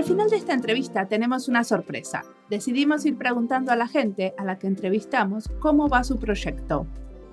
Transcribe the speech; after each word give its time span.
Al 0.00 0.06
final 0.06 0.30
de 0.30 0.36
esta 0.38 0.54
entrevista 0.54 1.08
tenemos 1.08 1.46
una 1.46 1.62
sorpresa. 1.62 2.22
Decidimos 2.48 3.04
ir 3.04 3.18
preguntando 3.18 3.70
a 3.70 3.76
la 3.76 3.86
gente 3.86 4.32
a 4.38 4.46
la 4.46 4.58
que 4.58 4.66
entrevistamos 4.66 5.50
cómo 5.60 5.90
va 5.90 6.04
su 6.04 6.18
proyecto. 6.18 6.86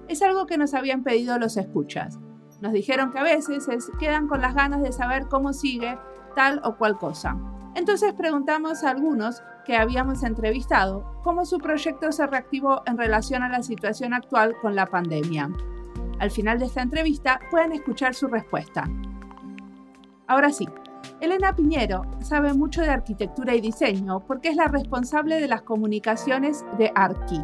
Es 0.10 0.22
algo 0.22 0.48
que 0.48 0.58
nos 0.58 0.74
habían 0.74 1.02
pedido 1.02 1.40
los 1.40 1.56
escuchas. 1.56 2.20
Nos 2.60 2.74
dijeron 2.74 3.10
que 3.10 3.20
a 3.20 3.24
veces 3.24 3.64
se 3.64 3.98
quedan 3.98 4.28
con 4.28 4.42
las 4.42 4.54
ganas 4.54 4.82
de 4.82 4.92
saber 4.92 5.28
cómo 5.30 5.54
sigue 5.54 5.98
tal 6.36 6.60
o 6.66 6.76
cual 6.76 6.98
cosa. 6.98 7.38
Entonces 7.74 8.12
preguntamos 8.12 8.84
a 8.84 8.90
algunos 8.90 9.42
que 9.66 9.78
habíamos 9.78 10.24
entrevistado 10.24 11.22
cómo 11.24 11.46
su 11.46 11.60
proyecto 11.60 12.12
se 12.12 12.28
reactivó 12.28 12.82
en 12.86 12.98
relación 12.98 13.44
a 13.44 13.50
la 13.50 13.64
situación 13.64 14.14
actual 14.14 14.58
con 14.62 14.76
la 14.76 14.88
pandemia. 14.88 15.50
Al 16.20 16.32
final 16.32 16.60
de 16.60 16.66
esta 16.66 16.82
entrevista 16.82 17.40
pueden 17.50 17.72
escuchar 17.72 18.14
su 18.14 18.28
respuesta. 18.28 18.90
Ahora 20.28 20.52
sí, 20.52 20.68
Elena 21.20 21.56
Piñero 21.56 22.04
sabe 22.20 22.54
mucho 22.54 22.82
de 22.82 22.90
arquitectura 22.90 23.56
y 23.56 23.62
diseño 23.62 24.20
porque 24.22 24.50
es 24.50 24.56
la 24.56 24.68
responsable 24.68 25.40
de 25.40 25.48
las 25.48 25.64
comunicaciones 25.64 26.66
de 26.78 26.92
Arki, 26.96 27.42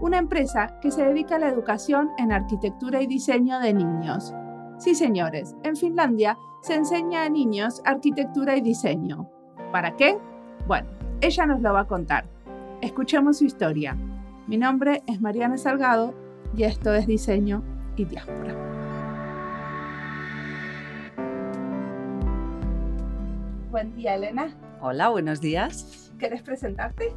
una 0.00 0.18
empresa 0.18 0.78
que 0.80 0.90
se 0.90 1.04
dedica 1.04 1.36
a 1.36 1.38
la 1.38 1.48
educación 1.48 2.10
en 2.18 2.32
arquitectura 2.32 3.02
y 3.02 3.06
diseño 3.06 3.60
de 3.60 3.74
niños. 3.74 4.34
Sí, 4.78 4.94
señores, 4.94 5.56
en 5.62 5.76
Finlandia 5.76 6.38
se 6.62 6.74
enseña 6.74 7.24
a 7.24 7.28
niños 7.28 7.82
arquitectura 7.84 8.56
y 8.56 8.60
diseño. 8.60 9.28
¿Para 9.72 9.96
qué? 9.96 10.18
Bueno, 10.66 10.88
ella 11.20 11.46
nos 11.46 11.60
lo 11.60 11.72
va 11.72 11.80
a 11.80 11.86
contar. 11.86 12.24
Escuchemos 12.80 13.38
su 13.38 13.44
historia. 13.44 13.96
Mi 14.46 14.56
nombre 14.56 15.02
es 15.06 15.20
Mariana 15.20 15.58
Salgado 15.58 16.14
y 16.56 16.64
esto 16.64 16.94
es 16.94 17.06
Diseño 17.06 17.62
y 17.96 18.04
Diáspora. 18.04 18.69
Buen 23.70 23.94
día, 23.94 24.16
Elena. 24.16 24.56
Hola, 24.80 25.10
buenos 25.10 25.40
días. 25.40 26.12
¿Quieres 26.18 26.42
presentarte? 26.42 27.14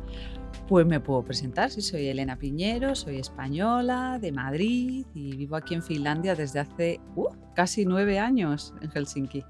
Pues 0.67 0.85
me 0.85 0.99
puedo 0.99 1.23
presentar, 1.23 1.71
sí, 1.71 1.81
soy 1.81 2.07
Elena 2.07 2.37
Piñero, 2.37 2.93
soy 2.93 3.17
española, 3.17 4.19
de 4.21 4.31
Madrid 4.31 5.05
y 5.15 5.35
vivo 5.35 5.55
aquí 5.55 5.73
en 5.73 5.81
Finlandia 5.81 6.35
desde 6.35 6.59
hace 6.59 6.99
uh, 7.15 7.27
casi 7.55 7.85
nueve 7.85 8.19
años 8.19 8.73
en 8.81 8.91
Helsinki. 8.91 9.43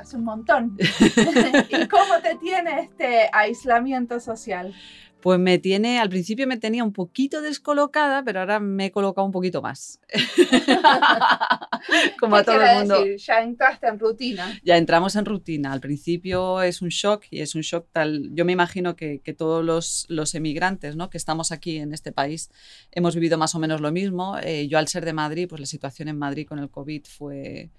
Hace 0.00 0.16
un 0.16 0.24
montón. 0.24 0.78
¿Y 1.68 1.88
cómo 1.88 2.20
te 2.22 2.36
tiene 2.36 2.80
este 2.80 3.28
aislamiento 3.32 4.18
social? 4.18 4.74
Pues 5.20 5.38
me 5.38 5.58
tiene, 5.58 5.98
al 5.98 6.08
principio 6.08 6.46
me 6.46 6.56
tenía 6.56 6.82
un 6.82 6.94
poquito 6.94 7.42
descolocada, 7.42 8.24
pero 8.24 8.40
ahora 8.40 8.58
me 8.58 8.86
he 8.86 8.90
colocado 8.90 9.26
un 9.26 9.32
poquito 9.32 9.60
más. 9.60 10.00
Como 12.18 12.36
a 12.36 12.44
todo 12.44 12.62
el 12.62 12.78
mundo. 12.78 13.04
Decir? 13.04 13.18
Ya 13.18 13.42
entraste 13.42 13.88
en 13.88 13.98
rutina. 13.98 14.58
Ya 14.64 14.78
entramos 14.78 15.16
en 15.16 15.26
rutina. 15.26 15.72
Al 15.72 15.80
principio 15.80 16.62
es 16.62 16.80
un 16.80 16.88
shock 16.88 17.24
y 17.30 17.40
es 17.40 17.54
un 17.54 17.60
shock 17.60 17.88
tal. 17.92 18.30
Yo 18.32 18.46
me 18.46 18.52
imagino 18.52 18.96
que, 18.96 19.20
todos 19.36 19.62
los, 19.62 20.06
los, 20.08 20.34
emigrantes 20.34 20.96
¿no? 20.96 21.10
que 21.10 21.18
estamos 21.18 21.52
aquí 21.52 21.76
en 21.76 21.92
este 21.92 22.12
país 22.12 22.50
hemos 22.90 23.14
vivido 23.14 23.36
más 23.36 23.54
o 23.54 23.58
menos 23.58 23.82
lo 23.82 23.92
mismo. 23.92 24.38
Eh, 24.42 24.68
yo 24.68 24.78
al 24.78 24.88
ser 24.88 25.04
de 25.04 25.12
Madrid, 25.12 25.48
pues 25.50 25.60
la 25.60 25.66
situación 25.66 26.08
en 26.08 26.16
Madrid 26.16 26.46
con 26.46 26.58
el 26.58 26.70
COVID 26.70 27.04
fue 27.04 27.70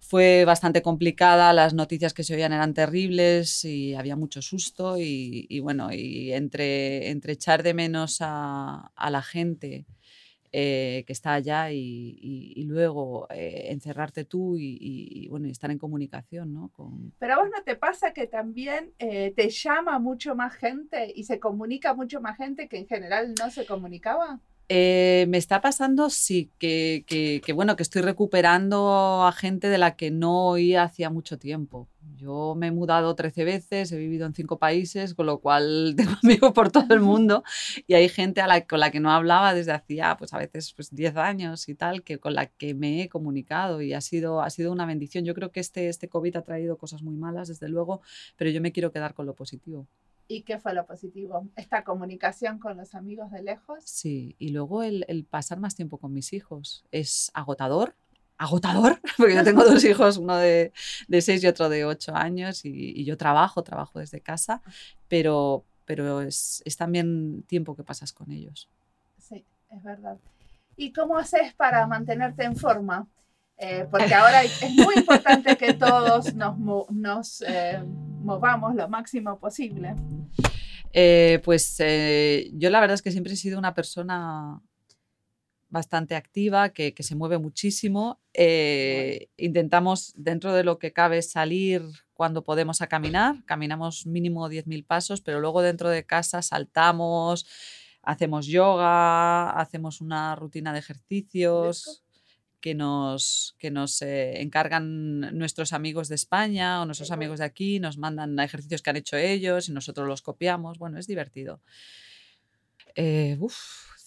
fue 0.00 0.44
bastante 0.44 0.82
complicada, 0.82 1.52
las 1.52 1.74
noticias 1.74 2.14
que 2.14 2.24
se 2.24 2.34
oían 2.34 2.52
eran 2.52 2.74
terribles 2.74 3.64
y 3.64 3.94
había 3.94 4.16
mucho 4.16 4.40
susto 4.40 4.96
y, 4.98 5.60
bueno, 5.60 5.92
y 5.92 6.32
entre, 6.32 7.10
entre 7.10 7.34
echar 7.34 7.62
de 7.62 7.74
menos 7.74 8.18
a, 8.20 8.90
la 9.10 9.22
gente 9.22 9.86
eh, 10.50 11.04
que 11.06 11.12
está 11.12 11.34
allá 11.34 11.72
y, 11.72 12.64
luego 12.66 13.26
eh, 13.30 13.66
encerrarte 13.70 14.24
tú 14.24 14.56
y, 14.58 15.26
bueno, 15.28 15.48
estar 15.48 15.70
en 15.70 15.78
comunicación, 15.78 16.54
¿no? 16.54 16.72
Pero 17.18 17.34
a 17.34 17.38
vos 17.38 17.50
no 17.54 17.62
te 17.62 17.76
pasa 17.76 18.12
que 18.12 18.26
también 18.26 18.92
eh, 18.98 19.32
te 19.36 19.50
llama 19.50 19.98
mucho 19.98 20.34
más 20.34 20.54
gente 20.54 21.12
y 21.14 21.24
se 21.24 21.38
comunica 21.38 21.92
mucho 21.92 22.20
más 22.20 22.36
gente 22.36 22.68
que 22.68 22.78
en 22.78 22.86
general 22.86 23.34
no 23.38 23.50
se 23.50 23.66
comunicaba? 23.66 24.40
Eh, 24.70 25.24
me 25.28 25.38
está 25.38 25.62
pasando, 25.62 26.10
sí, 26.10 26.50
que, 26.58 27.04
que, 27.06 27.52
bueno, 27.54 27.74
que 27.74 27.82
estoy 27.82 28.02
recuperando 28.02 29.24
a 29.24 29.32
gente 29.32 29.70
de 29.70 29.78
la 29.78 29.96
que 29.96 30.10
no 30.10 30.48
oía 30.48 30.82
hacía 30.82 31.08
mucho 31.08 31.38
tiempo. 31.38 31.88
Yo 32.16 32.54
me 32.54 32.66
he 32.66 32.70
mudado 32.70 33.14
13 33.14 33.44
veces, 33.44 33.92
he 33.92 33.96
vivido 33.96 34.26
en 34.26 34.34
cinco 34.34 34.58
países, 34.58 35.14
con 35.14 35.24
lo 35.24 35.38
cual 35.38 35.94
tengo 35.96 36.12
amigos 36.22 36.52
por 36.52 36.70
todo 36.70 36.92
el 36.94 37.00
mundo 37.00 37.44
y 37.86 37.94
hay 37.94 38.10
gente 38.10 38.42
a 38.42 38.46
la, 38.46 38.66
con 38.66 38.80
la 38.80 38.90
que 38.90 39.00
no 39.00 39.10
hablaba 39.10 39.54
desde 39.54 39.72
hacía, 39.72 40.16
pues 40.18 40.34
a 40.34 40.38
veces, 40.38 40.74
pues 40.74 40.94
10 40.94 41.16
años 41.16 41.66
y 41.68 41.74
tal, 41.74 42.02
que 42.02 42.18
con 42.18 42.34
la 42.34 42.46
que 42.46 42.74
me 42.74 43.02
he 43.02 43.08
comunicado 43.08 43.80
y 43.80 43.94
ha 43.94 44.02
sido, 44.02 44.42
ha 44.42 44.50
sido 44.50 44.70
una 44.70 44.84
bendición. 44.84 45.24
Yo 45.24 45.34
creo 45.34 45.50
que 45.50 45.60
este, 45.60 45.88
este 45.88 46.08
COVID 46.08 46.36
ha 46.36 46.42
traído 46.42 46.76
cosas 46.76 47.02
muy 47.02 47.16
malas, 47.16 47.48
desde 47.48 47.68
luego, 47.68 48.02
pero 48.36 48.50
yo 48.50 48.60
me 48.60 48.72
quiero 48.72 48.92
quedar 48.92 49.14
con 49.14 49.24
lo 49.24 49.34
positivo. 49.34 49.86
¿Y 50.30 50.42
qué 50.42 50.58
fue 50.58 50.74
lo 50.74 50.84
positivo? 50.84 51.48
¿Esta 51.56 51.84
comunicación 51.84 52.58
con 52.58 52.76
los 52.76 52.94
amigos 52.94 53.30
de 53.30 53.42
lejos? 53.42 53.82
Sí, 53.84 54.36
y 54.38 54.50
luego 54.50 54.82
el, 54.82 55.26
pasar 55.28 55.58
más 55.58 55.74
tiempo 55.74 55.96
con 55.96 56.12
mis 56.12 56.34
hijos. 56.34 56.84
Es 56.92 57.30
agotador, 57.32 57.96
agotador, 58.36 59.00
porque 59.16 59.34
yo 59.34 59.42
tengo 59.42 59.64
dos 59.64 59.82
hijos, 59.84 60.18
uno 60.18 60.36
de, 60.36 60.72
de 61.08 61.22
seis 61.22 61.42
y 61.42 61.46
otro 61.46 61.70
de 61.70 61.86
ocho 61.86 62.14
años, 62.14 62.66
y, 62.66 63.02
yo 63.06 63.16
trabajo, 63.16 63.62
trabajo 63.62 64.00
desde 64.00 64.20
casa, 64.20 64.60
pero, 65.08 65.64
pero 65.86 66.20
es, 66.20 66.62
es, 66.66 66.76
también 66.76 67.42
tiempo 67.44 67.74
que 67.74 67.82
pasas 67.82 68.12
con 68.12 68.30
ellos. 68.30 68.68
Sí, 69.16 69.46
es 69.70 69.82
verdad. 69.82 70.18
¿Y 70.76 70.92
cómo 70.92 71.16
haces 71.16 71.54
para 71.54 71.86
mantenerte 71.86 72.44
en 72.44 72.54
forma? 72.54 73.08
Eh, 73.56 73.88
porque 73.90 74.14
ahora 74.14 74.44
es 74.44 74.62
muy 74.74 74.94
importante 74.96 75.56
que 75.56 75.72
todos 75.72 76.34
nos, 76.34 76.58
nos 76.90 77.40
eh, 77.42 77.82
movamos 78.20 78.74
lo 78.74 78.88
máximo 78.88 79.38
posible. 79.38 79.94
Eh, 80.92 81.40
pues 81.44 81.76
eh, 81.80 82.50
yo 82.54 82.70
la 82.70 82.80
verdad 82.80 82.94
es 82.94 83.02
que 83.02 83.10
siempre 83.10 83.32
he 83.32 83.36
sido 83.36 83.58
una 83.58 83.74
persona 83.74 84.62
bastante 85.70 86.16
activa, 86.16 86.70
que, 86.70 86.94
se 86.98 87.14
mueve 87.14 87.38
muchísimo. 87.38 88.20
Eh, 88.32 89.28
intentamos, 89.36 90.14
dentro 90.16 90.54
de 90.54 90.64
lo 90.64 90.78
que 90.78 90.92
cabe, 90.92 91.20
salir 91.22 91.82
cuando 92.14 92.42
podemos 92.42 92.80
a 92.80 92.86
caminar. 92.86 93.44
Caminamos 93.44 94.06
mínimo 94.06 94.48
10.000 94.48 94.86
pasos, 94.86 95.20
pero 95.20 95.40
luego 95.40 95.60
dentro 95.60 95.90
de 95.90 96.06
casa 96.06 96.40
saltamos, 96.40 97.46
hacemos 98.02 98.46
yoga, 98.46 99.50
hacemos 99.50 100.00
una 100.00 100.34
rutina 100.36 100.72
de 100.72 100.78
ejercicios 100.78 102.02
que 102.60 102.74
nos, 102.74 103.54
que 103.58 103.70
nos 103.70 104.02
eh, 104.02 104.40
encargan 104.40 105.20
nuestros 105.36 105.72
amigos 105.72 106.08
de 106.08 106.14
España 106.14 106.80
o 106.80 106.86
nuestros 106.86 107.10
amigos 107.10 107.38
de 107.38 107.44
aquí, 107.44 107.80
nos 107.80 107.98
mandan 107.98 108.38
ejercicios 108.38 108.82
que 108.82 108.90
han 108.90 108.96
hecho 108.96 109.16
ellos 109.16 109.68
y 109.68 109.72
nosotros 109.72 110.06
los 110.08 110.22
copiamos. 110.22 110.78
Bueno, 110.78 110.98
es 110.98 111.06
divertido. 111.06 111.60
Eh, 112.94 113.36
uf, 113.40 113.56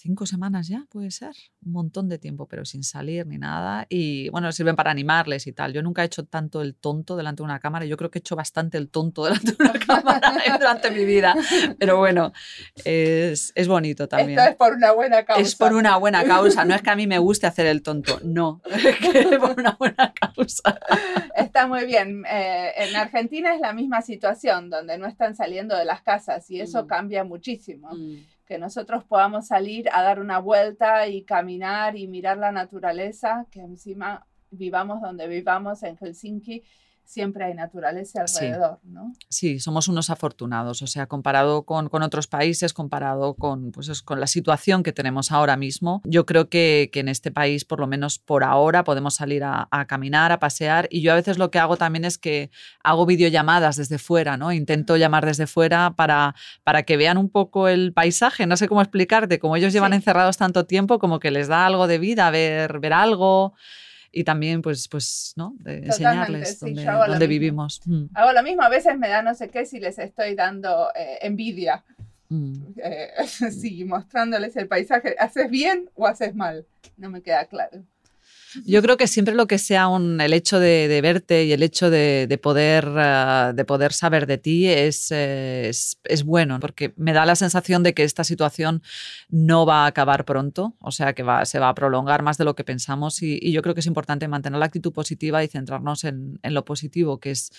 cinco 0.01 0.25
semanas 0.25 0.67
ya, 0.67 0.87
puede 0.89 1.11
ser, 1.11 1.35
un 1.63 1.73
montón 1.73 2.09
de 2.09 2.17
tiempo, 2.17 2.47
pero 2.47 2.65
sin 2.65 2.83
salir 2.83 3.27
ni 3.27 3.37
nada. 3.37 3.85
Y 3.87 4.29
bueno, 4.29 4.51
sirven 4.51 4.75
para 4.75 4.89
animarles 4.89 5.45
y 5.45 5.53
tal. 5.53 5.73
Yo 5.73 5.83
nunca 5.83 6.01
he 6.01 6.05
hecho 6.05 6.25
tanto 6.25 6.61
el 6.61 6.75
tonto 6.75 7.15
delante 7.15 7.41
de 7.41 7.45
una 7.45 7.59
cámara. 7.59 7.85
Yo 7.85 7.97
creo 7.97 8.09
que 8.09 8.17
he 8.17 8.21
hecho 8.21 8.35
bastante 8.35 8.79
el 8.79 8.89
tonto 8.89 9.23
delante 9.25 9.51
de 9.51 9.57
una 9.59 9.73
cámara 9.73 10.33
durante 10.59 10.89
mi 10.89 11.05
vida. 11.05 11.35
Pero 11.77 11.97
bueno, 11.97 12.33
es, 12.83 13.51
es, 13.53 13.67
bonito 13.67 14.07
también. 14.07 14.39
Esto 14.39 14.49
es 14.49 14.55
por 14.55 14.73
una 14.73 14.91
buena 14.91 15.23
causa. 15.23 15.41
Es 15.41 15.55
por 15.55 15.73
una 15.73 15.97
buena 15.97 16.23
causa. 16.23 16.65
No 16.65 16.73
es 16.73 16.81
que 16.81 16.89
a 16.89 16.95
mí 16.95 17.05
me 17.05 17.19
guste 17.19 17.45
hacer 17.45 17.67
el 17.67 17.83
tonto, 17.83 18.19
no. 18.23 18.61
Es 18.71 18.97
que 18.97 19.19
es 19.19 19.37
por 19.37 19.59
una 19.59 19.75
buena 19.79 20.13
causa. 20.13 20.79
Está 21.35 21.67
muy 21.67 21.85
bien. 21.85 22.23
Eh, 22.27 22.71
en 22.75 22.95
Argentina 22.95 23.53
es 23.53 23.61
la 23.61 23.73
misma 23.73 24.01
situación, 24.01 24.71
donde 24.71 24.97
no 24.97 25.05
están 25.05 25.35
saliendo 25.35 25.77
de 25.77 25.85
las 25.85 26.01
casas 26.01 26.49
y 26.49 26.59
eso 26.59 26.83
mm. 26.83 26.87
cambia 26.87 27.23
muchísimo. 27.23 27.89
Mm 27.93 28.40
que 28.51 28.59
nosotros 28.59 29.05
podamos 29.05 29.47
salir 29.47 29.87
a 29.93 30.01
dar 30.01 30.19
una 30.19 30.37
vuelta 30.39 31.07
y 31.07 31.23
caminar 31.23 31.95
y 31.95 32.09
mirar 32.09 32.37
la 32.37 32.51
naturaleza, 32.51 33.47
que 33.49 33.61
encima 33.61 34.27
vivamos 34.49 34.99
donde 35.01 35.25
vivamos 35.29 35.83
en 35.83 35.95
Helsinki, 35.95 36.61
siempre 37.05 37.43
hay 37.43 37.53
naturaleza 37.53 38.21
alrededor, 38.21 38.79
sí. 38.81 38.89
¿no? 38.89 39.13
Sí, 39.29 39.59
somos 39.59 39.87
unos 39.87 40.09
afortunados, 40.09 40.81
o 40.81 40.87
sea, 40.87 41.07
comparado 41.07 41.63
con, 41.63 41.89
con 41.89 42.03
otros 42.03 42.27
países, 42.27 42.73
comparado 42.73 43.33
con, 43.35 43.71
pues, 43.71 44.01
con 44.01 44.19
la 44.19 44.27
situación 44.27 44.83
que 44.83 44.93
tenemos 44.93 45.31
ahora 45.31 45.57
mismo, 45.57 46.01
yo 46.05 46.25
creo 46.25 46.49
que, 46.49 46.89
que, 46.91 47.01
en 47.01 47.09
este 47.09 47.31
país, 47.31 47.65
por 47.65 47.79
lo 47.79 47.87
menos 47.87 48.19
por 48.19 48.43
ahora, 48.43 48.83
podemos 48.83 49.15
salir 49.15 49.43
a, 49.43 49.67
a, 49.71 49.85
caminar, 49.87 50.31
a 50.31 50.39
pasear, 50.39 50.87
y 50.89 51.01
yo 51.01 51.11
a 51.11 51.15
veces 51.15 51.37
lo 51.37 51.51
que 51.51 51.59
hago 51.59 51.77
también 51.77 52.05
es 52.05 52.17
que 52.17 52.49
hago 52.83 53.05
videollamadas 53.05 53.75
desde 53.75 53.97
fuera, 53.97 54.37
¿no? 54.37 54.51
Intento 54.51 54.95
llamar 54.95 55.25
desde 55.25 55.47
fuera 55.47 55.95
para, 55.95 56.35
para 56.63 56.83
que 56.83 56.97
vean 56.97 57.17
un 57.17 57.29
poco 57.29 57.67
el 57.67 57.93
paisaje, 57.93 58.45
no 58.45 58.57
sé 58.57 58.67
cómo 58.67 58.81
explicarte, 58.81 59.39
como 59.39 59.55
ellos 59.55 59.73
llevan 59.73 59.93
encerrados 59.93 60.37
tanto 60.37 60.65
tiempo, 60.65 60.99
como 60.99 61.19
que 61.19 61.31
les 61.31 61.47
da 61.47 61.65
algo 61.65 61.87
de 61.87 61.97
vida 61.97 62.29
ver, 62.31 62.79
ver 62.79 62.93
algo 62.93 63.53
y 64.11 64.23
también 64.23 64.61
pues, 64.61 64.87
pues 64.87 65.33
¿no? 65.35 65.55
De 65.59 65.77
enseñarles 65.77 66.59
dónde, 66.59 67.27
vivimos. 67.27 67.81
Mm. 67.85 68.05
Hago 68.13 68.33
lo 68.33 68.43
mismo, 68.43 68.61
a 68.61 68.69
veces 68.69 68.97
me 68.97 69.07
da 69.07 69.21
no 69.21 69.33
sé 69.35 69.49
qué 69.49 69.65
si 69.65 69.79
les 69.79 69.99
estoy 69.99 70.35
dando 70.35 70.89
eh, 70.95 71.19
envidia. 71.21 71.83
Mm. 72.29 72.53
Eh, 72.77 73.09
sí, 73.51 73.85
mostrándoles 73.85 74.55
el 74.57 74.67
paisaje. 74.67 75.15
¿Haces 75.19 75.49
bien 75.49 75.89
o 75.95 76.07
haces 76.07 76.35
mal? 76.35 76.65
No 76.97 77.09
me 77.09 77.21
queda 77.21 77.45
claro. 77.45 77.83
Yo 78.65 78.81
creo 78.81 78.97
que 78.97 79.07
siempre 79.07 79.35
lo 79.35 79.47
que 79.47 79.57
sea 79.57 79.87
un, 79.87 80.19
el 80.19 80.33
hecho 80.33 80.59
de, 80.59 80.99
verte 81.01 81.45
y 81.45 81.53
el 81.53 81.63
hecho 81.63 81.89
de, 81.89 82.39
poder, 82.41 82.87
ah, 82.97 83.53
de 83.55 83.65
poder 83.65 83.93
saber 83.93 84.27
de 84.27 84.37
ti 84.37 84.67
es, 84.67 85.11
es, 85.11 86.23
bueno, 86.25 86.59
porque 86.59 86.93
me 86.97 87.13
da 87.13 87.25
la 87.25 87.35
sensación 87.35 87.83
de 87.83 87.93
que 87.93 88.03
esta 88.03 88.23
situación 88.23 88.81
no 89.29 89.65
va 89.65 89.83
a 89.83 89.87
acabar 89.87 90.25
pronto, 90.25 90.75
o 90.79 90.91
sea 90.91 91.13
que 91.13 91.23
va, 91.23 91.45
se 91.45 91.59
va 91.59 91.69
a 91.69 91.75
prolongar 91.75 92.23
más 92.23 92.37
de 92.37 92.45
lo 92.45 92.55
que 92.55 92.63
pensamos 92.63 93.21
y, 93.21 93.51
yo 93.51 93.61
creo 93.61 93.73
que 93.73 93.81
es 93.81 93.87
importante 93.87 94.27
mantener 94.27 94.59
la 94.59 94.65
actitud 94.65 94.93
positiva 94.93 95.43
y 95.43 95.47
centrarnos 95.47 96.03
en, 96.05 96.39
en 96.41 96.53
lo 96.53 96.63
positivo, 96.63 97.19
que 97.19 97.31
es, 97.31 97.51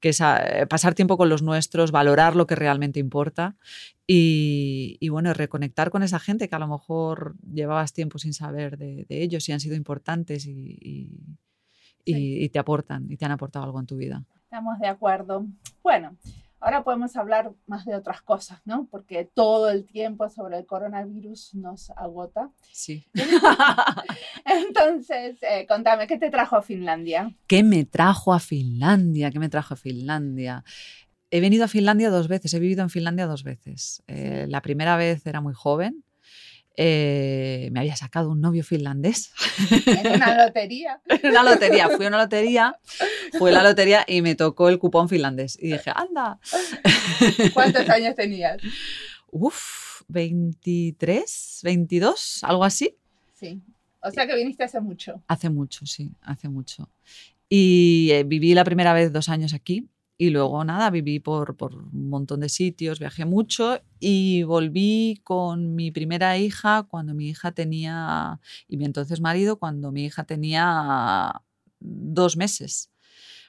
que 0.00 0.10
es 0.10 0.20
ah, 0.20 0.66
pasar 0.68 0.94
tiempo 0.94 1.16
con 1.16 1.28
los 1.28 1.42
nuestros, 1.42 1.90
valorar 1.90 2.36
lo 2.36 2.46
que 2.46 2.54
realmente 2.54 3.00
importa 3.00 3.56
y, 4.10 5.06
bueno, 5.10 5.34
reconectar 5.34 5.90
con 5.90 6.02
esa 6.02 6.18
gente 6.18 6.48
que 6.48 6.54
a 6.54 6.58
lo 6.58 6.66
mejor 6.66 7.36
llevabas 7.42 7.92
tiempo 7.92 8.18
sin 8.18 8.32
saber 8.32 8.78
de, 8.78 9.04
ellos 9.10 9.46
y 9.48 9.52
han 9.52 9.60
sido 9.60 9.76
importantes 9.76 10.46
y, 10.46 11.36
y, 12.06 12.48
te 12.48 12.58
aportan 12.58 13.06
y 13.10 13.18
te 13.18 13.26
han 13.26 13.32
aportado 13.32 13.66
algo 13.66 13.78
en 13.78 13.86
tu 13.86 13.96
vida. 13.96 14.24
Estamos 14.44 14.78
de 14.78 14.88
acuerdo. 14.88 15.46
Bueno, 15.82 16.16
ahora 16.58 16.84
podemos 16.84 17.14
hablar 17.16 17.52
más 17.66 17.84
de 17.84 17.94
otras 17.94 18.22
cosas, 18.22 18.62
¿no? 18.64 18.88
Porque 18.90 19.30
todo 19.34 19.68
el 19.68 19.84
tiempo 19.84 20.30
sobre 20.30 20.56
el 20.56 20.64
coronavirus 20.64 21.54
nos 21.56 21.90
agota. 21.90 22.50
Sí. 22.72 23.04
Entonces, 24.46 25.36
eh, 25.42 25.66
contame, 25.68 26.06
¿qué 26.06 26.16
te 26.16 26.30
trajo 26.30 26.56
a 26.56 26.62
Finlandia? 26.62 27.30
¿Qué 27.46 27.62
me 27.62 27.84
trajo 27.84 28.32
a 28.32 28.40
Finlandia? 28.40 29.30
¿Qué 29.30 29.38
me 29.38 29.50
trajo 29.50 29.74
a 29.74 29.76
Finlandia? 29.76 30.64
He 31.30 31.40
venido 31.40 31.64
a 31.64 31.68
Finlandia 31.68 32.10
dos 32.10 32.28
veces, 32.28 32.54
he 32.54 32.58
vivido 32.58 32.82
en 32.82 32.90
Finlandia 32.90 33.26
dos 33.26 33.44
veces. 33.44 34.02
Eh, 34.06 34.46
la 34.48 34.62
primera 34.62 34.96
vez 34.96 35.26
era 35.26 35.40
muy 35.40 35.54
joven, 35.54 36.04
eh, 36.80 37.70
me 37.72 37.80
había 37.80 37.96
sacado 37.96 38.30
un 38.30 38.40
novio 38.40 38.62
finlandés. 38.62 39.32
En 39.84 40.14
una 40.14 40.36
lotería. 40.46 41.00
en 41.08 41.30
una 41.30 41.42
lotería, 41.42 41.88
fui 41.88 42.06
a 42.06 42.08
una 42.08 42.18
lotería, 42.18 42.78
fui 43.36 43.50
a 43.50 43.54
la 43.54 43.62
lotería 43.64 44.04
y 44.06 44.22
me 44.22 44.36
tocó 44.36 44.68
el 44.68 44.78
cupón 44.78 45.08
finlandés. 45.08 45.58
Y 45.60 45.72
dije, 45.72 45.90
anda. 45.92 46.38
¿Cuántos 47.52 47.88
años 47.88 48.14
tenías? 48.14 48.58
Uf, 49.32 50.02
23, 50.06 51.60
22, 51.64 52.44
algo 52.44 52.62
así. 52.62 52.96
Sí. 53.34 53.60
O 54.00 54.12
sea 54.12 54.28
que 54.28 54.36
viniste 54.36 54.62
hace 54.62 54.80
mucho. 54.80 55.20
Hace 55.26 55.50
mucho, 55.50 55.84
sí, 55.84 56.12
hace 56.22 56.48
mucho. 56.48 56.88
Y 57.48 58.10
eh, 58.12 58.22
viví 58.22 58.54
la 58.54 58.62
primera 58.62 58.92
vez 58.92 59.12
dos 59.12 59.28
años 59.28 59.52
aquí 59.52 59.88
y 60.18 60.30
luego 60.30 60.64
nada, 60.64 60.90
viví 60.90 61.20
por, 61.20 61.56
por, 61.56 61.76
un 61.76 62.10
montón 62.10 62.40
de 62.40 62.48
sitios, 62.48 62.98
viajé 62.98 63.24
mucho 63.24 63.80
y 64.00 64.42
volví 64.42 65.20
con 65.22 65.76
mi 65.76 65.92
primera 65.92 66.36
hija 66.36 66.82
cuando 66.90 67.14
mi 67.14 67.28
hija 67.28 67.52
tenía, 67.52 68.40
y 68.66 68.76
mi 68.76 68.84
entonces 68.84 69.20
marido, 69.20 69.58
cuando 69.58 69.92
mi 69.92 70.06
hija 70.06 70.24
tenía 70.24 71.42
dos 71.78 72.36
meses. 72.36 72.90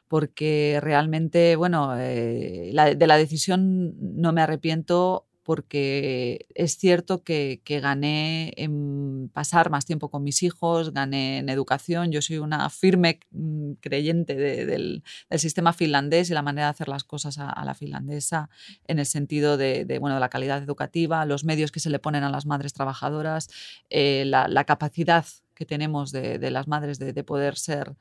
Porque 0.07 0.79
realmente, 0.81 1.55
bueno, 1.55 1.99
eh, 1.99 2.71
de 2.73 3.07
la 3.07 3.17
decisión 3.17 3.95
no 3.99 4.33
me 4.33 4.41
arrepiento 4.41 5.28
porque 5.49 6.45
es 6.53 6.77
cierto 6.77 7.23
que, 7.23 7.59
gané 7.65 8.53
en 8.55 9.31
pasar 9.33 9.71
más 9.71 9.83
tiempo 9.83 10.11
con 10.11 10.21
mis 10.21 10.43
hijos, 10.43 10.93
gané 10.93 11.39
en 11.39 11.49
educación, 11.49 12.11
yo 12.11 12.21
soy 12.21 12.37
una 12.37 12.69
firme 12.69 13.19
mm, 13.31 13.71
creyente 13.81 14.35
del, 14.35 15.01
sistema 15.37 15.73
finlandés 15.73 16.29
y 16.29 16.35
la 16.35 16.43
manera 16.43 16.67
de 16.67 16.69
hacer 16.73 16.87
las 16.87 17.03
cosas 17.03 17.39
a, 17.39 17.65
la 17.65 17.73
finlandesa 17.73 18.51
en 18.85 18.99
el 18.99 19.07
sentido 19.07 19.57
de, 19.57 19.97
bueno, 19.99 20.19
la 20.19 20.29
calidad 20.29 20.61
educativa, 20.61 21.25
los 21.25 21.43
medios 21.43 21.71
que 21.71 21.79
se 21.79 21.89
le 21.89 21.97
ponen 21.97 22.23
a 22.23 22.29
las 22.29 22.45
madres 22.45 22.73
trabajadoras, 22.73 23.49
eh, 23.89 24.25
la 24.25 24.63
capacidad 24.65 25.25
que 25.59 25.65
tenemos 25.65 26.13
de, 26.13 26.39
las 26.51 26.69
madres 26.69 26.99
de, 26.99 27.23
poder 27.25 27.57
ser, 27.57 27.97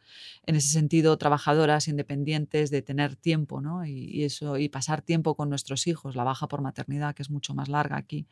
en 0.47 0.55
ese 0.55 0.69
sentido, 0.69 1.19
trabajadoras, 1.19 1.89
independientes, 1.89 2.71
de 2.71 2.83
tener 2.83 3.17
tiempo, 3.17 3.61
¿no? 3.61 3.85
Y, 3.85 4.23
eso, 4.23 4.59
y 4.59 4.69
pasar 4.69 5.03
tiempo 5.03 5.35
con 5.35 5.51
nuestros 5.51 5.89
hijos, 5.89 6.15
la 6.15 6.23
baja 6.23 6.47
por 6.47 6.63
maternidad, 6.63 7.17
que 7.17 7.23
es 7.23 7.31
mucho 7.31 7.55
más 7.55 7.69
larga 7.69 7.97
aquí. 7.97 8.29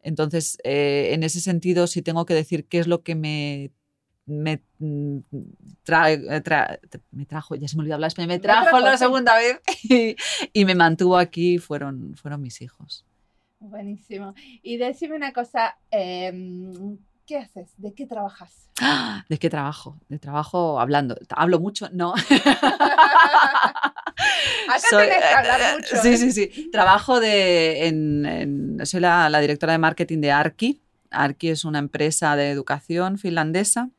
Entonces, 0.00 0.58
eh, 0.62 1.10
en 1.10 1.24
ese 1.24 1.40
sentido, 1.40 1.88
si 1.88 2.02
tengo 2.02 2.24
que 2.24 2.34
decir 2.34 2.66
qué 2.66 2.78
es 2.78 2.86
lo 2.86 3.02
que 3.02 3.16
me 3.16 3.72
me, 4.26 4.62
mm, 4.78 5.18
eh, 5.88 6.40
me 7.10 7.26
trajo, 7.26 7.56
ya 7.56 7.66
se 7.66 7.76
me 7.76 7.80
olvidó 7.80 7.94
hablar 7.94 8.06
español, 8.06 8.28
me 8.28 8.38
trajo, 8.38 8.78
la 8.78 8.96
segunda 8.96 9.34
vez 9.34 9.60
y, 10.54 10.64
me 10.64 10.76
mantuvo 10.76 11.16
aquí, 11.16 11.58
fueron, 11.58 12.14
fueron 12.14 12.40
mis 12.40 12.62
hijos. 12.62 13.04
Buenísimo. 13.58 14.34
Y 14.62 14.76
decime 14.76 15.16
una 15.16 15.32
cosa, 15.32 15.76
em, 15.90 16.98
¿Qué 17.26 17.38
haces? 17.38 17.72
¿De 17.76 17.94
qué 17.94 18.06
trabajas? 18.06 18.68
¿De 19.28 19.38
qué 19.38 19.48
trabajo? 19.48 19.98
De 20.08 20.18
trabajo 20.18 20.80
hablando. 20.80 21.16
Hablo 21.30 21.60
mucho, 21.60 21.88
no. 21.92 22.14
Acá 24.68 24.80
Soy, 24.90 25.06
que 25.06 25.14
hablar 25.14 25.60
eh, 25.60 25.76
mucho. 25.76 25.96
Sí, 25.96 26.08
¿eh? 26.08 26.16
sí, 26.16 26.32
sí. 26.32 26.70
Trabajo 26.70 27.20
de. 27.20 27.86
En, 27.86 28.78
soy 28.84 29.00
la, 29.00 29.28
la, 29.28 29.40
directora 29.40 29.72
de 29.72 29.78
marketing 29.78 30.20
de 30.20 30.32
Arki. 30.32 30.80
Arki 31.10 31.48
es 31.50 31.64
una 31.64 31.78
empresa 31.78 32.36
de 32.36 32.50
educación 32.50 33.18
finlandesa. 33.18 33.90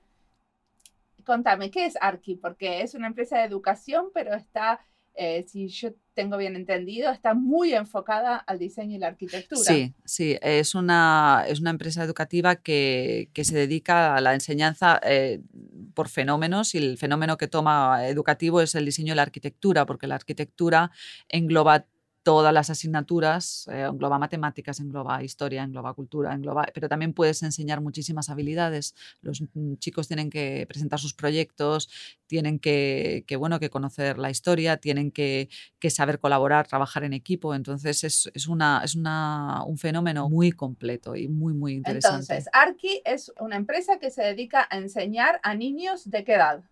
Contame, 1.25 1.71
¿qué 1.71 1.85
es 1.85 1.97
Arki? 2.01 2.35
Porque 2.35 2.81
es 2.81 2.95
una 2.95 3.07
empresa 3.07 3.37
de 3.37 3.45
educación, 3.45 4.07
pero 4.13 4.33
está 4.33 4.79
eh, 5.15 5.45
si 5.47 5.67
yo 5.67 5.89
tengo 6.13 6.37
bien 6.37 6.55
entendido, 6.55 7.11
está 7.11 7.33
muy 7.33 7.73
enfocada 7.73 8.37
al 8.37 8.59
diseño 8.59 8.95
y 8.95 8.99
la 8.99 9.07
arquitectura. 9.07 9.63
Sí, 9.63 9.93
sí, 10.05 10.37
es 10.41 10.75
una, 10.75 11.45
es 11.47 11.59
una 11.59 11.71
empresa 11.71 12.03
educativa 12.03 12.55
que, 12.55 13.29
que 13.33 13.43
se 13.43 13.55
dedica 13.55 14.15
a 14.15 14.21
la 14.21 14.33
enseñanza 14.33 14.99
eh, 15.03 15.41
por 15.93 16.09
fenómenos 16.09 16.75
y 16.75 16.77
el 16.77 16.97
fenómeno 16.97 17.37
que 17.37 17.47
toma 17.47 18.07
educativo 18.07 18.61
es 18.61 18.75
el 18.75 18.85
diseño 18.85 19.13
y 19.13 19.15
la 19.15 19.23
arquitectura, 19.23 19.85
porque 19.85 20.07
la 20.07 20.15
arquitectura 20.15 20.91
engloba 21.29 21.85
todas 22.23 22.53
las 22.53 22.69
asignaturas, 22.69 23.67
eh, 23.71 23.81
engloba 23.81 24.17
matemáticas, 24.17 24.79
engloba 24.79 25.21
historia, 25.23 25.63
engloba 25.63 25.93
cultura, 25.93 26.33
engloba, 26.33 26.65
pero 26.73 26.87
también 26.87 27.13
puedes 27.13 27.43
enseñar 27.43 27.81
muchísimas 27.81 28.29
habilidades. 28.29 28.95
Los 29.21 29.41
mm, 29.41 29.75
chicos 29.75 30.07
tienen 30.07 30.29
que 30.29 30.65
presentar 30.67 30.99
sus 30.99 31.13
proyectos, 31.13 31.89
tienen 32.25 32.59
que, 32.59 33.25
bueno, 33.37 33.59
que 33.59 33.69
conocer 33.69 34.17
la 34.17 34.29
historia, 34.29 34.77
tienen 34.77 35.11
que, 35.11 35.49
saber 35.89 36.19
colaborar, 36.19 36.65
trabajar 36.65 37.03
en 37.03 37.11
equipo. 37.11 37.53
Entonces 37.53 38.03
es, 38.05 38.47
una, 38.47 38.81
es 38.83 38.95
una, 38.95 39.63
un 39.65 39.77
fenómeno 39.77 40.29
muy 40.29 40.53
completo 40.53 41.15
y 41.17 41.27
muy, 41.27 41.53
muy 41.53 41.73
interesante. 41.73 42.33
Entonces, 42.33 42.49
Arki 42.53 43.01
es 43.03 43.33
una 43.39 43.57
empresa 43.57 43.99
que 43.99 44.09
se 44.09 44.23
dedica 44.23 44.65
a 44.69 44.77
enseñar 44.77 45.41
a 45.43 45.55
niños 45.55 46.09
de 46.09 46.23
qué 46.23 46.35
edad? 46.35 46.63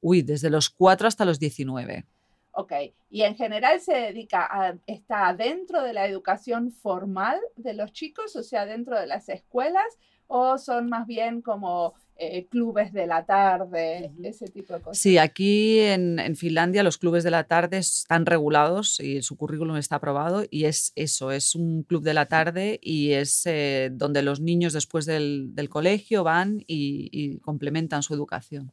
Uy, 0.00 0.22
desde 0.22 0.50
los 0.50 0.70
4 0.70 1.08
hasta 1.08 1.24
los 1.24 1.40
19. 1.40 2.06
Ok, 2.52 2.72
y 3.10 3.22
en 3.22 3.36
general 3.36 3.80
se 3.80 3.94
dedica 3.94 4.46
a, 4.50 4.74
está 4.86 5.32
dentro 5.34 5.82
de 5.82 5.92
la 5.92 6.06
educación 6.06 6.72
formal 6.72 7.38
de 7.56 7.74
los 7.74 7.92
chicos, 7.92 8.34
o 8.34 8.42
sea, 8.42 8.66
dentro 8.66 8.98
de 8.98 9.06
las 9.06 9.28
escuelas, 9.28 9.98
o 10.26 10.58
son 10.58 10.88
más 10.88 11.06
bien 11.06 11.42
como 11.42 11.94
eh, 12.16 12.46
clubes 12.48 12.92
de 12.92 13.06
la 13.06 13.24
tarde, 13.24 14.12
ese 14.22 14.46
tipo 14.46 14.74
de 14.74 14.80
cosas. 14.80 14.98
Sí, 14.98 15.16
aquí 15.16 15.80
en, 15.80 16.36
Finlandia 16.36 16.82
los 16.82 16.98
clubes 16.98 17.24
de 17.24 17.30
la 17.30 17.44
tarde 17.44 17.78
están 17.78 18.26
regulados 18.26 19.00
y 19.00 19.22
su 19.22 19.36
currículum 19.36 19.76
está 19.76 19.96
aprobado 19.96 20.44
y 20.50 20.66
es 20.66 20.92
eso, 20.96 21.32
es 21.32 21.54
un 21.54 21.82
club 21.82 22.02
de 22.02 22.14
la 22.14 22.26
tarde 22.26 22.78
y 22.82 23.12
es 23.12 23.46
eh, 23.46 23.90
donde 23.92 24.22
los 24.22 24.40
niños 24.40 24.72
después 24.72 25.06
del, 25.06 25.52
colegio 25.68 26.22
van 26.24 26.62
y 26.66 27.38
complementan 27.38 28.02
su 28.02 28.14
educación. 28.14 28.72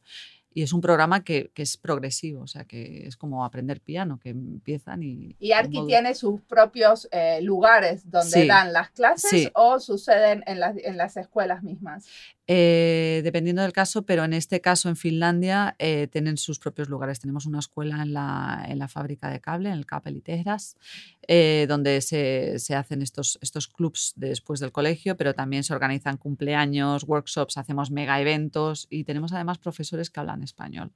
Y 0.58 0.62
es 0.62 0.72
un 0.72 0.80
programa 0.80 1.22
que, 1.22 1.52
que, 1.54 1.62
es 1.62 1.76
progresivo, 1.76 2.42
o 2.42 2.48
sea, 2.48 2.64
que 2.64 3.06
es 3.06 3.16
como 3.16 3.44
aprender 3.44 3.80
piano, 3.80 4.18
que 4.18 4.30
empiezan 4.30 5.04
y... 5.04 5.36
¿Y 5.38 5.52
Arki 5.52 5.86
tiene 5.86 6.16
sus 6.16 6.40
propios 6.40 7.06
eh, 7.12 7.40
lugares 7.42 8.10
donde 8.10 8.44
dan 8.44 8.72
las 8.72 8.90
clases 8.90 9.52
o 9.54 9.78
suceden 9.78 10.42
en 10.48 10.58
las, 10.58 10.74
en 10.76 10.96
las 10.96 11.16
escuelas 11.16 11.62
mismas? 11.62 12.06
Eh, 12.50 13.20
dependiendo 13.22 13.62
del 13.62 13.74
caso, 13.74 14.02
pero 14.02 14.24
en 14.24 14.32
este 14.32 14.60
caso 14.60 14.88
en 14.88 14.96
Finlandia 14.96 15.76
eh, 15.78 16.08
tienen 16.10 16.38
sus 16.38 16.58
propios 16.58 16.88
lugares. 16.88 17.20
Tenemos 17.20 17.46
una 17.46 17.58
escuela 17.58 18.02
en 18.02 18.14
la, 18.14 18.64
en 18.66 18.78
la 18.78 18.88
fábrica 18.88 19.30
de 19.30 19.38
cable, 19.38 19.68
en 19.68 19.76
el 19.76 19.86
Capel 19.86 20.16
y 20.16 21.66
donde 21.66 22.00
se, 22.00 22.58
se, 22.58 22.74
hacen 22.74 23.02
estos, 23.02 23.38
estos 23.42 23.68
clubs 23.68 24.14
después 24.16 24.60
del 24.60 24.72
colegio, 24.72 25.16
pero 25.16 25.34
también 25.34 25.62
se 25.62 25.74
organizan 25.74 26.16
cumpleaños, 26.16 27.04
workshops, 27.04 27.58
hacemos 27.58 27.90
mega 27.90 28.18
eventos 28.18 28.86
y 28.88 29.04
tenemos 29.04 29.34
además 29.34 29.58
profesores 29.58 30.08
que 30.08 30.20
hablan 30.20 30.42
español. 30.48 30.90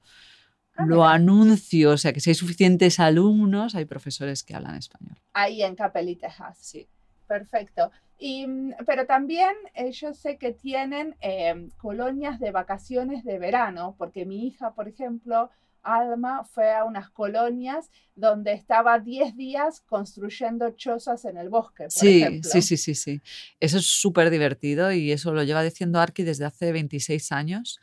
Ah, 0.75 0.85
Lo 0.85 1.05
anuncio, 1.05 1.91
o 1.91 1.97
sea 1.97 2.13
que 2.13 2.19
si 2.19 2.31
hay 2.31 2.35
suficientes 2.35 2.99
alumnos, 2.99 3.75
hay 3.75 3.85
profesores 3.85 4.43
que 4.43 4.55
hablan 4.55 4.75
español. 4.75 5.17
Ahí 5.33 5.61
en 5.61 5.75
Capel 5.75 6.09
y 6.09 6.19
Sí. 6.59 6.87
Perfecto. 7.27 7.91
Y, 8.19 8.47
mm, 8.47 8.73
pero 8.85 9.05
también 9.05 9.53
eh, 9.73 9.91
yo 9.91 10.13
sé 10.13 10.37
que 10.37 10.51
tienen 10.51 11.15
em, 11.21 11.69
colonias 11.77 12.39
de 12.39 12.51
vacaciones 12.51 13.23
de 13.23 13.39
verano, 13.39 13.95
porque 13.97 14.25
mi 14.25 14.47
hija, 14.47 14.73
por 14.73 14.87
ejemplo, 14.87 15.49
Alma, 15.83 16.45
fue 16.45 16.73
a 16.73 16.85
unas 16.85 17.09
colonias 17.09 17.89
donde 18.15 18.53
estaba 18.53 18.99
10 18.99 19.35
días 19.35 19.81
construyendo 19.81 20.71
chozas 20.71 21.25
en 21.25 21.37
el 21.37 21.49
bosque. 21.49 21.83
Por 21.83 21.91
sí, 21.91 22.41
sí, 22.43 22.61
sí, 22.61 22.77
sí, 22.77 22.95
sí. 22.95 23.21
Eso 23.59 23.77
es 23.77 23.85
súper 23.85 24.29
divertido 24.29 24.93
y 24.93 25.11
eso 25.11 25.33
lo 25.33 25.43
lleva 25.43 25.61
diciendo 25.61 25.99
Arki 25.99 26.23
desde 26.23 26.45
hace 26.45 26.71
26 26.71 27.31
años. 27.33 27.79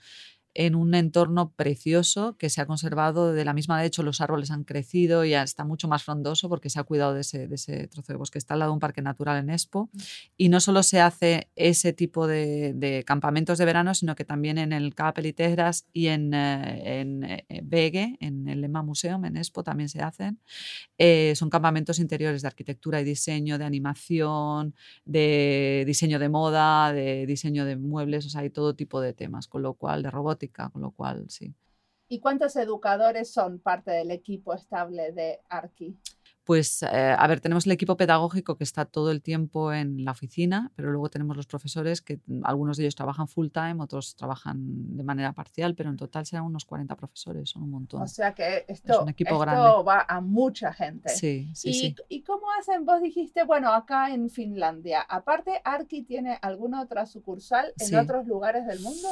En 0.54 0.74
un 0.74 0.94
entorno 0.94 1.52
precioso 1.52 2.36
que 2.36 2.50
se 2.50 2.60
ha 2.60 2.66
conservado 2.66 3.32
de 3.32 3.44
la 3.44 3.52
misma. 3.52 3.80
De 3.80 3.86
hecho, 3.86 4.02
los 4.02 4.20
árboles 4.20 4.50
han 4.50 4.64
crecido 4.64 5.24
y 5.24 5.34
está 5.34 5.64
mucho 5.64 5.86
más 5.88 6.02
frondoso 6.02 6.48
porque 6.48 6.70
se 6.70 6.80
ha 6.80 6.84
cuidado 6.84 7.14
de 7.14 7.20
ese, 7.20 7.46
de 7.46 7.54
ese 7.54 7.86
trozo 7.86 8.12
de 8.12 8.16
bosque. 8.16 8.38
Está 8.38 8.54
al 8.54 8.60
lado 8.60 8.72
de 8.72 8.74
un 8.74 8.80
parque 8.80 9.02
natural 9.02 9.38
en 9.38 9.50
Expo. 9.50 9.90
Mm. 9.92 9.98
Y 10.36 10.48
no 10.48 10.60
solo 10.60 10.82
se 10.82 11.00
hace 11.00 11.50
ese 11.56 11.92
tipo 11.92 12.26
de, 12.26 13.04
campamentos 13.06 13.58
de 13.58 13.64
verano, 13.64 13.94
sino 13.94 14.14
que 14.14 14.24
también 14.24 14.58
en 14.58 14.72
el 14.72 14.94
Capelitegras 14.94 15.86
y 15.92 16.08
en, 16.08 16.34
eh, 16.34 17.00
en 17.00 17.24
eh, 17.24 17.44
Vegue, 17.62 18.16
en 18.20 18.48
el 18.48 18.60
Lema 18.60 18.82
Museum, 18.82 19.24
en 19.24 19.36
Expo, 19.36 19.62
también 19.62 19.88
se 19.88 20.02
hacen. 20.02 20.40
Eh, 20.98 21.34
son 21.36 21.50
campamentos 21.50 21.98
interiores 21.98 22.42
de 22.42 22.48
arquitectura 22.48 23.00
y 23.00 23.04
diseño, 23.04 23.58
de 23.58 23.64
animación, 23.64 24.74
de 25.04 25.84
diseño 25.86 26.18
de 26.18 26.28
moda, 26.28 26.92
de 26.92 27.26
diseño 27.26 27.64
de 27.64 27.76
muebles, 27.76 28.26
o 28.26 28.30
sea, 28.30 28.42
hay 28.42 28.50
todo 28.50 28.74
tipo 28.74 29.00
de 29.00 29.12
temas, 29.12 29.46
con 29.46 29.62
lo 29.62 29.74
cual, 29.74 30.02
de 30.02 30.10
con 30.48 30.82
lo 30.82 30.90
cual 30.92 31.28
sí. 31.28 31.54
¿Y 32.08 32.18
cuántos 32.18 32.56
educadores 32.56 33.32
son 33.32 33.60
parte 33.60 33.92
del 33.92 34.10
equipo 34.10 34.52
estable 34.52 35.12
de 35.12 35.40
Arqui? 35.48 35.96
Pues, 36.44 36.82
eh, 36.82 37.14
a 37.16 37.26
ver, 37.26 37.40
tenemos 37.40 37.66
el 37.66 37.72
equipo 37.72 37.96
pedagógico 37.96 38.56
que 38.56 38.64
está 38.64 38.84
todo 38.84 39.10
el 39.10 39.22
tiempo 39.22 39.72
en 39.72 40.04
la 40.04 40.12
oficina, 40.12 40.72
pero 40.74 40.90
luego 40.90 41.08
tenemos 41.08 41.36
los 41.36 41.46
profesores 41.46 42.00
que 42.00 42.20
mm, 42.26 42.44
algunos 42.44 42.76
de 42.76 42.84
ellos 42.84 42.94
trabajan 42.94 43.28
full 43.28 43.48
time, 43.48 43.76
otros 43.78 44.16
trabajan 44.16 44.96
de 44.96 45.04
manera 45.04 45.32
parcial, 45.32 45.74
pero 45.74 45.90
en 45.90 45.96
total 45.96 46.26
serán 46.26 46.46
unos 46.46 46.64
40 46.64 46.96
profesores, 46.96 47.50
son 47.50 47.64
un 47.64 47.70
montón. 47.70 48.02
O 48.02 48.06
sea 48.08 48.34
que 48.34 48.64
esto, 48.68 49.06
equipo 49.08 49.38
va 49.38 50.06
a 50.08 50.20
mucha 50.20 50.72
gente. 50.72 51.08
Sí, 51.10 51.50
sí, 51.54 51.68
¿Y, 51.68 51.74
sí. 51.74 51.96
¿Y 52.08 52.22
cómo 52.22 52.46
hacen? 52.58 52.84
Vos 52.84 53.02
dijiste, 53.02 53.44
bueno, 53.44 53.72
acá 53.72 54.12
en 54.12 54.30
Finlandia, 54.30 55.02
aparte, 55.02 55.60
Arki 55.64 56.02
tiene 56.02 56.38
alguna 56.40 56.82
otra 56.82 57.06
sucursal 57.06 57.72
en 57.78 57.96
otros 57.96 58.26
lugares 58.26 58.66
del 58.66 58.80
mundo? 58.80 59.08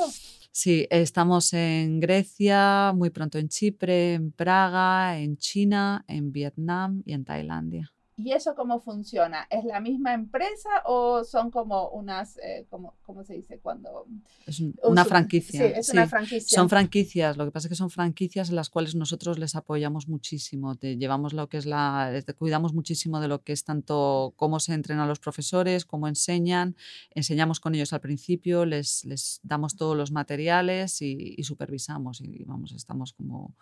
Sí, 0.51 0.87
estamos 0.91 1.53
en 1.53 2.01
Grecia, 2.01 2.93
muy 2.95 3.11
pronto 3.11 3.39
en 3.39 3.49
Chipre, 3.49 4.15
en 4.15 4.33
Praga, 4.33 5.19
en 5.19 5.37
China, 5.37 6.05
en 6.09 6.33
Vietnam 6.33 7.03
y 7.05 7.13
en 7.13 7.25
Tailandia. 7.29 7.93
¿Y 8.19 8.33
eso 8.33 8.57
cómo 8.57 8.81
funciona? 8.81 9.47
¿Es 9.49 9.65
la 9.65 9.79
misma 9.79 10.13
empresa 10.13 10.69
o 10.87 11.23
son 11.23 11.53
como 11.53 11.91
unas, 11.91 12.37
eh, 12.39 12.67
como, 12.69 12.95
¿cómo 13.03 13.23
se 13.23 13.35
dice? 13.35 13.61
Cuando... 13.61 14.07
Es 14.45 14.61
una 14.83 15.05
franquicia. 15.05 15.69
Sí, 15.69 15.73
es 15.77 15.89
una 15.91 16.09
franquicia. 16.09 16.57
Son 16.57 16.69
franquicias, 16.69 17.37
lo 17.37 17.45
que 17.45 17.53
pasa 17.53 17.69
es 17.69 17.71
que 17.71 17.77
son 17.77 17.91
franquicias 17.91 18.49
en 18.49 18.57
las 18.57 18.71
cuales 18.71 18.97
nosotros 18.97 19.39
les 19.39 19.55
apoyamos 19.55 20.09
muchísimo, 20.09 20.75
te 20.75 20.97
llevamos 20.97 21.33
lo 21.33 21.49
que 21.49 21.59
es 21.59 21.67
la, 21.67 22.11
cuidamos 22.37 22.75
muchísimo 22.75 23.21
de 23.21 23.29
lo 23.29 23.45
que 23.45 23.53
es 23.53 23.63
tanto 23.63 24.33
cómo 24.35 24.59
se 24.59 24.75
entrenan 24.75 25.07
los 25.07 25.21
profesores, 25.21 25.85
cómo 25.85 26.09
enseñan, 26.09 26.75
enseñamos 27.15 27.61
con 27.61 27.77
ellos 27.77 27.93
al 27.93 28.01
principio, 28.01 28.65
les, 28.65 29.05
les 29.05 29.39
damos 29.45 29.77
todos 29.77 29.97
los 29.97 30.11
materiales 30.11 31.03
y, 31.03 31.37
y 31.39 31.45
supervisamos 31.45 32.21
y 32.21 32.43
vamos, 32.43 32.73
estamos 32.73 33.13
como 33.13 33.55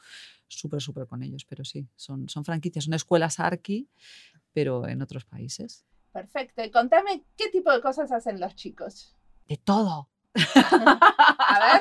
súper, 0.49 0.81
súper 0.81 1.07
con 1.07 1.23
ellos, 1.23 1.45
pero 1.45 1.65
sí, 1.65 1.87
son, 1.97 2.29
son 2.29 2.45
franquicias, 2.45 2.85
son 2.85 2.95
escuelas 2.95 3.41
Arki, 3.41 3.89
pero 4.53 4.87
en 4.89 5.03
otros 5.03 5.25
países. 5.25 5.85
Perfecto. 6.13 6.65
Y 6.65 6.71
contame, 6.71 7.25
¿qué 7.37 7.51
tipo 7.51 7.71
de 7.71 7.81
cosas 7.81 8.11
hacen 8.13 8.41
los 8.41 8.55
chicos? 8.55 9.15
De 9.47 9.57
todo. 9.59 10.09
a 10.55 11.59
ver, 11.61 11.81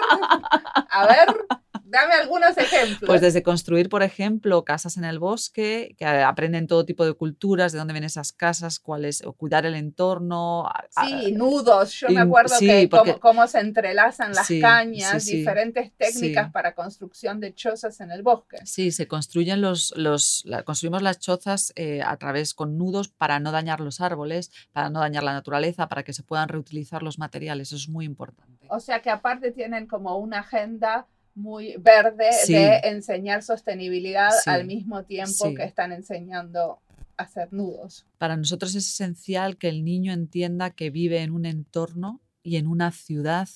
a 0.90 1.08
ver. 1.08 1.46
Dame 1.88 2.16
algunos 2.16 2.58
ejemplos. 2.58 3.06
Pues 3.06 3.22
desde 3.22 3.44
construir, 3.44 3.90
por 3.90 4.02
ejemplo, 4.02 4.66
casas 4.66 4.98
en 4.98 5.06
el 5.06 5.20
bosque, 5.20 5.96
que 6.00 6.06
aprenden 6.06 6.66
todo 6.66 6.84
tipo 6.84 7.06
de 7.06 7.14
culturas, 7.14 7.72
de 7.72 7.78
dónde 7.78 7.94
vienen 7.94 8.08
esas 8.08 8.34
casas, 8.34 8.80
cuáles, 8.80 9.24
o 9.24 9.34
cuidar 9.34 9.68
el 9.68 9.76
entorno. 9.76 10.68
Sí, 10.90 11.32
nudos. 11.34 11.94
Yo 11.94 12.10
me 12.10 12.22
acuerdo 12.22 12.56
que 12.60 12.90
cómo, 13.20 13.46
se 13.46 13.60
entrelazan 13.60 14.34
las 14.34 14.48
cañas, 14.60 15.26
diferentes 15.26 15.92
técnicas 15.96 16.52
para 16.52 16.74
construcción 16.74 17.40
de 17.40 17.54
chozas 17.54 18.00
en 18.02 18.10
el 18.10 18.24
bosque. 18.24 18.58
Sí, 18.66 18.92
se 18.92 19.08
construyen 19.08 19.62
los, 19.62 19.94
los 19.96 20.44
construimos 20.66 21.04
las 21.04 21.20
chozas 21.20 21.72
eh, 21.76 22.02
a 22.02 22.18
través 22.18 22.56
con 22.56 22.80
nudos 22.80 23.10
para 23.10 23.40
no 23.40 23.52
dañar 23.52 23.80
los 23.80 24.02
árboles, 24.02 24.52
para 24.74 24.90
no 24.90 25.02
dañar 25.02 25.24
la 25.24 25.34
naturaleza, 25.34 25.88
para 25.88 26.04
que 26.04 26.14
se 26.14 26.24
puedan 26.24 26.50
reutilizar 26.50 27.04
los 27.04 27.20
materiales. 27.20 27.68
Eso 27.68 27.76
es 27.76 27.90
muy 27.90 28.06
importante. 28.06 28.66
O 28.70 28.80
sea 28.80 29.02
que 29.04 29.12
aparte 29.12 29.52
tienen 29.52 29.86
como 29.86 30.18
una 30.18 30.40
agenda 30.40 31.08
muy 31.36 31.76
verde 31.78 32.30
de 32.48 32.80
enseñar 32.86 33.44
sostenibilidad 33.44 34.32
al 34.46 34.66
mismo 34.66 35.04
tiempo 35.04 35.54
que 35.54 35.64
están 35.64 35.92
enseñando 35.92 36.80
a 37.18 37.24
hacer 37.24 37.52
nudos. 37.54 38.06
Para 38.18 38.38
nosotros 38.38 38.74
es 38.76 38.88
esencial 38.88 39.58
que 39.58 39.70
el 39.70 39.84
niño 39.84 40.14
entienda 40.14 40.72
que 40.72 40.90
vive 40.90 41.22
en 41.22 41.32
un 41.32 41.46
entorno 41.46 42.22
y 42.42 42.56
en 42.56 42.68
una 42.68 42.92
ciudad 42.92 43.50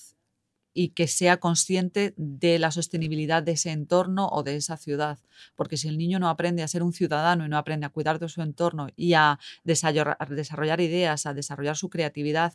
y 0.73 0.89
que 0.89 1.07
sea 1.07 1.37
consciente 1.37 2.13
de 2.15 2.59
la 2.59 2.71
sostenibilidad 2.71 3.43
de 3.43 3.53
ese 3.53 3.71
entorno 3.71 4.27
o 4.27 4.43
de 4.43 4.55
esa 4.55 4.77
ciudad. 4.77 5.19
Porque 5.55 5.77
si 5.77 5.87
el 5.87 5.97
niño 5.97 6.19
no 6.19 6.29
aprende 6.29 6.63
a 6.63 6.67
ser 6.67 6.83
un 6.83 6.93
ciudadano 6.93 7.45
y 7.45 7.49
no 7.49 7.57
aprende 7.57 7.85
a 7.85 7.89
cuidar 7.89 8.19
de 8.19 8.29
su 8.29 8.41
entorno 8.41 8.87
y 8.95 9.13
a 9.13 9.39
desarrollar, 9.63 10.81
ideas, 10.81 11.25
a 11.25 11.33
desarrollar 11.33 11.75
su 11.75 11.89
creatividad 11.89 12.53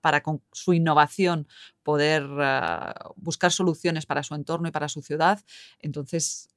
para, 0.00 0.20
con 0.22 0.40
su 0.52 0.72
innovación 0.72 1.48
poder 1.82 2.22
ah, 2.38 3.12
buscar 3.16 3.50
soluciones 3.50 4.06
para 4.06 4.22
su 4.22 4.34
entorno 4.34 4.68
y 4.68 4.70
para 4.70 4.88
su 4.88 5.02
ciudad, 5.02 5.40
entonces 5.80 6.48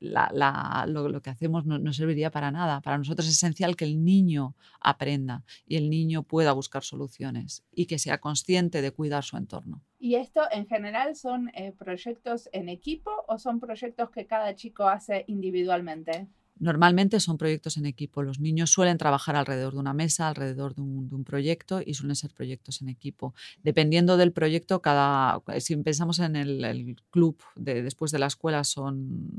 lo, 0.00 1.22
que 1.22 1.30
hacemos 1.30 1.64
no, 1.64 1.92
serviría 1.92 2.30
para 2.30 2.50
nada. 2.50 2.80
Para 2.80 2.98
nosotros 2.98 3.26
es 3.26 3.34
esencial 3.34 3.76
que 3.76 3.84
el 3.84 4.04
niño 4.04 4.54
aprenda 4.80 5.42
y 5.66 5.76
el 5.76 5.90
niño 5.90 6.22
pueda 6.22 6.52
buscar 6.52 6.84
soluciones 6.84 7.64
y 7.72 7.86
que 7.86 7.98
sea 7.98 8.18
consciente 8.18 8.82
de 8.82 8.90
cuidar 8.92 9.24
su 9.24 9.36
entorno. 9.36 9.82
¿Y 9.98 10.14
esto 10.16 10.42
en 10.52 10.66
general 10.66 11.16
son 11.16 11.48
eh, 11.54 11.72
proyectos 11.72 12.48
en 12.52 12.68
equipo 12.68 13.10
o 13.26 13.38
son 13.38 13.58
proyectos 13.58 14.10
que 14.10 14.26
cada 14.26 14.54
chico 14.54 14.86
hace 14.86 15.24
individualmente? 15.28 16.28
Normalmente 16.60 17.20
son 17.20 17.38
proyectos 17.38 17.78
en 17.78 17.86
equipo. 17.86 18.22
Los 18.22 18.38
niños 18.38 18.70
suelen 18.70 18.98
trabajar 18.98 19.34
alrededor 19.34 19.72
de 19.72 19.78
una 19.78 19.94
mesa, 19.94 20.28
alrededor 20.28 20.74
de 20.74 20.82
un, 20.82 21.24
proyecto 21.24 21.80
y 21.84 21.94
suelen 21.94 22.16
ser 22.16 22.34
proyectos 22.34 22.82
en 22.82 22.90
equipo. 22.90 23.34
Dependiendo 23.62 24.18
del 24.18 24.32
proyecto, 24.32 24.82
cada, 24.82 25.40
si 25.58 25.74
pensamos 25.76 26.18
en 26.18 26.36
el, 26.36 26.96
club 27.10 27.42
de, 27.56 27.82
después 27.82 28.10
de 28.10 28.18
la 28.18 28.26
escuela 28.26 28.62
son 28.64 29.30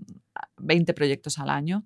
20 0.58 0.96
proyectos 0.96 1.38
al 1.38 1.52
año. 1.52 1.86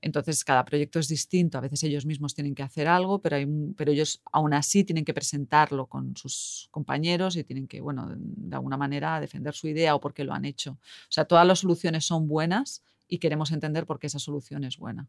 Entonces, 0.00 0.42
cada 0.42 0.64
proyecto 0.64 0.98
es 0.98 1.06
distinto. 1.06 1.58
A 1.58 1.60
veces 1.60 1.84
ellos 1.84 2.04
mismos 2.04 2.34
tienen 2.34 2.56
que 2.56 2.64
hacer 2.64 2.88
algo, 2.88 3.20
pero, 3.20 3.36
pero 3.76 3.92
ellos 3.92 4.20
aún 4.32 4.52
así 4.52 4.82
tienen 4.82 5.04
que 5.04 5.14
presentarlo 5.14 5.86
con 5.86 6.16
sus 6.16 6.66
compañeros 6.72 7.36
y 7.36 7.44
tienen 7.44 7.68
que, 7.68 7.80
bueno, 7.80 8.12
de 8.16 8.56
alguna 8.56 8.76
manera 8.76 9.20
defender 9.20 9.54
su 9.54 9.68
idea 9.68 9.94
o 9.94 10.00
por 10.00 10.12
qué 10.12 10.24
lo 10.24 10.34
han 10.34 10.44
hecho. 10.44 10.72
O 10.72 11.12
sea, 11.12 11.24
todas 11.24 11.46
las 11.46 11.60
soluciones 11.60 12.04
son 12.04 12.26
buenas 12.26 12.82
y 13.12 13.18
queremos 13.18 13.52
entender 13.52 13.84
por 13.84 13.98
qué 13.98 14.06
esa 14.06 14.18
solución 14.18 14.64
es 14.64 14.78
buena. 14.78 15.06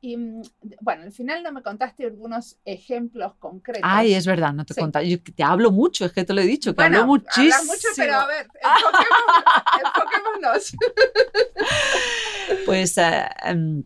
Y 0.00 0.16
mm, 0.16 0.42
bueno, 0.80 1.02
al 1.02 1.10
final 1.10 1.42
no 1.42 1.50
me 1.50 1.64
contaste 1.64 2.04
algunos 2.06 2.60
ejemplos 2.64 3.34
concretos. 3.40 3.82
Ay, 3.82 4.14
es 4.14 4.24
verdad, 4.24 4.52
no 4.52 4.64
te 4.64 4.72
sí. 4.72 4.80
Yo 5.08 5.20
te 5.20 5.42
hablo 5.42 5.72
mucho, 5.72 6.04
es 6.04 6.12
que 6.12 6.22
te 6.22 6.32
lo 6.32 6.40
he 6.40 6.46
dicho, 6.46 6.76
que 6.76 6.82
hablo 6.84 7.06
muchísimo. 7.06 7.54
Hablas 7.54 7.66
mucho, 7.66 7.88
pero 7.96 8.14
a 8.14 8.26
ver, 8.28 8.46
enfoquémonos. 9.84 10.76
pues 12.64 12.96
eh, 12.98 13.28
em, 13.42 13.82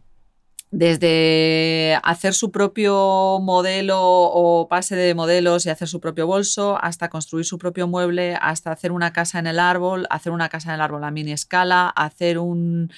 desde 0.72 1.98
hacer 2.02 2.32
su 2.32 2.50
propio 2.50 3.38
modelo 3.42 4.00
o 4.00 4.68
pase 4.68 4.96
de 4.96 5.14
modelos 5.14 5.66
y 5.66 5.68
hacer 5.70 5.86
su 5.86 6.00
propio 6.00 6.26
bolso, 6.26 6.82
hasta 6.82 7.10
construir 7.10 7.44
su 7.44 7.58
propio 7.58 7.86
mueble, 7.86 8.36
hasta 8.40 8.72
hacer 8.72 8.90
una 8.90 9.12
casa 9.12 9.38
en 9.38 9.46
el 9.46 9.58
árbol, 9.58 10.06
hacer 10.08 10.32
una 10.32 10.48
casa 10.48 10.70
en 10.70 10.76
el 10.76 10.80
árbol 10.80 11.04
a 11.04 11.10
mini 11.10 11.32
escala, 11.32 11.88
hacer 11.88 12.38
un... 12.38 12.90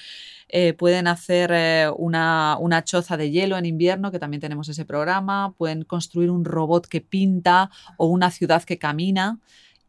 Eh, 0.47 0.73
pueden 0.73 1.07
hacer 1.07 1.51
eh, 1.53 1.89
una, 1.97 2.55
una, 2.59 2.83
choza 2.83 3.17
de 3.17 3.31
hielo 3.31 3.57
en 3.57 3.65
invierno, 3.65 4.11
que 4.11 4.19
también 4.19 4.39
tenemos 4.39 4.69
ese 4.69 4.85
programa, 4.85 5.53
pueden 5.57 5.83
construir 5.83 6.29
un 6.29 6.45
robot 6.45 6.87
que 6.87 7.01
pinta 7.01 7.71
o 7.97 8.05
una 8.05 8.31
ciudad 8.31 8.63
que 8.63 8.77
camina 8.77 9.39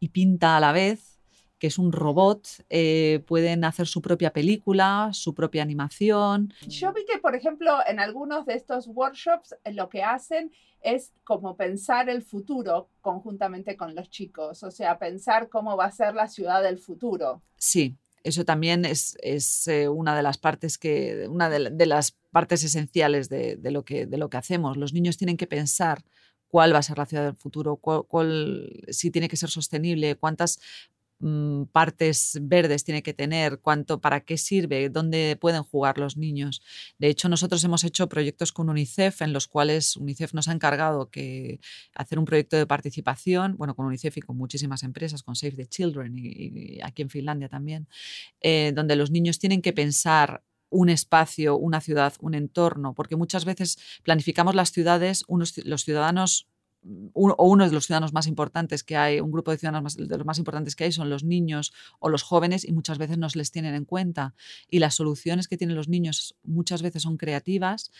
y 0.00 0.08
pinta 0.08 0.56
a 0.56 0.60
la 0.60 0.72
vez 0.72 1.15
que 1.58 1.68
es 1.68 1.78
un 1.78 1.92
robot, 1.92 2.46
eh, 2.68 3.22
pueden 3.26 3.64
hacer 3.64 3.86
su 3.86 4.02
propia 4.02 4.32
película, 4.32 5.10
su 5.12 5.34
propia 5.34 5.62
animación. 5.62 6.52
Yo 6.66 6.92
vi 6.92 7.04
que, 7.04 7.18
por 7.18 7.34
ejemplo, 7.34 7.78
en 7.86 7.98
algunos 7.98 8.44
de 8.46 8.54
estos 8.54 8.88
workshops 8.88 9.54
eh, 9.64 9.72
lo 9.72 9.88
que 9.88 10.02
hacen 10.02 10.52
es 10.82 11.12
como 11.24 11.56
pensar 11.56 12.08
el 12.08 12.22
futuro 12.22 12.90
conjuntamente 13.00 13.76
con 13.76 13.94
los 13.94 14.10
chicos, 14.10 14.62
o 14.62 14.70
sea, 14.70 14.98
pensar 14.98 15.48
cómo 15.48 15.76
va 15.76 15.86
a 15.86 15.92
ser 15.92 16.14
la 16.14 16.28
ciudad 16.28 16.62
del 16.62 16.78
futuro. 16.78 17.42
Sí, 17.56 17.96
eso 18.22 18.44
también 18.44 18.84
es, 18.84 19.16
eh, 19.66 19.88
una 19.88 20.14
de 20.14 20.22
las 20.22 20.36
partes 20.36 20.78
que, 20.78 21.26
una 21.28 21.48
de, 21.48 21.86
las 21.86 22.12
partes 22.30 22.62
esenciales 22.64 23.28
de, 23.28 23.58
lo 23.70 23.84
que, 23.84 24.06
de 24.06 24.18
lo 24.18 24.28
que 24.28 24.36
hacemos. 24.36 24.76
Los 24.76 24.92
niños 24.92 25.16
tienen 25.16 25.36
que 25.36 25.46
pensar 25.46 26.04
cuál 26.48 26.74
va 26.74 26.78
a 26.78 26.82
ser 26.82 26.98
la 26.98 27.06
ciudad 27.06 27.24
del 27.24 27.36
futuro, 27.36 27.76
cuál, 27.76 28.84
si 28.88 29.10
tiene 29.10 29.28
que 29.28 29.36
ser 29.36 29.50
sostenible, 29.50 30.16
cuántas 30.16 30.58
partes 31.72 32.38
verdes 32.42 32.84
tiene 32.84 33.02
que 33.02 33.14
tener, 33.14 33.60
cuánto, 33.60 34.00
para 34.00 34.20
qué 34.20 34.36
sirve, 34.36 34.90
dónde 34.90 35.38
pueden 35.40 35.62
jugar 35.62 35.98
los 35.98 36.16
niños. 36.16 36.60
De 36.98 37.08
hecho, 37.08 37.28
nosotros 37.28 37.64
hemos 37.64 37.84
hecho 37.84 38.08
proyectos 38.08 38.52
con 38.52 38.68
UNICEF 38.68 39.22
en 39.22 39.32
los 39.32 39.48
cuales 39.48 39.96
UNICEF 39.96 40.34
nos 40.34 40.48
ha 40.48 40.52
encargado 40.52 41.08
que 41.08 41.60
hacer 41.94 42.18
un 42.18 42.26
proyecto 42.26 42.56
de 42.56 42.66
participación, 42.66 43.56
bueno, 43.56 43.74
con 43.74 43.86
UNICEF 43.86 44.18
y 44.18 44.20
con 44.20 44.36
muchísimas 44.36 44.82
empresas, 44.82 45.22
con 45.22 45.36
Save 45.36 45.56
the 45.56 45.66
Children 45.66 46.14
y, 46.18 46.80
aquí 46.82 47.02
en 47.02 47.10
Finlandia 47.10 47.48
también, 47.48 47.88
eh, 48.40 48.72
donde 48.74 48.96
los 48.96 49.10
niños 49.10 49.38
tienen 49.38 49.62
que 49.62 49.72
pensar 49.72 50.42
un 50.68 50.90
espacio, 50.90 51.56
una 51.56 51.80
ciudad, 51.80 52.12
un 52.20 52.34
entorno, 52.34 52.92
porque 52.94 53.16
muchas 53.16 53.44
veces 53.44 53.78
planificamos 54.02 54.54
las 54.54 54.72
ciudades, 54.72 55.24
unos, 55.28 55.56
los 55.64 55.84
ciudadanos 55.84 56.48
o 57.12 57.48
uno 57.48 57.66
de 57.66 57.72
los 57.72 57.86
ciudadanos 57.86 58.12
más 58.12 58.26
importantes 58.26 58.84
que 58.84 58.96
hay, 58.96 59.20
un 59.20 59.32
grupo 59.32 59.50
de 59.50 59.58
ciudadanos 59.58 59.96
de 59.96 60.16
los 60.16 60.26
más 60.26 60.38
importantes 60.38 60.76
que 60.76 60.84
hay 60.84 60.92
son 60.92 61.10
los 61.10 61.24
niños 61.24 61.72
o 61.98 62.08
los 62.08 62.22
jóvenes 62.22 62.64
y 62.64 62.72
muchas 62.72 62.98
veces 62.98 63.18
no 63.18 63.28
se 63.28 63.38
les 63.38 63.50
tienen 63.50 63.74
en 63.74 63.84
cuenta. 63.84 64.34
Y 64.70 64.78
las 64.78 64.94
soluciones 64.94 65.48
que 65.48 65.56
tienen 65.56 65.76
los 65.76 65.88
niños 65.88 66.36
muchas 66.44 66.82
veces 66.82 67.02
son 67.02 67.16
creativas, 67.16 67.90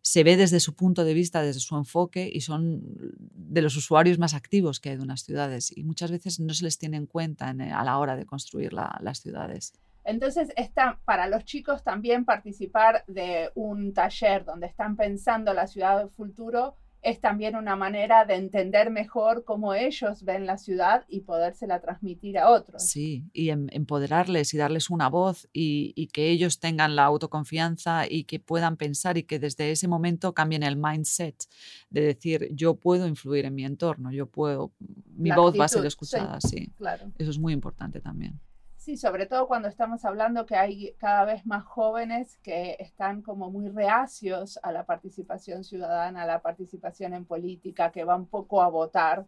se 0.00 0.24
ve 0.24 0.36
desde 0.36 0.58
su 0.58 0.74
punto 0.74 1.04
de 1.04 1.14
vista, 1.14 1.42
desde 1.42 1.60
su 1.60 1.76
enfoque 1.76 2.28
y 2.32 2.40
son 2.40 2.82
de 2.84 3.62
los 3.62 3.76
usuarios 3.76 4.18
más 4.18 4.34
activos 4.34 4.80
que 4.80 4.90
hay 4.90 4.96
de 4.96 5.02
unas 5.02 5.22
ciudades 5.22 5.76
y 5.76 5.84
muchas 5.84 6.10
veces 6.10 6.40
no 6.40 6.52
se 6.54 6.64
les 6.64 6.78
tiene 6.78 6.96
en 6.96 7.06
cuenta 7.06 7.48
a 7.48 7.84
la 7.84 7.98
hora 7.98 8.16
de 8.16 8.26
construir 8.26 8.72
las 8.72 9.20
ciudades. 9.20 9.74
Entonces, 10.04 10.48
está 10.56 10.98
para 11.04 11.28
los 11.28 11.44
chicos 11.44 11.84
también 11.84 12.24
participar 12.24 13.04
de 13.06 13.50
un 13.54 13.94
taller 13.94 14.44
donde 14.44 14.66
están 14.66 14.96
pensando 14.96 15.54
la 15.54 15.68
ciudad 15.68 15.98
del 15.98 16.10
futuro 16.10 16.76
es 17.02 17.20
también 17.20 17.56
una 17.56 17.74
manera 17.74 18.24
de 18.24 18.36
entender 18.36 18.90
mejor 18.90 19.44
cómo 19.44 19.74
ellos 19.74 20.22
ven 20.22 20.46
la 20.46 20.56
ciudad 20.56 21.04
y 21.08 21.22
podérsela 21.22 21.80
transmitir 21.80 22.38
a 22.38 22.48
otros. 22.48 22.84
Sí, 22.84 23.24
y 23.32 23.50
em, 23.50 23.66
empoderarles 23.70 24.54
y 24.54 24.58
darles 24.58 24.88
una 24.88 25.08
voz 25.08 25.48
y, 25.52 25.92
y, 25.96 26.06
que 26.06 26.30
ellos 26.30 26.60
tengan 26.60 26.94
la 26.94 27.04
autoconfianza 27.04 28.06
y 28.08 28.24
que 28.24 28.38
puedan 28.38 28.76
pensar 28.76 29.18
y 29.18 29.24
que 29.24 29.40
desde 29.40 29.72
ese 29.72 29.88
momento 29.88 30.32
cambien 30.32 30.62
el 30.62 30.76
mindset 30.76 31.44
de 31.90 32.02
decir 32.02 32.48
yo 32.52 32.76
puedo 32.76 33.08
influir 33.08 33.46
en 33.46 33.54
mi 33.54 33.64
entorno, 33.64 34.12
yo 34.12 34.26
puedo, 34.26 34.72
mi 35.16 35.30
voz 35.32 35.58
va 35.58 35.64
a 35.64 35.68
ser 35.68 35.84
escuchada, 35.84 36.40
sí. 36.40 36.70
Claro. 36.76 37.10
Eso 37.18 37.30
es 37.30 37.38
muy 37.38 37.52
importante 37.52 38.00
también. 38.00 38.40
Sí, 38.82 38.96
sobre 38.96 39.26
todo 39.26 39.46
cuando 39.46 39.68
estamos 39.68 40.04
hablando 40.04 40.44
que 40.44 40.56
hay 40.56 40.92
cada 40.98 41.24
vez 41.24 41.46
más 41.46 41.62
jóvenes 41.62 42.36
que 42.42 42.76
están 42.80 43.22
como 43.22 43.48
muy 43.48 43.68
reacios 43.68 44.58
a 44.60 44.72
la 44.72 44.84
participación 44.86 45.62
ciudadana, 45.62 46.24
a 46.24 46.26
la 46.26 46.42
participación 46.42 47.14
en 47.14 47.24
política, 47.24 47.92
que 47.92 48.02
van 48.02 48.26
poco 48.26 48.60
a 48.60 48.66
votar. 48.66 49.24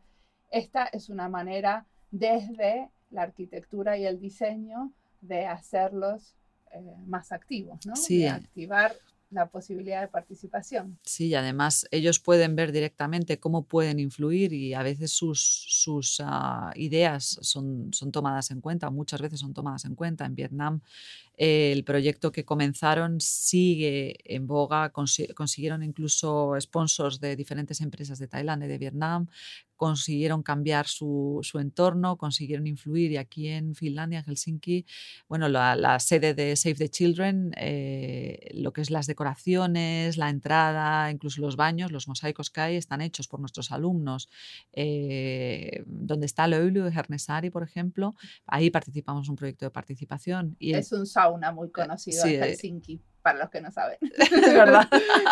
Esta 0.51 0.87
es 0.87 1.09
una 1.09 1.29
manera 1.29 1.87
desde 2.11 2.91
la 3.13 3.23
arquitectura 3.23 3.97
y 3.97 4.07
el 4.07 4.19
diseño 4.19 4.91
de 5.21 5.47
hacerlos 5.47 6.35
eh, 6.73 6.97
más 7.07 7.31
activos, 7.31 7.87
¿no? 7.87 7.95
Sí. 7.95 8.23
De 8.23 8.31
activar 8.31 8.97
la 9.35 9.47
posibilidad 9.49 10.01
de 10.01 10.09
participación. 10.09 10.99
Sí, 11.05 11.27
y 11.27 11.35
además 11.35 11.87
ellos 11.91 12.19
pueden 12.19 12.57
ver 12.57 12.73
directamente 12.73 13.39
cómo 13.39 13.65
pueden 13.65 13.99
influir 13.99 14.53
y 14.53 14.75
a 14.75 14.83
veces 14.83 15.11
sus, 15.13 15.41
sus 15.69 16.23
ah, 16.25 16.73
ideas 16.77 17.39
son, 17.43 17.93
son 17.93 18.13
tomadas 18.13 18.51
en 18.51 18.61
cuenta, 18.61 18.91
muchas 18.91 19.21
veces 19.21 19.41
son 19.41 19.53
tomadas 19.53 19.85
en 19.85 19.95
cuenta. 19.95 20.25
En 20.25 20.35
Vietnam 20.35 20.81
el 21.37 21.85
proyecto 21.85 22.31
que 22.31 22.45
comenzaron 22.45 23.21
sigue 23.21 24.17
en 24.25 24.47
boga, 24.47 24.91
consiguieron 24.91 25.83
incluso 25.83 26.55
sponsors 26.61 27.21
de 27.21 27.37
diferentes 27.37 27.81
empresas 27.81 28.19
de 28.19 28.29
Tailandia 28.29 28.67
y 28.67 28.71
de 28.71 28.79
Vietnam, 28.79 29.27
consiguieron 29.77 30.43
cambiar 30.43 30.87
su, 30.87 31.43
entorno, 31.55 32.17
consiguieron 32.17 32.67
influir 32.67 33.13
y 33.13 33.17
aquí 33.17 33.49
en 33.49 33.75
Finlandia, 33.75 34.21
en 34.21 34.25
Helsinki, 34.25 34.87
bueno, 35.29 35.49
la, 35.49 35.99
sede 36.01 36.35
de 36.35 36.55
Save 36.57 36.77
the 36.77 36.89
Children, 36.89 37.53
eh, 37.57 38.51
lo 38.55 38.73
que 38.73 38.81
es 38.81 38.91
las 38.91 39.07
decoraciones, 39.07 40.17
la 40.17 40.31
entrada, 40.31 41.11
incluso 41.11 41.41
los 41.41 41.57
baños, 41.57 41.93
los 41.93 42.09
mosaicos 42.09 42.51
que 42.51 42.61
hay 42.61 42.77
están 42.77 43.01
hechos 43.01 43.29
por 43.29 43.41
nuestros 43.41 43.73
alumnos. 43.73 44.29
Eh, 44.73 45.83
donde 45.87 46.27
está 46.27 46.47
Loulu 46.47 46.87
Hernesari, 46.87 47.51
por 47.51 47.63
ejemplo, 47.63 48.15
ahí 48.47 48.71
participamos 48.71 49.27
en 49.27 49.33
un 49.33 49.37
proyecto 49.37 49.65
de 49.65 49.71
participación. 49.71 50.57
Y 50.59 50.75
es 50.75 50.93
un 50.93 51.07
sauna 51.25 51.53
muy 51.53 51.69
eh, 51.69 51.73
conocido 51.73 52.25
en 52.27 52.43
Helsinki 52.43 53.01
para 53.23 53.39
los 53.39 53.51
que 53.51 53.61
no 53.63 53.71
saben. 53.71 53.97
Es 54.19 54.53
verdad. 54.53 54.87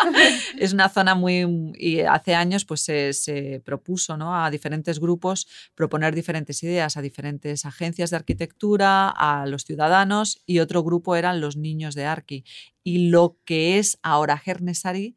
es 0.57 0.73
una 0.73 0.89
zona 0.89 1.13
muy... 1.13 1.73
Y 1.77 2.01
hace 2.01 2.33
años 2.33 2.65
pues 2.65 2.81
se, 2.81 3.61
propuso 3.63 4.17
¿no? 4.17 4.35
a 4.35 4.49
diferentes 4.49 4.99
grupos 4.99 5.47
proponer 5.75 6.15
diferentes 6.15 6.63
ideas 6.63 6.97
a 6.97 7.01
diferentes 7.01 7.65
agencias 7.65 8.09
de 8.09 8.15
arquitectura, 8.15 9.09
a 9.09 9.45
los 9.45 9.63
ciudadanos 9.63 10.41
y 10.47 10.59
otro 10.59 10.83
grupo 10.83 11.15
eran 11.15 11.39
los 11.39 11.55
niños 11.55 11.93
de 11.93 12.05
Arqui. 12.05 12.43
Y 12.83 13.09
lo 13.09 13.37
que 13.45 13.77
es 13.77 13.99
ahora 14.01 14.41
Hernesari, 14.43 15.15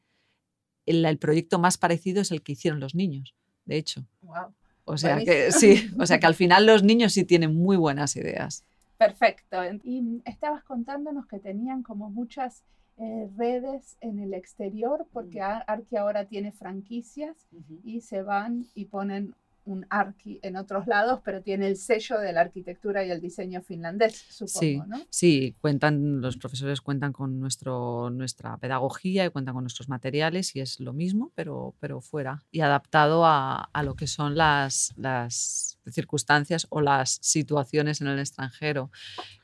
el, 0.85 1.05
el 1.05 1.19
proyecto 1.19 1.59
más 1.59 1.79
parecido 1.79 2.21
es 2.21 2.31
el 2.31 2.43
que 2.43 2.53
hicieron 2.53 2.79
los 2.79 2.95
niños, 2.95 3.35
de 3.65 3.79
hecho. 3.79 4.07
Wow. 4.21 4.55
O 4.85 4.99
sea 4.99 5.19
que 5.19 5.51
sí, 5.51 5.91
o 5.99 6.07
sea 6.07 6.21
que 6.21 6.27
al 6.27 6.35
final 6.43 6.67
los 6.67 6.83
niños 6.83 7.13
sí 7.13 7.25
tienen 7.25 7.55
muy 7.55 7.77
buenas 7.77 8.17
ideas. 8.17 8.65
Perfecto. 8.99 9.59
Y 9.83 10.23
estabas 10.25 10.65
contándonos 10.65 11.27
que 11.27 11.39
tenían 11.39 11.83
como 11.83 12.11
muchas 12.11 12.65
eh, 12.99 13.29
redes 13.37 13.99
en 14.01 14.19
el 14.19 14.33
exterior, 14.33 15.07
porque. 15.13 15.43
Arqui 15.43 15.97
ahora 15.97 16.25
tiene 16.25 16.53
franquicias 16.53 17.47
y 17.85 18.01
se 18.01 18.23
van 18.23 18.67
y 18.75 18.87
ponen 18.87 19.35
un 19.67 19.87
Arqui 19.91 20.41
en 20.43 20.57
otros 20.57 20.87
lados, 20.87 21.21
pero 21.25 21.43
tiene 21.43 21.67
el 21.67 21.77
sello 21.77 22.19
de 22.19 22.33
la 22.33 22.41
arquitectura 22.41 23.05
y 23.05 23.11
el 23.11 23.21
diseño 23.21 23.61
finlandés, 23.63 24.25
supongo, 24.31 24.61
sí, 24.61 24.83
¿no? 24.87 24.99
Sí, 25.11 25.55
cuentan, 25.61 26.21
los 26.21 26.37
profesores 26.37 26.81
cuentan 26.81 27.13
con 27.13 27.39
nuestro, 27.39 28.11
nuestra 28.11 28.57
pedagogía 28.57 29.27
y 29.27 29.31
cuentan 29.31 29.55
con 29.55 29.65
nuestros 29.65 29.89
materiales 29.89 30.57
y 30.57 30.61
es 30.61 30.81
lo 30.81 30.93
mismo, 30.93 31.33
pero, 31.35 31.75
pero 31.81 32.01
fuera 32.01 32.43
y 32.51 32.61
adaptado 32.61 33.27
a, 33.27 33.69
a 33.73 33.83
lo 33.83 33.95
que 33.95 34.07
son 34.07 34.37
las, 34.37 34.95
las 34.97 35.79
circunstancias 35.91 36.67
o 36.71 36.81
las 36.81 37.19
situaciones 37.23 38.01
en 38.01 38.09
el 38.09 38.19
extranjero. 38.19 38.91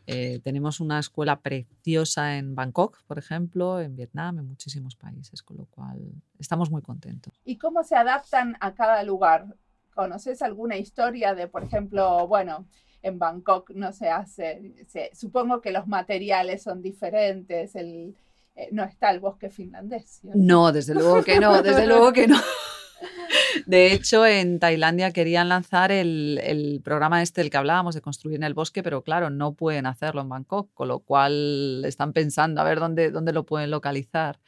Eh, 0.06 0.40
tenemos 0.42 0.80
una 0.80 0.98
escuela 0.98 1.40
preciosa 1.40 2.36
en 2.36 2.54
Bangkok, 2.54 3.02
por 3.06 3.18
ejemplo, 3.18 3.80
en 3.80 3.94
Vietnam, 3.94 4.38
en 4.38 4.48
muchísimos 4.48 4.96
países, 4.96 5.42
con 5.42 5.56
lo 5.56 5.66
cual 5.66 6.00
estamos 6.38 6.70
muy 6.70 6.82
contentos. 6.82 7.40
¿Y 7.44 7.56
cómo 7.56 7.84
se 7.84 7.94
adaptan 7.94 8.56
a 8.60 8.74
cada 8.74 9.02
lugar? 9.04 9.56
¿Conoces 9.94 10.42
alguna 10.42 10.76
historia 10.76 11.34
de, 11.34 11.48
por 11.48 11.64
ejemplo, 11.64 12.26
bueno, 12.26 12.66
en 13.02 13.18
Bangkok 13.18 13.70
no 13.70 13.92
se 13.92 14.08
hace, 14.08 14.74
supongo 15.12 15.60
que 15.60 15.72
los 15.72 15.86
materiales 15.86 16.62
son 16.62 16.82
diferentes, 16.82 17.74
el, 17.74 18.14
eh, 18.54 18.68
no 18.70 18.84
está 18.84 19.10
el 19.10 19.20
bosque 19.20 19.50
finlandés. 19.50 20.20
No, 20.22 20.72
desde 20.72 20.94
luego 20.94 21.22
que 21.22 21.40
no, 21.40 21.62
desde 21.62 21.86
luego 21.86 22.12
que 22.12 22.28
no. 22.28 22.36
De 23.66 23.92
hecho, 23.92 24.26
en 24.26 24.58
Tailandia 24.60 25.12
querían 25.12 25.48
lanzar 25.48 25.90
el, 25.90 26.40
el, 26.42 26.80
programa 26.82 27.22
este 27.22 27.40
del 27.40 27.50
que 27.50 27.56
hablábamos 27.56 27.94
de 27.94 28.00
construir 28.00 28.36
en 28.36 28.44
el 28.44 28.54
bosque, 28.54 28.82
pero 28.82 29.02
claro, 29.02 29.30
no 29.30 29.54
pueden 29.54 29.86
hacerlo 29.86 30.20
en 30.20 30.28
Bangkok, 30.28 30.70
con 30.74 30.88
lo 30.88 31.00
cual 31.00 31.82
están 31.84 32.12
pensando 32.12 32.60
a 32.60 32.64
ver 32.64 32.78
dónde, 32.78 33.10
dónde 33.10 33.32
lo 33.32 33.44
pueden 33.44 33.70
localizar. 33.70 34.38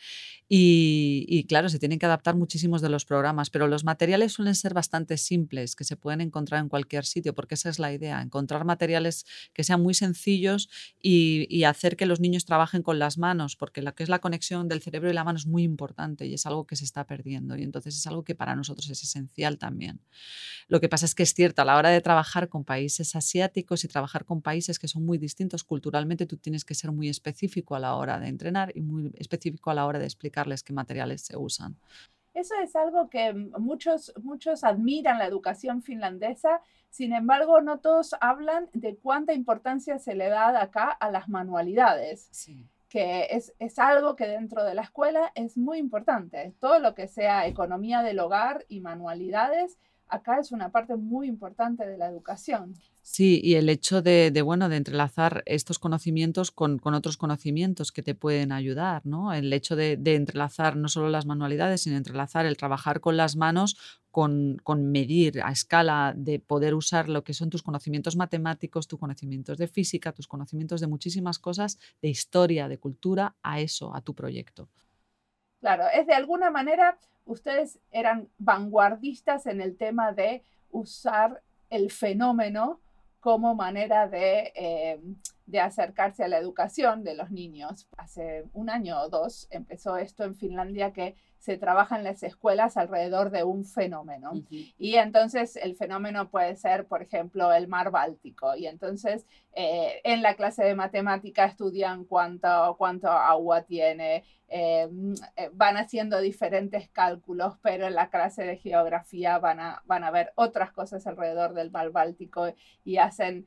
Y, 0.56 1.46
claro, 1.48 1.68
se 1.68 1.80
tienen 1.80 1.98
que 1.98 2.06
adaptar 2.06 2.36
muchísimos 2.36 2.80
de 2.80 2.88
los 2.88 3.04
programas, 3.04 3.50
pero 3.50 3.66
los 3.66 3.82
materiales 3.82 4.34
suelen 4.34 4.54
ser 4.54 4.72
bastante 4.72 5.16
simples, 5.16 5.74
que 5.74 5.82
se 5.82 5.96
pueden 5.96 6.20
encontrar 6.20 6.60
en 6.60 6.68
cualquier 6.68 7.04
sitio, 7.04 7.34
porque 7.34 7.56
esa 7.56 7.70
es 7.70 7.80
la 7.80 7.92
idea, 7.92 8.22
encontrar 8.22 8.64
materiales 8.64 9.26
que 9.52 9.64
sean 9.64 9.82
muy 9.82 9.94
sencillos 9.94 10.68
y, 11.02 11.64
hacer 11.64 11.96
que 11.96 12.06
los 12.06 12.20
niños 12.20 12.44
trabajen 12.44 12.82
con 12.82 13.00
las 13.00 13.18
manos, 13.18 13.56
porque 13.56 13.82
lo 13.82 13.96
que 13.96 14.04
es 14.04 14.08
la 14.08 14.20
conexión 14.20 14.68
del 14.68 14.80
cerebro 14.80 15.10
y 15.10 15.12
la 15.12 15.24
mano 15.24 15.38
es 15.38 15.46
muy 15.46 15.64
importante 15.64 16.26
y 16.26 16.34
es 16.34 16.46
algo 16.46 16.66
que 16.66 16.76
se 16.76 16.84
está 16.84 17.04
perdiendo 17.04 17.56
y 17.56 17.62
entonces 17.62 17.96
es 17.96 18.06
algo 18.06 18.22
que 18.22 18.36
para 18.36 18.54
nosotros 18.54 18.88
es 18.90 19.02
esencial 19.02 19.58
también. 19.58 20.02
Lo 20.68 20.80
que 20.80 20.88
pasa 20.88 21.06
es 21.06 21.16
que 21.16 21.24
es 21.24 21.34
cierto, 21.34 21.62
a 21.62 21.64
la 21.64 21.76
hora 21.76 21.88
de 21.88 22.00
trabajar 22.00 22.48
con 22.48 22.64
países 22.64 23.16
asiáticos 23.16 23.82
y 23.82 23.88
trabajar 23.88 24.24
con 24.24 24.40
países 24.40 24.78
que 24.78 24.86
son 24.86 25.04
muy 25.04 25.18
distintos 25.18 25.64
culturalmente, 25.64 26.26
tú 26.26 26.36
tienes 26.36 26.64
que 26.64 26.74
ser 26.74 26.92
muy 26.92 27.08
específico 27.08 27.74
a 27.74 27.80
la 27.80 27.94
hora 27.94 28.20
de 28.20 28.28
entrenar 28.28 28.70
y 28.76 28.82
muy 28.82 29.10
específico 29.16 29.70
a 29.70 29.74
la 29.74 29.86
hora 29.86 29.98
de 29.98 30.04
explicar 30.04 30.43
qué 30.62 30.72
materiales 30.72 31.22
se 31.22 31.36
usan. 31.36 31.76
Eso 32.34 32.54
es 32.62 32.74
algo 32.74 33.08
que 33.08 33.32
muchos, 33.32 34.12
muchos 34.22 34.64
admiran 34.64 35.18
la 35.18 35.26
educación 35.26 35.82
finlandesa, 35.82 36.60
sin 36.90 37.12
embargo, 37.12 37.60
no 37.60 37.78
todos 37.78 38.14
hablan 38.20 38.68
de 38.72 38.96
cuánta 38.96 39.32
importancia 39.32 39.98
se 39.98 40.14
le 40.14 40.28
da 40.28 40.60
acá 40.60 40.90
a 40.90 41.10
las 41.10 41.28
manualidades. 41.28 42.30
que 42.88 43.26
es, 43.30 43.52
es, 43.58 43.80
algo 43.80 44.14
que 44.14 44.28
dentro 44.28 44.62
de 44.62 44.74
la 44.74 44.82
escuela 44.82 45.32
es 45.34 45.56
muy 45.56 45.78
importante. 45.78 46.54
Todo 46.60 46.78
lo 46.78 46.94
que 46.94 47.08
sea 47.08 47.48
economía 47.48 48.02
del 48.02 48.20
hogar 48.20 48.64
y 48.68 48.80
manualidades 48.80 49.78
acá 50.14 50.38
es 50.38 50.52
una 50.52 50.70
parte 50.70 50.96
muy 50.96 51.28
importante 51.28 51.86
de 51.86 51.98
la 51.98 52.06
educación. 52.08 52.74
Sí, 53.02 53.40
y 53.44 53.56
el 53.56 53.68
hecho 53.68 54.00
de, 54.00 54.30
bueno, 54.42 54.70
de 54.70 54.76
entrelazar 54.76 55.42
estos 55.44 55.78
conocimientos 55.78 56.50
con, 56.50 56.80
otros 56.82 57.18
conocimientos 57.18 57.92
que 57.92 58.02
te 58.02 58.14
pueden 58.14 58.50
ayudar, 58.50 59.04
¿no? 59.04 59.32
El 59.34 59.52
hecho 59.52 59.76
de, 59.76 59.98
entrelazar 60.04 60.76
no 60.76 60.88
solo 60.88 61.10
las 61.10 61.26
manualidades, 61.26 61.82
sino 61.82 61.96
entrelazar 61.96 62.46
el 62.46 62.56
trabajar 62.56 63.00
con 63.00 63.18
las 63.18 63.36
manos 63.36 64.00
con, 64.10 64.62
medir 64.90 65.42
a 65.42 65.50
escala 65.50 66.14
de 66.16 66.38
poder 66.38 66.74
usar 66.74 67.08
lo 67.08 67.24
que 67.24 67.34
son 67.34 67.50
tus 67.50 67.62
conocimientos 67.62 68.16
matemáticos, 68.16 68.88
tus 68.88 68.98
conocimientos 68.98 69.58
de 69.58 69.68
física, 69.68 70.12
tus 70.12 70.28
conocimientos 70.28 70.80
de 70.80 70.86
muchísimas 70.86 71.38
cosas, 71.38 71.78
de 72.00 72.08
historia, 72.08 72.68
de 72.68 72.78
cultura, 72.78 73.34
a 73.42 73.60
eso, 73.60 73.94
a 73.94 74.00
tu 74.00 74.14
proyecto. 74.14 74.68
Claro, 75.60 75.84
es 75.94 76.06
de 76.06 76.14
alguna 76.14 76.50
manera, 76.50 76.98
ustedes 77.24 77.80
eran 77.90 78.28
vanguardistas 78.38 79.46
en 79.46 79.60
el 79.60 79.76
tema 79.76 80.12
de 80.12 80.42
usar 80.70 81.42
el 81.70 81.90
fenómeno 81.90 82.80
como 83.20 83.54
manera 83.54 84.08
de, 84.08 84.52
eh, 84.54 85.00
de, 85.46 85.60
acercarse 85.60 86.24
a 86.24 86.28
la 86.28 86.38
educación 86.38 87.04
de 87.04 87.14
los 87.14 87.30
niños. 87.30 87.88
Hace 87.96 88.44
un 88.52 88.70
año 88.70 89.00
o 89.00 89.08
dos 89.08 89.46
empezó 89.50 89.96
esto 89.96 90.24
en 90.24 90.34
Finlandia 90.34 90.92
que 90.92 91.16
se 91.38 91.58
trabaja 91.58 91.98
en 91.98 92.04
las 92.04 92.22
escuelas 92.22 92.78
alrededor 92.78 93.30
de 93.30 93.44
un 93.44 93.66
fenómeno. 93.66 94.32
Y 94.78 94.94
entonces 94.94 95.56
el 95.56 95.76
fenómeno 95.76 96.30
puede 96.30 96.56
ser, 96.56 96.86
por 96.86 97.02
ejemplo, 97.02 97.52
el 97.52 97.68
mar 97.68 97.90
Báltico. 97.90 98.56
Y 98.56 98.66
entonces 98.66 99.26
eh, 99.52 100.00
en 100.04 100.22
la 100.22 100.36
clase 100.36 100.64
de 100.64 100.74
matemática 100.74 101.44
estudian 101.44 102.04
cuánto, 102.04 102.74
cuánto 102.78 103.10
agua 103.10 103.60
tiene, 103.62 104.24
eh, 104.48 104.88
eh, 105.36 105.50
van 105.52 105.76
haciendo 105.76 106.20
diferentes 106.20 106.88
cálculos, 106.88 107.58
pero 107.60 107.88
en 107.88 107.94
la 107.94 108.08
clase 108.08 108.44
de 108.44 108.56
geografía 108.56 109.38
van 109.38 109.60
a, 109.60 109.82
van 109.84 110.04
a 110.04 110.10
ver 110.10 110.32
otras 110.36 110.72
cosas 110.72 111.06
alrededor 111.06 111.54
del 111.54 111.70
mar 111.70 111.90
Báltico 111.90 112.54
y 112.84 112.96
hacen 112.96 113.46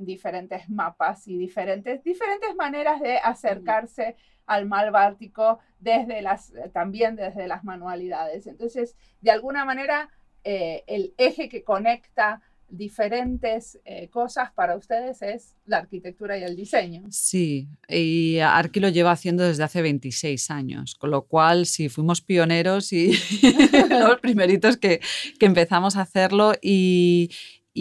diferentes 0.00 0.68
mapas 0.68 1.28
y 1.28 1.38
diferentes, 1.38 2.02
diferentes 2.02 2.54
maneras 2.56 3.00
de 3.00 3.16
acercarse 3.18 4.16
al 4.50 4.66
mal 4.66 4.90
báltico 4.90 5.60
desde 5.78 6.22
las, 6.22 6.50
eh, 6.50 6.68
también 6.72 7.14
desde 7.14 7.46
las 7.46 7.62
manualidades. 7.62 8.48
Entonces, 8.48 8.96
de 9.20 9.30
alguna 9.30 9.64
manera, 9.64 10.10
eh, 10.42 10.82
el 10.88 11.14
eje 11.18 11.48
que 11.48 11.62
conecta 11.62 12.42
diferentes 12.68 13.78
eh, 13.84 14.08
cosas 14.08 14.50
para 14.52 14.76
ustedes 14.76 15.22
es 15.22 15.54
la 15.66 15.78
arquitectura 15.78 16.36
y 16.36 16.42
el 16.42 16.56
diseño. 16.56 17.02
Sí, 17.10 17.68
y 17.88 18.38
Arqui 18.38 18.80
lo 18.80 18.88
lleva 18.88 19.12
haciendo 19.12 19.44
desde 19.44 19.62
hace 19.62 19.82
26 19.82 20.50
años, 20.50 20.96
con 20.96 21.12
lo 21.12 21.22
cual 21.22 21.66
sí, 21.66 21.88
fuimos 21.88 22.20
pioneros 22.20 22.92
y 22.92 23.12
los 23.90 24.20
primeritos 24.20 24.76
que, 24.76 25.00
que 25.38 25.46
empezamos 25.46 25.96
a 25.96 26.02
hacerlo 26.02 26.54
y, 26.60 27.30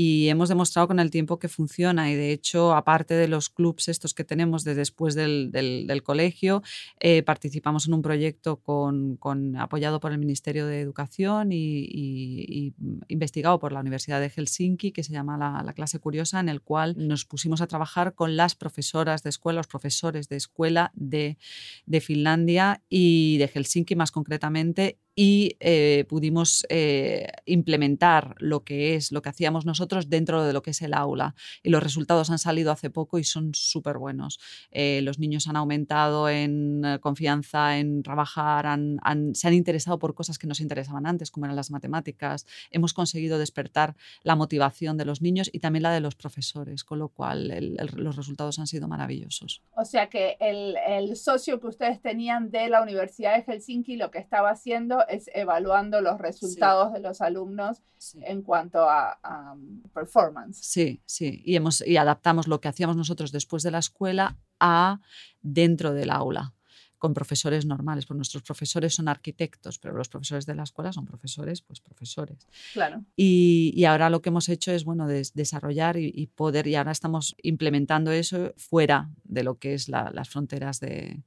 y 0.01 0.29
hemos 0.29 0.47
demostrado 0.47 0.88
con 0.88 1.01
el 1.01 1.12
tiempo 1.12 1.39
que 1.39 1.49
funciona 1.49 2.09
y 2.09 2.15
de 2.15 2.31
hecho 2.31 2.73
aparte 2.73 3.15
de 3.15 3.27
los 3.27 3.49
clubs 3.49 3.89
estos 3.89 4.13
que 4.13 4.23
tenemos 4.23 4.63
de 4.63 4.73
después 4.73 5.13
del, 5.13 5.51
del, 5.51 6.03
colegio 6.03 6.63
eh, 7.01 7.21
participamos 7.21 7.85
en 7.85 7.95
un 7.95 8.01
proyecto 8.01 8.62
con, 8.62 9.17
con, 9.17 9.57
apoyado 9.57 9.99
por 9.99 10.13
el 10.13 10.17
Ministerio 10.17 10.67
de 10.67 10.79
Educación 10.79 11.49
y, 11.51 12.73
investigado 13.09 13.59
por 13.59 13.73
la 13.73 13.81
Universidad 13.81 14.21
de 14.21 14.29
Helsinki 14.29 14.93
que 14.93 15.03
se 15.03 15.12
llama 15.12 15.38
la, 15.38 15.63
la, 15.63 15.73
clase 15.73 15.99
curiosa 15.99 16.39
en 16.39 16.47
el 16.47 16.62
cual 16.62 16.95
nos 16.97 17.25
pusimos 17.25 17.59
a 17.59 17.67
trabajar 17.67 18.15
con 18.15 18.38
las 18.38 18.55
profesoras 18.55 19.21
de 19.23 19.31
escuela 19.31 19.57
los 19.57 19.67
profesores 19.67 20.29
de 20.29 20.38
escuela 20.38 20.93
de, 20.95 21.38
de 21.85 21.99
Finlandia 21.99 22.81
y 22.88 23.38
de 23.38 23.49
Helsinki 23.49 23.97
más 23.97 24.12
concretamente 24.12 24.97
y 25.21 25.58
eh, 25.60 26.05
pudimos 26.08 26.65
eh, 26.69 27.27
implementar 27.43 28.36
lo 28.38 28.63
que 28.63 28.95
es, 28.95 29.12
lo 29.12 29.21
que 29.21 29.27
hacíamos 29.27 29.65
nosotros 29.65 30.10
dentro 30.10 30.45
de 30.45 30.53
lo 30.53 30.62
que 30.62 30.71
es 30.71 30.82
el 30.82 30.93
aula. 30.93 31.36
Y 31.62 31.71
los 31.71 31.84
resultados 31.84 32.29
han 32.29 32.39
salido 32.39 32.71
hace 32.71 32.89
poco 32.89 33.19
y 33.19 33.25
son 33.25 33.53
súper 33.53 33.97
buenos. 33.97 34.39
Eh, 34.71 35.01
los 35.03 35.19
niños 35.19 35.49
han 35.49 35.58
aumentado 35.58 36.29
en 36.29 36.99
confianza, 37.01 37.79
en 37.79 38.01
trabajar, 38.01 38.63
se 39.34 39.47
han 39.49 39.53
interesado 39.53 39.99
por 39.99 40.15
cosas 40.15 40.39
que 40.39 40.47
nos 40.47 40.62
interesaban 40.62 41.05
antes, 41.05 41.32
como 41.32 41.47
eran 41.47 41.58
las 41.58 41.69
matemáticas. 41.69 42.45
Hemos 42.71 42.93
conseguido 42.93 43.38
despertar 43.39 43.97
la 44.23 44.38
motivación 44.38 44.95
de 44.95 45.03
los 45.03 45.21
niños 45.21 45.49
y 45.51 45.60
también 45.60 45.84
la 45.84 45.91
de 45.91 45.99
los 45.99 46.15
profesores, 46.15 46.86
con 46.86 46.97
lo 46.97 47.10
cual 47.10 47.75
los 47.97 48.15
resultados 48.15 48.58
han 48.58 48.67
sido 48.67 48.88
maravillosos. 48.88 49.63
O 49.75 49.84
sea 49.84 50.08
que 50.08 50.38
el, 50.39 50.77
el 50.88 51.17
socio 51.17 51.60
que 51.60 51.67
ustedes 51.67 52.01
tenían 52.01 52.51
de 52.51 52.69
la 52.69 52.82
Universidad 52.82 53.36
de 53.36 53.43
Helsinki 53.43 53.97
lo 53.97 54.12
que 54.12 54.19
estaba 54.19 54.51
haciendo 54.51 55.09
es 55.10 55.30
evaluando 55.34 56.02
los 56.02 56.19
resultados 56.19 56.93
de 56.93 57.00
los 57.00 57.22
alumnos 57.22 57.82
en 58.22 58.41
cuanto 58.41 58.89
a, 58.89 59.19
um, 59.54 59.82
performance. 59.93 60.60
Sí, 60.62 61.02
sí, 61.06 61.41
y, 61.45 61.56
hemos, 61.56 61.86
y 61.86 61.98
adaptamos 61.98 62.48
lo 62.48 62.62
que 62.62 62.67
hacíamos 62.67 62.95
nosotros 62.95 63.32
después 63.32 63.63
de 63.63 63.72
la 63.72 63.80
escuela 63.80 64.38
a 64.60 65.00
dentro 65.41 65.93
del 65.93 66.12
aula 66.12 66.54
con 66.99 67.13
profesores 67.13 67.65
normales, 67.65 68.05
pues 68.05 68.17
nuestros 68.17 68.43
profesores 68.43 68.93
son 68.93 69.07
arquitectos, 69.07 69.79
pero 69.79 69.95
los 69.95 70.09
profesores 70.09 70.45
de 70.45 70.53
la 70.53 70.63
escuela 70.63 70.91
son 70.91 71.05
profesores, 71.05 71.62
pues 71.62 71.79
profesores. 71.79 72.47
Claro. 72.73 73.03
Y, 73.15 73.83
ahora 73.85 74.09
lo 74.09 74.21
que 74.21 74.29
hemos 74.29 74.49
hecho 74.49 74.71
es, 74.71 74.83
bueno, 74.83 75.07
desarrollar 75.07 75.97
y, 75.97 76.27
poder, 76.27 76.67
y 76.67 76.75
ahora 76.75 76.91
estamos 76.91 77.35
implementando 77.41 78.12
eso 78.12 78.53
fuera 78.57 79.09
de 79.23 79.43
lo 79.43 79.57
que 79.57 79.73
es 79.73 79.88
las 79.88 80.29
fronteras 80.29 80.79
de, 80.79 81.23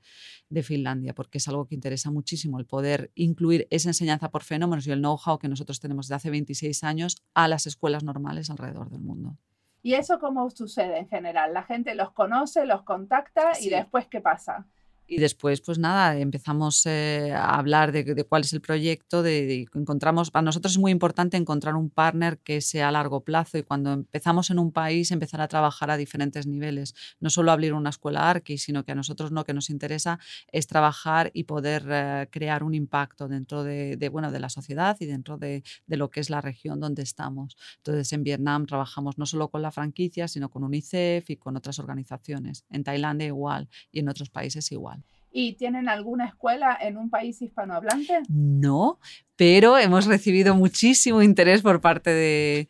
de, 0.50 0.62
Finlandia, 0.62 1.14
porque 1.14 1.38
es 1.38 1.48
algo 1.48 1.66
que 1.66 1.74
interesa 1.74 2.10
muchísimo, 2.10 2.60
el 2.60 2.66
poder 2.66 3.10
incluir 3.14 3.66
esa 3.70 3.88
enseñanza 3.88 4.30
por 4.30 4.44
fenómenos 4.44 4.86
y 4.86 4.92
el 4.92 5.00
know-how 5.00 5.38
que 5.38 5.48
nosotros 5.48 5.80
tenemos 5.80 6.06
desde 6.06 6.16
hace 6.16 6.30
26 6.30 6.84
años 6.84 7.16
a 7.34 7.48
las 7.48 7.66
escuelas 7.66 8.04
normales 8.04 8.50
alrededor 8.50 8.90
del 8.90 9.00
mundo. 9.00 9.38
¿Y 9.82 9.94
eso 9.94 10.20
cómo 10.20 10.48
sucede 10.50 10.98
en 10.98 11.08
general? 11.08 11.54
La 11.54 11.64
gente 11.64 11.94
los 11.94 12.12
conoce, 12.12 12.66
los 12.66 12.82
contacta 12.82 13.52
y 13.60 13.68
después, 13.68 14.06
¿qué 14.06 14.20
pasa? 14.20 14.66
Y 15.06 15.18
después, 15.18 15.60
pues 15.60 15.78
nada, 15.78 16.18
empezamos 16.18 16.86
eh, 16.86 17.32
a 17.34 17.58
hablar 17.58 17.92
de, 17.92 18.24
cuál 18.24 18.42
es 18.42 18.52
el 18.54 18.62
proyecto, 18.62 19.22
de, 19.22 19.66
encontramos, 19.74 20.30
para 20.30 20.42
nosotros 20.42 20.72
es 20.72 20.78
muy 20.78 20.90
importante 20.90 21.36
encontrar 21.36 21.74
un 21.74 21.90
partner 21.90 22.38
que 22.38 22.62
sea 22.62 22.88
a 22.88 22.92
largo 22.92 23.22
plazo 23.22 23.58
y 23.58 23.62
cuando 23.62 23.92
empezamos 23.92 24.50
en 24.50 24.58
un 24.58 24.72
país 24.72 25.10
empezar 25.10 25.42
a 25.42 25.48
trabajar 25.48 25.90
a 25.90 25.98
diferentes 25.98 26.46
niveles, 26.46 26.94
no 27.20 27.28
solo 27.28 27.52
abrir 27.52 27.74
una 27.74 27.90
escuela 27.90 28.30
Arqui, 28.30 28.56
sino 28.56 28.84
que 28.84 28.92
a 28.92 28.94
nosotros 28.94 29.32
lo 29.32 29.44
que 29.44 29.52
nos 29.52 29.68
interesa 29.68 30.18
es 30.50 30.66
trabajar 30.66 31.30
y 31.34 31.44
poder 31.44 31.84
eh, 31.90 32.28
crear 32.30 32.62
un 32.62 32.74
impacto 32.74 33.28
dentro 33.28 33.64
de, 33.64 34.08
bueno, 34.10 34.30
de 34.32 34.40
la 34.40 34.48
sociedad 34.48 34.96
y 35.00 35.06
dentro 35.06 35.36
de, 35.36 35.62
lo 35.88 36.10
que 36.10 36.20
es 36.20 36.30
la 36.30 36.40
región 36.40 36.80
donde 36.80 37.02
estamos. 37.02 37.56
Entonces, 37.78 38.12
en 38.12 38.24
Vietnam 38.24 38.66
trabajamos 38.66 39.18
no 39.18 39.26
solo 39.26 39.50
con 39.50 39.60
la 39.62 39.72
franquicia, 39.72 40.26
sino 40.26 40.48
con 40.48 40.64
UNICEF 40.64 41.28
y 41.28 41.36
con 41.36 41.56
otras 41.56 41.78
organizaciones. 41.78 42.64
En 42.70 42.82
Tailandia 42.82 43.26
igual 43.26 43.68
y 43.90 44.00
en 44.00 44.08
otros 44.08 44.30
países 44.30 44.72
igual. 44.72 45.01
¿Y 45.32 45.54
tienen 45.54 45.88
alguna 45.88 46.26
escuela 46.26 46.76
en 46.80 46.98
un 46.98 47.08
país 47.08 47.40
hispanohablante? 47.40 48.20
No, 48.28 48.98
pero 49.36 49.78
hemos 49.78 50.06
recibido 50.06 50.54
muchísimo 50.54 51.22
interés 51.22 51.62
por 51.62 51.80
parte 51.80 52.10
de, 52.10 52.68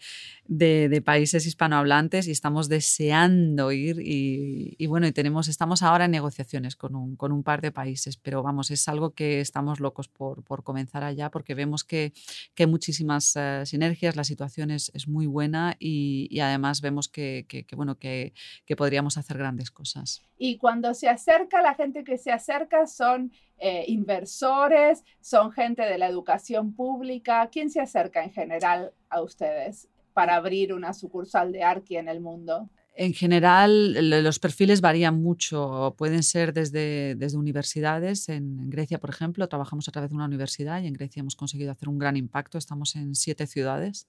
países 1.05 1.47
hispanohablantes 1.47 2.29
y 2.29 2.31
estamos 2.31 2.69
deseando 2.69 3.73
ir 3.73 3.97
y, 4.01 4.87
bueno, 4.87 5.07
y 5.07 5.13
tenemos, 5.13 5.49
estamos 5.49 5.83
ahora 5.83 6.05
en 6.05 6.11
negociaciones 6.11 6.77
con 6.77 6.95
un, 6.95 7.17
con 7.17 7.33
un, 7.33 7.43
par 7.43 7.63
de 7.63 7.73
países, 7.73 8.17
pero 8.17 8.43
vamos, 8.43 8.71
es 8.71 8.87
algo 8.87 9.11
que 9.11 9.41
estamos 9.41 9.81
locos 9.81 10.09
por, 10.09 10.45
por 10.45 10.63
comenzar 10.63 11.05
allá 11.05 11.31
porque 11.31 11.55
vemos 11.55 11.85
que, 11.85 12.13
que 12.55 12.65
hay 12.65 12.67
muchísimas 12.69 13.35
eh, 13.35 13.63
sinergias, 13.65 14.15
la 14.15 14.25
situación 14.25 14.71
es, 14.71 14.93
es 14.95 15.09
muy 15.09 15.27
buena 15.27 15.77
y, 15.79 16.39
además 16.41 16.81
vemos 16.81 17.09
que, 17.09 17.47
que, 17.49 17.65
que, 17.65 18.33
que 18.67 18.77
podríamos 18.77 19.17
hacer 19.17 19.39
grandes 19.39 19.71
cosas. 19.71 20.23
Y 20.39 20.59
cuando 20.59 20.93
se 20.93 21.09
acerca, 21.09 21.63
la 21.63 21.75
gente 21.75 22.05
que 22.05 22.19
se 22.19 22.33
acerca 22.33 22.87
son 22.87 23.33
eh, 23.63 23.85
inversores, 23.89 25.05
son 25.21 25.53
gente 25.53 25.83
de 25.83 25.97
la 25.97 26.09
educación 26.09 26.75
pública. 26.75 27.49
¿Quién 27.51 27.71
se 27.71 27.81
acerca 27.81 28.23
en 28.25 28.33
general 28.33 28.93
a 29.09 29.23
ustedes? 29.23 29.89
para 30.13 30.37
abrir 30.37 30.73
una 30.73 30.93
sucursal 30.93 31.53
de 31.53 31.63
Arqui 31.63 31.97
en 31.97 32.09
el 32.09 32.21
mundo? 32.21 32.69
En 32.95 33.15
general, 33.15 34.11
los 34.23 34.39
perfiles 34.39 34.83
varían 34.83 35.23
mucho. 35.23 35.95
Pueden 35.97 36.23
ser 36.23 36.53
desde, 36.53 37.15
desde 37.15 37.39
universidades. 37.39 38.29
En, 38.29 38.69
Grecia, 38.69 38.99
por 38.99 39.09
ejemplo, 39.09 39.49
trabajamos 39.49 39.89
a 39.89 39.93
través 39.93 40.11
de 40.11 40.17
una 40.17 40.27
universidad 40.27 40.83
y 40.83 40.87
en 40.87 40.93
Grecia 40.93 41.21
hemos 41.21 41.35
conseguido 41.35 41.73
hacer 41.73 41.89
un 41.89 41.99
gran 41.99 42.19
impacto. 42.19 42.59
Estamos 42.59 42.95
en 42.95 43.15
siete 43.15 43.47
ciudades. 43.47 44.09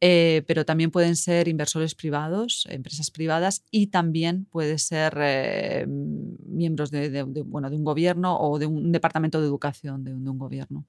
Eh, 0.00 0.42
pero 0.48 0.64
también 0.64 0.90
pueden 0.90 1.14
ser 1.14 1.46
inversores 1.46 1.94
privados, 1.94 2.66
empresas 2.68 3.12
privadas 3.12 3.62
y 3.70 3.88
también 3.88 4.46
puede 4.46 4.78
ser 4.78 5.16
eh, 5.20 5.86
miembros 5.86 6.90
de, 6.90 7.22
bueno, 7.44 7.70
de 7.70 7.76
un 7.76 7.84
gobierno 7.84 8.38
o 8.40 8.58
de 8.58 8.66
un 8.66 8.90
departamento 8.90 9.40
de 9.40 9.46
educación 9.46 10.02
de 10.02 10.12
un 10.14 10.38
gobierno. 10.38 10.84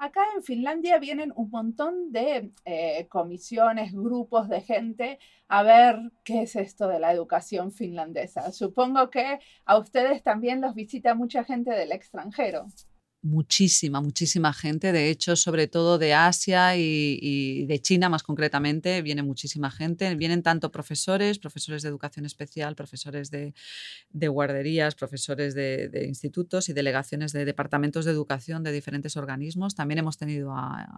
Acá 0.00 0.20
en 0.36 0.44
Finlandia 0.44 1.00
vienen 1.00 1.32
un 1.34 1.50
montón 1.50 2.12
de 2.12 2.52
eh, 2.64 3.08
comisiones, 3.08 3.92
grupos 3.92 4.48
de 4.48 4.60
gente 4.60 5.18
a 5.48 5.64
ver 5.64 6.12
qué 6.22 6.42
es 6.42 6.54
esto 6.54 6.86
de 6.86 7.00
la 7.00 7.12
educación 7.12 7.72
finlandesa. 7.72 8.52
Supongo 8.52 9.10
que 9.10 9.40
a 9.64 9.76
ustedes 9.76 10.22
también 10.22 10.60
los 10.60 10.74
visita 10.76 11.14
mucha 11.16 11.42
gente 11.42 11.72
del 11.72 11.90
extranjero. 11.90 12.66
Muchísima, 13.22 14.00
muchísima 14.00 14.52
gente. 14.52 14.92
De 14.92 15.10
hecho, 15.10 15.36
sobre 15.36 15.66
todo 15.66 15.98
de 15.98 16.14
Asia 16.14 16.76
y, 16.76 17.66
de 17.66 17.80
China 17.80 18.08
más 18.08 18.22
concretamente, 18.22 19.02
viene 19.02 19.22
muchísima 19.22 19.70
gente. 19.70 20.14
Vienen 20.14 20.42
tanto 20.42 20.70
profesores, 20.70 21.38
profesores 21.38 21.82
de 21.82 21.88
educación 21.88 22.26
especial, 22.26 22.74
profesores 22.74 23.30
de, 23.30 23.54
guarderías, 24.28 24.94
profesores 24.94 25.54
de, 25.54 26.04
institutos 26.06 26.68
y 26.68 26.72
delegaciones 26.72 27.32
de 27.32 27.44
departamentos 27.44 28.04
de 28.04 28.12
educación 28.12 28.62
de 28.62 28.72
diferentes 28.72 29.16
organismos. 29.16 29.74
También 29.74 29.98
hemos 29.98 30.16
tenido 30.16 30.52
a 30.52 30.96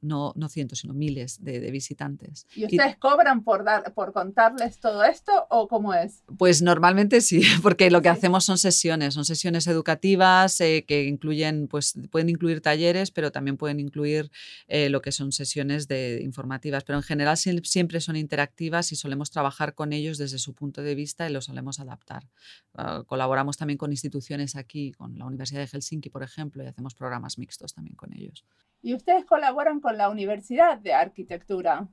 no, 0.00 0.32
no 0.36 0.48
cientos, 0.48 0.78
sino 0.80 0.94
miles 0.94 1.42
de, 1.44 1.70
visitantes. 1.70 2.46
¿Y 2.54 2.64
ustedes 2.64 2.96
cobran 2.96 3.44
por, 3.44 3.64
dar, 3.64 3.92
por 3.92 4.12
contarles 4.12 4.78
todo 4.78 5.04
esto 5.04 5.32
o 5.50 5.68
cómo 5.68 5.92
es? 5.92 6.22
Pues 6.38 6.62
normalmente 6.62 7.20
sí, 7.20 7.42
porque 7.62 7.90
lo 7.90 8.00
que 8.00 8.08
hacemos 8.08 8.44
son 8.44 8.56
sesiones, 8.56 9.14
son 9.14 9.24
sesiones 9.24 9.66
educativas 9.66 10.60
eh, 10.60 10.84
que 10.86 11.04
incluyen, 11.04 11.68
pues 11.68 11.94
pueden 12.10 12.30
incluir 12.30 12.62
talleres, 12.62 13.10
pero 13.10 13.30
también 13.32 13.58
pueden 13.58 13.80
incluir 13.80 14.30
eh, 14.66 14.88
lo 14.88 15.02
que 15.02 15.12
son 15.12 15.30
sesiones 15.30 15.88
de, 15.88 16.20
informativas, 16.22 16.84
pero 16.84 16.98
en 16.98 17.02
general 17.02 17.36
siempre 17.36 18.00
son 18.00 18.16
interactivas 18.16 18.92
y 18.92 18.96
solemos 18.96 19.30
trabajar 19.30 19.74
con 19.74 19.92
ellos 19.92 20.16
desde 20.16 20.38
su 20.38 20.54
punto 20.54 20.82
de 20.82 20.94
vista 20.94 21.28
y 21.28 21.32
lo 21.32 21.42
solemos 21.42 21.80
adaptar. 21.80 22.26
Ah, 22.74 23.02
colaboramos 23.06 23.58
también 23.58 23.76
con 23.76 23.90
instituciones 23.90 24.56
aquí, 24.56 24.92
con 24.92 25.18
la 25.18 25.26
Universidad 25.26 25.60
de 25.60 25.66
Helsinki, 25.66 26.08
por 26.08 26.22
ejemplo, 26.22 26.62
y 26.62 26.66
hacemos 26.66 26.94
programas 26.94 27.38
mixtos 27.38 27.74
también 27.74 27.94
con 27.94 28.12
ellos. 28.14 28.44
¿Y 28.82 28.94
ustedes 28.94 29.24
colaboran 29.24 29.80
con 29.80 29.96
la 29.98 30.08
Universidad 30.08 30.78
de 30.78 30.94
Arquitectura? 30.94 31.88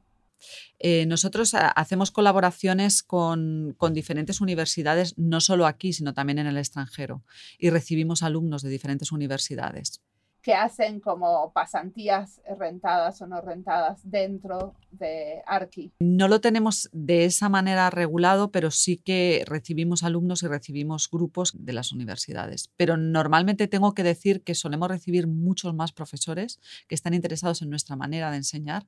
Eh, 0.79 1.05
nosotros 1.07 1.53
hacemos 1.53 2.11
colaboraciones 2.11 3.03
con, 3.03 3.75
diferentes 3.91 4.39
universidades, 4.41 5.17
no 5.17 5.41
solo 5.41 5.65
aquí, 5.65 5.93
sino 5.93 6.13
también 6.13 6.39
en 6.39 6.47
el 6.47 6.57
extranjero, 6.57 7.23
y 7.57 7.69
recibimos 7.69 8.23
alumnos 8.23 8.61
de 8.61 8.69
diferentes 8.69 9.11
universidades 9.11 10.01
que 10.47 10.53
hacen 10.53 11.01
como 11.01 11.51
pasantías 11.51 12.39
rentadas 12.57 13.21
o 13.21 13.27
no 13.27 13.41
rentadas 13.41 13.99
dentro 14.09 14.75
de 14.91 15.41
Arqui. 15.45 15.91
No 15.99 16.29
lo 16.29 16.39
tenemos 16.39 16.89
de 16.93 17.25
esa 17.25 17.49
manera 17.49 17.89
regulado, 17.89 18.49
pero 18.49 18.71
sí 18.71 18.95
que 18.95 19.43
recibimos 19.45 20.03
alumnos 20.03 20.43
y 20.43 20.47
recibimos 20.47 21.11
grupos 21.11 21.51
de 21.53 21.73
las 21.73 21.91
universidades. 21.91 22.71
Pero 22.77 22.95
normalmente 22.95 23.67
tengo 23.67 23.93
que 23.93 24.03
decir 24.03 24.41
que 24.41 24.55
solemos 24.55 24.87
recibir 24.87 25.27
muchos 25.27 25.73
más 25.73 25.91
profesores 25.91 26.61
que 26.87 26.95
están 26.95 27.13
interesados 27.13 27.61
en 27.61 27.69
nuestra 27.69 27.97
manera 27.97 28.31
de 28.31 28.37
enseñar 28.37 28.87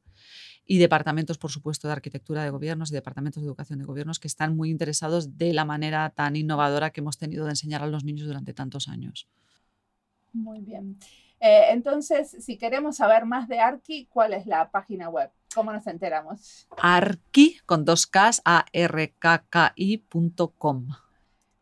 y 0.65 0.78
departamentos, 0.78 1.38
por 1.38 1.52
supuesto, 1.52 1.89
de 1.89 1.91
arquitectura 1.91 2.41
de 2.41 2.52
gobiernos 2.52 2.89
y 2.89 2.93
departamentos 2.93 3.43
de 3.43 3.48
educación 3.48 3.80
de 3.80 3.86
gobiernos 3.86 4.19
que 4.19 4.30
están 4.30 4.56
muy 4.56 4.69
interesados 4.69 5.38
de 5.38 5.52
la 5.52 5.65
manera 5.65 6.10
tan 6.12 6.38
innovadora 6.38 6.91
que 6.91 7.02
hemos 7.02 7.17
tenido 7.17 7.43
de 7.43 7.52
enseñar 7.52 7.84
a 7.84 7.88
los 7.88 8.06
niños 8.06 8.28
durante 8.28 8.54
tantos 8.54 8.88
años. 8.88 9.28
Muy 10.32 10.62
bien. 10.62 10.98
Eh, 11.39 11.67
entonces, 11.69 12.36
si 12.43 12.58
queremos 12.58 12.97
saber 12.97 13.25
más 13.25 13.47
de 13.47 13.60
Arki, 13.60 14.08
¿cuál 14.08 14.34
es 14.34 14.45
la 14.45 14.69
página 14.71 15.10
web? 15.10 15.32
¿Cómo 15.54 15.71
nos 15.71 15.88
enteramos? 15.88 16.67
Arki, 16.78 17.60
con 17.65 17.86
dos 17.86 18.08
Ks, 18.08 18.41
a 18.45 18.65
r 18.71 19.13
k 19.17 19.45
k 19.49 19.73
-I 19.75 20.04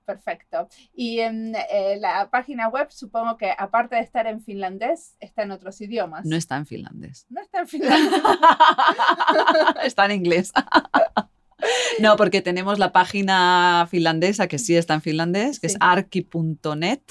Perfecto. 0.05 0.69
Y 0.93 1.19
en 1.19 1.53
eh, 1.55 1.97
la 1.99 2.29
página 2.29 2.69
web, 2.69 2.87
supongo 2.91 3.37
que 3.37 3.53
aparte 3.57 3.95
de 3.95 4.01
estar 4.01 4.25
en 4.25 4.41
finlandés, 4.41 5.15
está 5.19 5.43
en 5.43 5.51
otros 5.51 5.81
idiomas. 5.81 6.25
No 6.25 6.37
está 6.37 6.55
en 6.55 6.65
finlandés. 6.65 7.25
No 7.29 7.41
está 7.41 7.59
en 7.59 7.67
finlandés. 7.67 8.21
está 9.83 10.05
en 10.05 10.11
inglés. 10.11 10.53
No, 11.99 12.15
porque 12.17 12.43
tenemos 12.43 12.77
la 12.77 12.91
página 12.91 13.87
finlandesa 13.89 14.47
que 14.47 14.59
sí 14.59 14.75
está 14.75 14.93
en 14.93 15.01
finlandés, 15.01 15.59
que 15.59 15.65
es 15.65 15.75
arki.net 15.79 17.01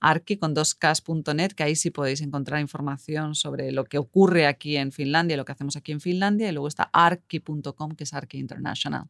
arki 0.00 0.36
con 0.36 0.54
dos 0.54 0.74
Ks.net, 0.74 1.52
que 1.52 1.62
ahí 1.62 1.76
sí 1.76 1.90
podéis 1.90 2.20
encontrar 2.20 2.60
información 2.60 3.34
sobre 3.34 3.72
lo 3.72 3.84
que 3.84 3.98
ocurre 3.98 4.46
aquí 4.46 4.76
en 4.76 4.92
Finlandia, 4.92 5.36
lo 5.36 5.44
que 5.44 5.52
hacemos 5.52 5.76
aquí 5.76 5.92
en 5.92 6.00
Finlandia, 6.00 6.48
y 6.48 6.52
luego 6.52 6.68
está 6.68 6.90
arki.com, 6.92 7.92
que 7.96 8.04
es 8.04 8.14
Arki 8.14 8.38
International. 8.38 9.04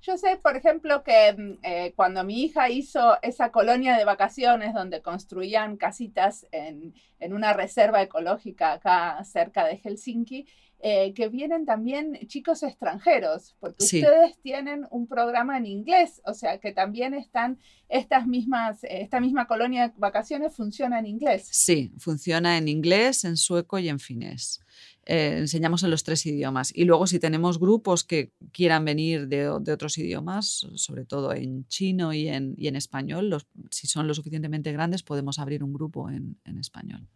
Yo 0.00 0.16
sé, 0.16 0.36
por 0.36 0.56
ejemplo, 0.56 1.02
que 1.02 1.34
mm, 1.36 1.58
eh, 1.62 1.92
cuando 1.96 2.22
mi 2.24 2.44
hija 2.44 2.70
hizo 2.70 3.18
esa 3.22 3.50
colonia 3.50 3.96
de 3.96 4.04
vacaciones 4.04 4.72
donde 4.72 5.02
construían 5.02 5.76
casitas 5.76 6.46
en, 6.52 6.94
en 7.18 7.32
una 7.32 7.52
reserva 7.52 8.00
ecológica 8.00 8.72
acá 8.72 9.22
cerca 9.24 9.64
de 9.64 9.76
Helsinki, 9.76 10.46
eh, 10.80 11.12
que 11.12 11.28
vienen 11.28 11.66
también 11.66 12.16
chicos 12.28 12.62
extranjeros, 12.62 13.56
porque 13.58 13.82
ustedes 13.82 14.38
tienen 14.42 14.86
un 14.92 15.08
programa 15.08 15.56
en 15.58 15.66
inglés, 15.66 16.22
o 16.24 16.34
sea 16.34 16.58
que 16.58 16.72
también 16.72 17.14
están 17.14 17.58
estas 17.88 18.28
mismas, 18.28 18.78
esta 18.84 19.18
misma 19.18 19.48
colonia 19.48 19.88
de 19.88 19.94
vacaciones 19.96 20.54
funciona 20.54 21.00
en 21.00 21.06
inglés. 21.06 21.48
Sí, 21.50 21.92
funciona 21.98 22.58
en 22.58 22.68
inglés, 22.68 23.24
en 23.24 23.36
sueco 23.36 23.80
y 23.80 23.88
en 23.88 23.98
finés. 23.98 24.60
Eh, 25.04 25.38
enseñamos 25.38 25.82
en 25.82 25.90
los 25.90 26.04
tres 26.04 26.24
idiomas. 26.26 26.70
Y 26.72 26.84
luego 26.84 27.08
si 27.08 27.18
tenemos 27.18 27.58
grupos 27.58 28.04
que 28.04 28.30
quieran 28.52 28.84
venir 28.84 29.26
de, 29.26 29.48
otros 29.48 29.98
idiomas, 29.98 30.64
sobre 30.74 31.04
todo 31.04 31.32
en 31.32 31.66
chino 31.66 32.12
y 32.12 32.28
en, 32.28 32.54
y 32.56 32.68
en 32.68 32.76
español, 32.76 33.36
si 33.70 33.88
son 33.88 34.06
lo 34.06 34.14
suficientemente 34.14 34.70
grandes, 34.70 35.02
podemos 35.02 35.40
abrir 35.40 35.64
un 35.64 35.72
grupo 35.72 36.08
en 36.08 36.58
español. 36.60 37.08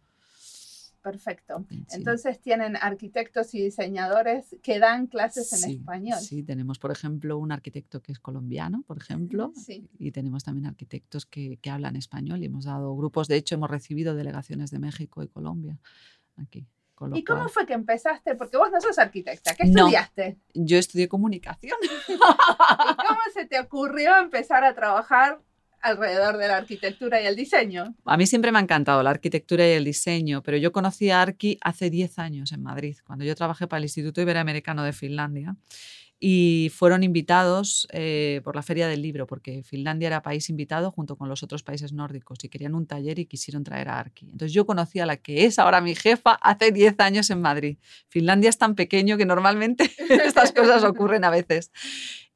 Perfecto. 1.03 1.65
Entonces 1.91 2.39
tienen 2.39 2.77
arquitectos 2.77 3.53
y 3.53 3.61
diseñadores 3.61 4.55
que 4.63 4.79
dan 4.79 5.07
clases 5.07 5.51
en 5.61 5.71
español. 5.71 6.19
Sí, 6.19 6.43
tenemos, 6.43 6.79
por 6.79 6.91
ejemplo, 6.91 7.37
un 7.37 7.51
arquitecto 7.51 8.01
que 8.01 8.13
es 8.13 8.19
colombiano, 8.19 8.83
por 8.87 8.97
ejemplo, 8.97 9.51
y 9.99 10.11
tenemos 10.11 10.45
también 10.45 10.65
arquitectos 10.65 11.25
que, 11.25 11.57
que, 11.57 11.69
hablan 11.69 11.97
español 11.97 12.41
y 12.41 12.45
hemos 12.45 12.63
dado 12.63 12.95
grupos, 12.95 13.27
de 13.27 13.35
hecho, 13.35 13.55
hemos 13.55 13.69
recibido 13.69 14.15
delegaciones 14.15 14.71
de 14.71 14.79
México 14.79 15.21
y 15.21 15.27
Colombia 15.27 15.77
aquí. 16.37 16.65
¿Y 17.13 17.23
cómo 17.23 17.49
fue 17.49 17.65
que 17.65 17.73
empezaste? 17.73 18.35
Porque 18.35 18.55
vos 18.55 18.71
no 18.71 18.79
sos 18.79 18.97
arquitecta, 18.97 19.55
¿qué 19.55 19.63
estudiaste? 19.63 20.37
yo 20.53 20.77
estudié 20.77 21.07
comunicación. 21.07 21.77
¿Y 22.07 22.17
cómo 22.17 23.19
se 23.33 23.45
te 23.45 23.59
ocurrió 23.59 24.15
empezar 24.17 24.63
a 24.63 24.73
trabajar 24.73 25.41
alrededor 25.83 26.37
de 26.37 26.47
la 26.47 26.57
arquitectura 26.57 27.21
y 27.21 27.25
el 27.25 27.35
diseño. 27.35 27.95
A 28.05 28.17
mí 28.17 28.25
siempre 28.25 28.51
me 28.51 28.57
ha 28.57 28.61
encantado 28.61 29.03
la 29.03 29.11
arquitectura 29.11 29.67
y 29.67 29.71
el 29.71 29.83
diseño, 29.83 30.41
pero 30.41 30.57
yo 30.57 30.71
conocí 30.71 31.11
a 31.11 31.21
Arki 31.21 31.59
hace 31.61 31.89
10 31.89 32.19
años 32.19 32.51
en 32.51 32.63
Madrid, 32.63 32.97
cuando 33.05 33.25
yo 33.25 33.35
trabajé 33.35 33.67
para 33.67 33.79
el 33.79 33.85
Instituto 33.85 34.21
Iberoamericano 34.21 34.83
de 34.83 34.93
Finlandia 34.93 35.55
y 36.25 36.71
fueron 36.73 37.03
invitados 37.03 37.85
eh, 37.91 38.39
por 38.45 38.55
la 38.55 38.63
Feria 38.63 38.87
del 38.87 39.01
Libro, 39.01 39.27
porque 39.27 39.61
Finlandia 39.61 40.07
era 40.07 40.21
país 40.21 40.49
invitado 40.49 40.89
junto 40.89 41.17
con 41.17 41.27
los 41.27 41.43
otros 41.43 41.63
países 41.63 41.91
nórdicos 41.91 42.41
y 42.43 42.47
querían 42.47 42.75
un 42.75 42.87
taller 42.87 43.19
y 43.19 43.25
quisieron 43.25 43.65
traer 43.65 43.89
a 43.89 43.99
Arki. 43.99 44.27
Entonces 44.27 44.53
yo 44.53 44.65
conocí 44.65 45.01
a 45.01 45.05
la 45.05 45.17
que 45.17 45.43
es 45.43 45.59
ahora 45.59 45.81
mi 45.81 45.95
jefa 45.95 46.39
hace 46.41 46.71
10 46.71 46.97
años 46.99 47.29
en 47.29 47.41
Madrid. 47.41 47.77
Finlandia 48.07 48.49
es 48.49 48.57
tan 48.57 48.75
pequeño 48.75 49.17
que 49.17 49.25
normalmente 49.25 49.91
estas 50.09 50.53
cosas 50.53 50.85
ocurren 50.85 51.25
a 51.25 51.29
veces. 51.29 51.73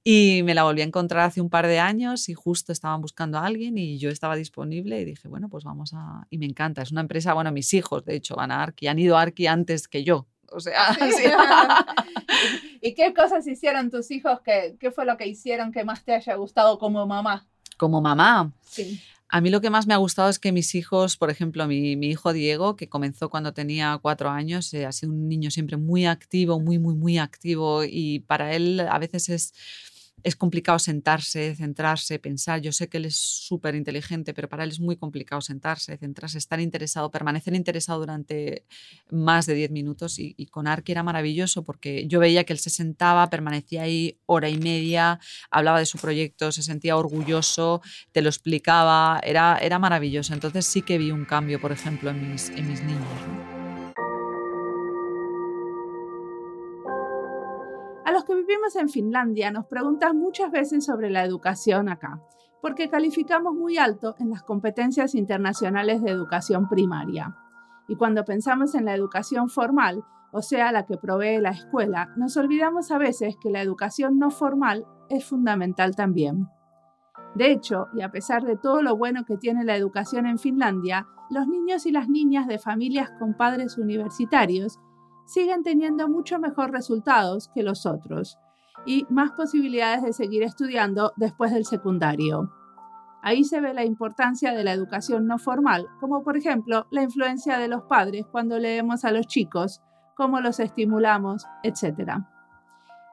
Y 0.09 0.41
me 0.43 0.53
la 0.53 0.63
volví 0.63 0.79
a 0.79 0.85
encontrar 0.85 1.25
hace 1.25 1.41
un 1.41 1.49
par 1.49 1.67
de 1.67 1.79
años 1.79 2.29
y 2.29 2.33
justo 2.33 2.71
estaban 2.71 3.01
buscando 3.01 3.39
a 3.39 3.45
alguien 3.45 3.77
y 3.77 3.97
yo 3.97 4.09
estaba 4.09 4.37
disponible 4.37 5.01
y 5.01 5.03
dije, 5.03 5.27
bueno, 5.27 5.49
pues 5.49 5.65
vamos 5.65 5.91
a... 5.93 6.25
Y 6.29 6.37
me 6.37 6.45
encanta, 6.45 6.81
es 6.81 6.93
una 6.93 7.01
empresa, 7.01 7.33
bueno, 7.33 7.51
mis 7.51 7.73
hijos 7.73 8.05
de 8.05 8.15
hecho 8.15 8.37
van 8.37 8.51
a 8.51 8.63
Arki, 8.63 8.87
han 8.87 8.99
ido 8.99 9.17
a 9.17 9.23
Arki 9.23 9.47
antes 9.47 9.89
que 9.89 10.05
yo. 10.05 10.25
O 10.49 10.61
sea, 10.61 10.97
¿Y 12.81 12.93
qué 12.93 13.13
cosas 13.13 13.45
hicieron 13.47 13.91
tus 13.91 14.09
hijos? 14.09 14.39
¿Qué, 14.45 14.77
¿Qué 14.79 14.91
fue 14.91 15.03
lo 15.03 15.17
que 15.17 15.27
hicieron 15.27 15.73
que 15.73 15.83
más 15.83 16.05
te 16.05 16.13
haya 16.13 16.35
gustado 16.35 16.79
como 16.79 17.05
mamá? 17.05 17.45
Como 17.75 17.99
mamá. 17.99 18.53
Sí. 18.63 19.01
A 19.27 19.41
mí 19.41 19.49
lo 19.49 19.59
que 19.59 19.69
más 19.69 19.87
me 19.87 19.93
ha 19.93 19.97
gustado 19.97 20.29
es 20.29 20.39
que 20.39 20.53
mis 20.53 20.73
hijos, 20.73 21.17
por 21.17 21.29
ejemplo, 21.29 21.67
mi, 21.67 21.97
mi 21.97 22.07
hijo 22.07 22.31
Diego, 22.31 22.77
que 22.77 22.87
comenzó 22.87 23.29
cuando 23.29 23.51
tenía 23.51 23.99
cuatro 24.01 24.29
años, 24.29 24.73
eh, 24.73 24.85
ha 24.85 24.93
sido 24.93 25.11
un 25.11 25.27
niño 25.27 25.51
siempre 25.51 25.75
muy 25.75 26.05
activo, 26.05 26.61
muy, 26.61 26.79
muy, 26.79 26.95
muy 26.95 27.17
activo 27.17 27.83
y 27.83 28.19
para 28.19 28.55
él 28.55 28.79
a 28.79 28.97
veces 28.99 29.27
es 29.27 29.53
es 30.27 30.35
complicado 30.35 30.77
sentarse, 30.77 31.55
centrarse, 31.55 32.19
pensar. 32.19 32.59
Yo 32.59 32.73
sé 32.73 32.89
que 32.89 32.97
él 32.97 33.05
es 33.05 33.15
súper 33.15 33.75
inteligente, 33.75 34.33
pero 34.33 34.49
para 34.49 34.65
él 34.65 34.71
es 34.71 34.81
muy 34.81 34.97
complicado 34.97 35.39
sentarse, 35.39 35.95
centrarse, 35.97 36.37
estar 36.37 36.59
interesado, 36.59 37.09
permanecer 37.09 37.55
interesado 37.55 38.01
durante 38.01 38.65
más 39.09 39.45
de 39.45 39.53
10 39.53 39.71
minutos. 39.71 40.19
Y, 40.19 40.35
con 40.47 40.67
Arki 40.67 40.91
era 40.91 41.01
maravilloso 41.01 41.63
porque 41.63 42.07
yo 42.07 42.19
veía 42.19 42.43
que 42.43 42.51
él 42.51 42.59
se 42.59 42.69
sentaba, 42.69 43.29
permanecía 43.29 43.83
ahí 43.83 44.19
hora 44.25 44.49
y 44.49 44.57
media, 44.57 45.21
hablaba 45.49 45.79
de 45.79 45.85
su 45.85 45.97
proyecto, 45.97 46.51
se 46.51 46.61
sentía 46.61 46.97
orgulloso, 46.97 47.81
te 48.11 48.21
lo 48.21 48.27
explicaba, 48.27 49.21
era, 49.23 49.57
era 49.59 49.79
maravilloso. 49.79 50.33
Entonces 50.33 50.65
sí 50.65 50.81
que 50.81 50.97
vi 50.97 51.11
un 51.11 51.23
cambio, 51.23 51.61
por 51.61 51.71
ejemplo, 51.71 52.09
en 52.09 52.33
mis, 52.33 52.49
en 52.49 52.67
mis 52.67 52.83
niños. 52.83 53.56
Que 58.27 58.35
vivimos 58.35 58.75
en 58.75 58.89
Finlandia 58.89 59.51
nos 59.51 59.65
preguntan 59.67 60.17
muchas 60.17 60.51
veces 60.51 60.85
sobre 60.85 61.09
la 61.09 61.23
educación 61.23 61.87
acá, 61.87 62.21
porque 62.61 62.89
calificamos 62.89 63.55
muy 63.55 63.77
alto 63.77 64.15
en 64.19 64.29
las 64.29 64.43
competencias 64.43 65.15
internacionales 65.15 66.01
de 66.01 66.11
educación 66.11 66.67
primaria. 66.67 67.37
Y 67.87 67.95
cuando 67.95 68.25
pensamos 68.25 68.75
en 68.75 68.83
la 68.83 68.93
educación 68.93 69.47
formal, 69.47 70.03
o 70.33 70.41
sea, 70.41 70.73
la 70.73 70.85
que 70.85 70.97
provee 70.97 71.39
la 71.39 71.51
escuela, 71.51 72.09
nos 72.17 72.35
olvidamos 72.35 72.91
a 72.91 72.97
veces 72.97 73.37
que 73.41 73.49
la 73.49 73.61
educación 73.61 74.19
no 74.19 74.29
formal 74.29 74.85
es 75.09 75.23
fundamental 75.23 75.95
también. 75.95 76.49
De 77.33 77.49
hecho, 77.51 77.87
y 77.93 78.01
a 78.01 78.11
pesar 78.11 78.43
de 78.43 78.57
todo 78.57 78.81
lo 78.81 78.97
bueno 78.97 79.23
que 79.23 79.37
tiene 79.37 79.63
la 79.63 79.77
educación 79.77 80.25
en 80.25 80.37
Finlandia, 80.37 81.07
los 81.29 81.47
niños 81.47 81.85
y 81.85 81.91
las 81.91 82.09
niñas 82.09 82.47
de 82.47 82.59
familias 82.59 83.09
con 83.19 83.35
padres 83.35 83.77
universitarios 83.77 84.79
siguen 85.27 85.61
teniendo 85.61 86.07
mucho 86.07 86.39
mejor 86.39 86.71
resultados 86.71 87.49
que 87.53 87.61
los 87.61 87.85
otros 87.85 88.39
y 88.85 89.05
más 89.09 89.31
posibilidades 89.31 90.01
de 90.01 90.13
seguir 90.13 90.43
estudiando 90.43 91.11
después 91.17 91.51
del 91.51 91.65
secundario. 91.65 92.49
Ahí 93.21 93.43
se 93.43 93.59
ve 93.59 93.73
la 93.73 93.83
importancia 93.83 94.53
de 94.53 94.63
la 94.63 94.71
educación 94.71 95.27
no 95.27 95.37
formal, 95.37 95.87
como 95.99 96.23
por 96.23 96.37
ejemplo 96.37 96.87
la 96.91 97.03
influencia 97.03 97.57
de 97.57 97.67
los 97.67 97.83
padres 97.83 98.25
cuando 98.31 98.57
leemos 98.57 99.03
a 99.03 99.11
los 99.11 99.27
chicos, 99.27 99.81
cómo 100.15 100.39
los 100.39 100.61
estimulamos, 100.61 101.45
etc. 101.63 102.23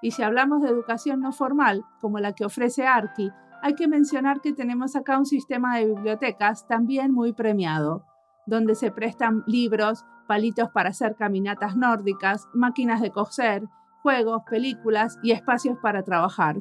Y 0.01 0.13
si 0.13 0.23
hablamos 0.23 0.63
de 0.63 0.69
educación 0.69 1.21
no 1.21 1.33
formal, 1.33 1.85
como 2.01 2.21
la 2.21 2.33
que 2.33 2.45
ofrece 2.45 2.87
Arki, 2.87 3.33
hay 3.61 3.75
que 3.75 3.89
mencionar 3.89 4.41
que 4.41 4.53
tenemos 4.53 4.95
acá 4.95 5.19
un 5.19 5.27
sistema 5.27 5.79
de 5.79 5.87
bibliotecas 5.87 6.69
también 6.69 7.13
muy 7.13 7.33
premiado, 7.33 8.05
donde 8.47 8.75
se 8.75 8.91
prestan 8.91 9.43
libros, 9.47 10.05
palitos 10.27 10.71
para 10.71 10.91
hacer 10.91 11.17
caminatas 11.17 11.77
nórdicas, 11.77 12.49
máquinas 12.55 13.01
de 13.01 13.11
coser, 13.11 13.69
juegos, 14.03 14.43
películas 14.49 15.19
y 15.23 15.33
espacios 15.33 15.79
para 15.83 16.03
trabajar. 16.03 16.57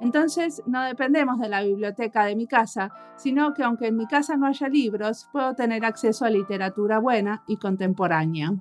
Entonces, 0.00 0.62
no 0.66 0.82
dependemos 0.84 1.40
de 1.40 1.48
la 1.48 1.62
biblioteca 1.62 2.24
de 2.24 2.36
mi 2.36 2.46
casa, 2.46 2.90
sino 3.16 3.52
que 3.52 3.64
aunque 3.64 3.88
en 3.88 3.96
mi 3.96 4.06
casa 4.06 4.36
no 4.36 4.46
haya 4.46 4.68
libros, 4.68 5.28
puedo 5.32 5.54
tener 5.54 5.84
acceso 5.84 6.24
a 6.24 6.30
literatura 6.30 7.00
buena 7.00 7.42
y 7.48 7.56
contemporánea. 7.56 8.52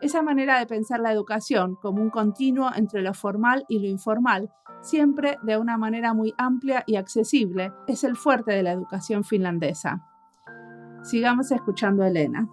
Esa 0.00 0.22
manera 0.22 0.58
de 0.58 0.66
pensar 0.66 1.00
la 1.00 1.12
educación 1.12 1.74
como 1.74 2.00
un 2.00 2.10
continuo 2.10 2.70
entre 2.74 3.02
lo 3.02 3.12
formal 3.12 3.64
y 3.68 3.80
lo 3.80 3.88
informal, 3.88 4.50
siempre 4.80 5.36
de 5.42 5.58
una 5.58 5.76
manera 5.76 6.14
muy 6.14 6.32
amplia 6.38 6.84
y 6.86 6.96
accesible, 6.96 7.72
es 7.86 8.04
el 8.04 8.16
fuerte 8.16 8.52
de 8.52 8.62
la 8.62 8.72
educación 8.72 9.24
finlandesa. 9.24 10.09
Sigamos 11.02 11.50
escuchando 11.50 12.02
a 12.02 12.08
Elena. 12.08 12.48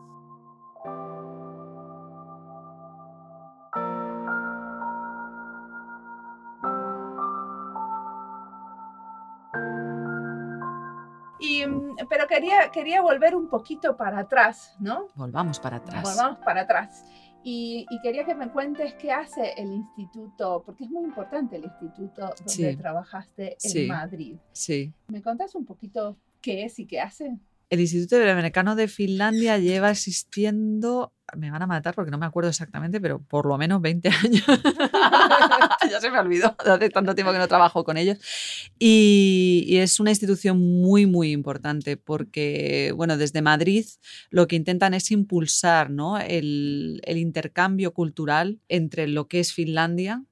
pero 12.09 12.27
quería, 12.27 12.71
quería 12.71 13.01
volver 13.01 13.35
un 13.35 13.49
poquito 13.49 13.95
para 13.97 14.19
atrás, 14.19 14.75
¿no? 14.79 15.07
Volvamos 15.15 15.59
para 15.59 15.77
atrás. 15.77 16.03
Volvamos 16.03 16.39
para 16.39 16.61
atrás. 16.61 17.05
Y, 17.43 17.85
quería 18.03 18.25
que 18.25 18.35
me 18.35 18.49
cuentes 18.49 18.93
qué 18.95 19.11
hace 19.11 19.53
el 19.55 19.71
instituto, 19.71 20.63
porque 20.65 20.83
es 20.83 20.89
muy 20.89 21.05
importante 21.05 21.55
el 21.55 21.63
instituto 21.63 22.29
donde 22.45 22.75
trabajaste 22.75 23.55
en 23.63 23.87
Madrid. 23.87 24.37
Sí. 24.51 24.93
¿Me 25.07 25.21
contás 25.21 25.55
un 25.55 25.65
poquito 25.65 26.17
qué 26.41 26.65
es 26.65 26.77
y 26.79 26.85
qué 26.85 26.99
hace? 26.99 27.37
El 27.69 27.81
Instituto 27.81 28.15
Iberoamericano 28.15 28.75
de 28.75 28.87
Finlandia 28.87 29.57
lleva 29.57 29.91
existiendo, 29.91 31.13
me 31.35 31.51
van 31.51 31.61
a 31.61 31.67
matar 31.67 31.93
porque 31.95 32.11
no 32.11 32.17
me 32.17 32.25
acuerdo 32.25 32.49
exactamente, 32.49 33.01
pero 33.01 33.21
por 33.21 33.45
lo 33.45 33.57
menos 33.57 33.81
20 33.81 34.09
años. 34.23 34.43
ya 35.91 35.99
se 35.99 36.09
me 36.09 36.19
olvidó, 36.19 36.55
hace 36.65 36.89
tanto 36.89 37.13
tiempo 37.13 37.33
que 37.33 37.39
no 37.39 37.47
trabajo 37.47 37.83
con 37.83 37.97
ellos. 37.97 38.17
Y, 38.79 39.77
es 39.77 39.99
una 39.99 40.11
institución 40.11 40.59
muy, 40.59 41.05
muy 41.05 41.31
importante 41.31 41.97
porque, 41.97 42.93
bueno, 42.95 43.17
desde 43.17 43.41
Madrid 43.41 43.85
lo 44.29 44.47
que 44.47 44.55
intentan 44.55 44.93
es 44.93 45.11
impulsar 45.11 45.89
¿no? 45.89 46.17
el, 46.19 47.01
el 47.03 47.17
intercambio 47.17 47.93
cultural 47.93 48.59
entre 48.69 49.07
lo 49.07 49.27
que 49.27 49.39
es 49.39 49.53
Finlandia 49.53 50.23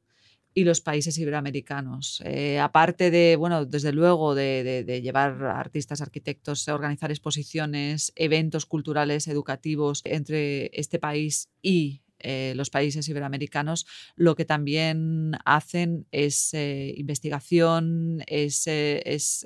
y 0.58 0.64
los 0.64 0.80
países 0.80 1.18
iberoamericanos. 1.18 2.24
Eh, 2.26 2.60
aparte 2.60 3.12
de, 3.12 3.36
bueno, 3.36 3.66
desde 3.66 3.92
luego, 3.92 4.34
de, 4.34 5.02
llevar 5.04 5.44
artistas, 5.44 6.00
arquitectos, 6.02 6.68
organizar 6.70 7.12
exposiciones, 7.12 8.14
eventos 8.16 8.66
culturales, 8.66 9.28
educativos 9.28 10.02
entre 10.06 10.72
este 10.74 10.98
país 10.98 11.50
y 11.62 12.02
eh, 12.20 12.54
los 12.56 12.70
países 12.70 13.08
iberoamericanos, 13.10 13.86
lo 14.16 14.36
que 14.36 14.46
también 14.46 15.34
hacen 15.44 16.08
es 16.12 16.54
eh, 16.54 16.94
investigación, 16.96 18.24
es, 18.26 18.66
es 18.66 19.46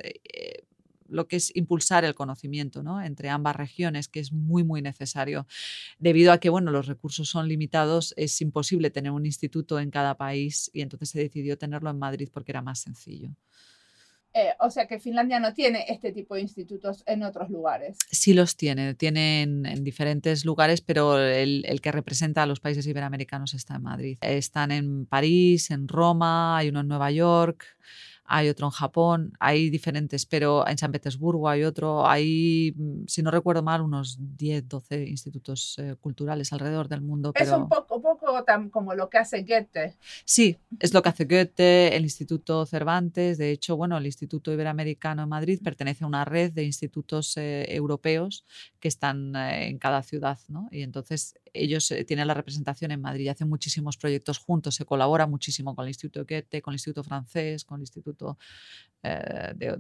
lo 1.10 1.28
que 1.28 1.38
es 1.38 1.56
impulsar 1.56 2.06
el 2.06 2.16
conocimiento 2.16 2.84
¿no? 2.84 3.02
entre 3.02 3.30
ambas 3.30 3.56
regiones, 3.56 4.08
que 4.08 4.20
es 4.20 4.32
muy, 4.32 4.64
muy 4.64 4.82
necesario. 4.82 5.48
Debido 5.98 6.32
a 6.32 6.40
que 6.40 6.50
bueno, 6.50 6.72
los 6.72 6.88
recursos 6.88 7.30
son 7.30 7.48
limitados, 7.48 8.14
es 8.18 8.40
imposible 8.42 8.90
tener 8.90 9.12
un 9.12 9.26
instituto 9.26 9.80
en 9.80 9.92
cada 9.92 10.16
país 10.18 10.70
y 10.74 10.82
entonces 10.82 11.10
se 11.10 11.20
decidió 11.20 11.58
tenerlo 11.58 11.90
en 11.90 12.00
Madrid 12.00 12.30
porque 12.32 12.52
era 12.52 12.62
más 12.62 12.80
sencillo. 12.80 13.30
Eh, 14.34 14.54
o 14.60 14.70
sea 14.70 14.86
que 14.88 15.00
Finlandia 15.00 15.40
no 15.40 15.54
tiene 15.54 15.86
este 15.90 16.12
tipo 16.12 16.36
de 16.36 16.42
institutos 16.42 17.04
en 17.08 17.24
otros 17.24 17.50
lugares. 17.50 17.98
Sí 18.12 18.34
los 18.34 18.56
tiene, 18.56 18.94
tiene 18.94 19.42
en, 19.42 19.84
diferentes 19.84 20.46
lugares, 20.46 20.82
pero 20.82 21.18
el, 21.18 21.66
el, 21.66 21.82
que 21.82 21.92
representa 21.92 22.44
a 22.44 22.46
los 22.46 22.60
países 22.60 22.86
iberoamericanos 22.86 23.56
está 23.56 23.76
en 23.76 23.84
Madrid. 23.84 24.18
Están 24.22 24.72
en 24.72 25.08
París, 25.08 25.72
en 25.72 25.88
Roma, 25.88 26.58
hay 26.58 26.70
uno 26.70 26.82
en 26.82 26.88
Nueva 26.88 27.10
York, 27.10 27.66
hay 28.32 28.48
otro 28.48 28.68
en 28.68 28.72
Japón, 28.72 29.34
hay 29.40 29.72
diferentes, 29.72 30.28
pero 30.28 30.68
en 30.68 30.78
San 30.78 30.92
Petersburgo 30.92 31.50
hay 31.50 31.64
otro, 31.64 32.08
hay, 32.08 32.74
mm, 32.78 33.08
si 33.08 33.24
no 33.24 33.32
recuerdo 33.32 33.64
mal, 33.64 33.82
unos 33.82 34.18
10, 34.20 34.70
12 34.70 35.08
institutos 35.08 35.76
eh, 35.80 35.96
culturales 36.00 36.54
alrededor 36.54 36.88
del 36.88 37.02
mundo. 37.02 37.32
Es 37.34 37.50
un 37.50 37.68
poco, 37.68 38.00
poco 38.00 38.44
tan 38.44 38.70
como 38.70 38.94
lo 38.94 39.10
que 39.10 39.18
hace 39.18 39.42
Goethe. 39.42 39.96
Sí, 40.26 40.58
es 40.80 40.94
lo 40.94 41.02
que 41.02 41.10
hace 41.10 41.26
Goethe, 41.26 41.96
el 41.96 42.04
Instituto 42.04 42.68
Cervantes, 42.68 43.40
de 43.40 43.50
hecho, 43.50 43.76
bueno, 43.76 43.98
el 43.98 44.06
Instituto 44.06 44.54
Iberoamericano 44.54 45.24
en 45.24 45.30
Madrid 45.30 45.60
pertenece 45.64 46.04
a 46.04 46.08
una 46.08 46.24
red 46.24 46.52
de 46.52 46.64
institutos 46.64 47.36
eh, 47.36 47.66
europeos 47.74 48.46
que 48.80 48.90
están 48.90 49.36
eh, 49.36 49.70
en 49.70 49.80
cada 49.80 50.04
ciudad, 50.04 50.38
¿no? 50.50 50.68
Y 50.72 50.84
entonces 50.84 51.34
ellos 51.54 51.94
tienen 52.08 52.28
la 52.28 52.34
representación 52.34 52.92
en 52.92 53.02
Madrid 53.02 53.26
y 53.26 53.30
hacen 53.30 53.50
muchísimos 53.50 53.98
proyectos 53.98 54.38
juntos, 54.38 54.76
se 54.76 54.86
colabora 54.86 55.28
muchísimo 55.28 55.76
con 55.76 55.86
el 55.86 55.90
Instituto 55.90 56.26
Goethe, 56.28 56.62
con 56.62 56.74
el 56.74 56.76
Instituto 56.76 57.04
Francés, 57.04 57.64
con 57.66 57.78
el 57.78 57.84
Instituto 57.84 58.38
eh, 59.04 59.78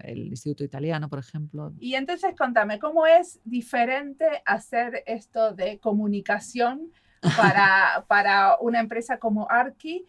el 0.00 0.28
Instituto 0.28 0.64
Italiano, 0.64 1.08
por 1.08 1.18
ejemplo. 1.18 1.72
Y 1.80 1.94
entonces 1.94 2.34
contame, 2.36 2.78
¿cómo 2.78 3.06
es 3.06 3.40
diferente 3.44 4.24
hacer 4.44 5.02
esto 5.06 5.54
de 5.54 5.78
comunicación 5.78 6.92
para, 7.36 8.04
para 8.08 8.56
una 8.60 8.80
empresa 8.80 9.18
como 9.18 9.50
Arki 9.50 10.06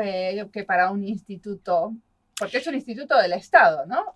eh, 0.00 0.48
que 0.52 0.64
para 0.64 0.90
un 0.90 1.04
instituto 1.04 1.94
porque 2.40 2.56
es 2.56 2.66
un 2.66 2.74
instituto 2.74 3.18
del 3.18 3.34
Estado, 3.34 3.84
¿no? 3.84 4.14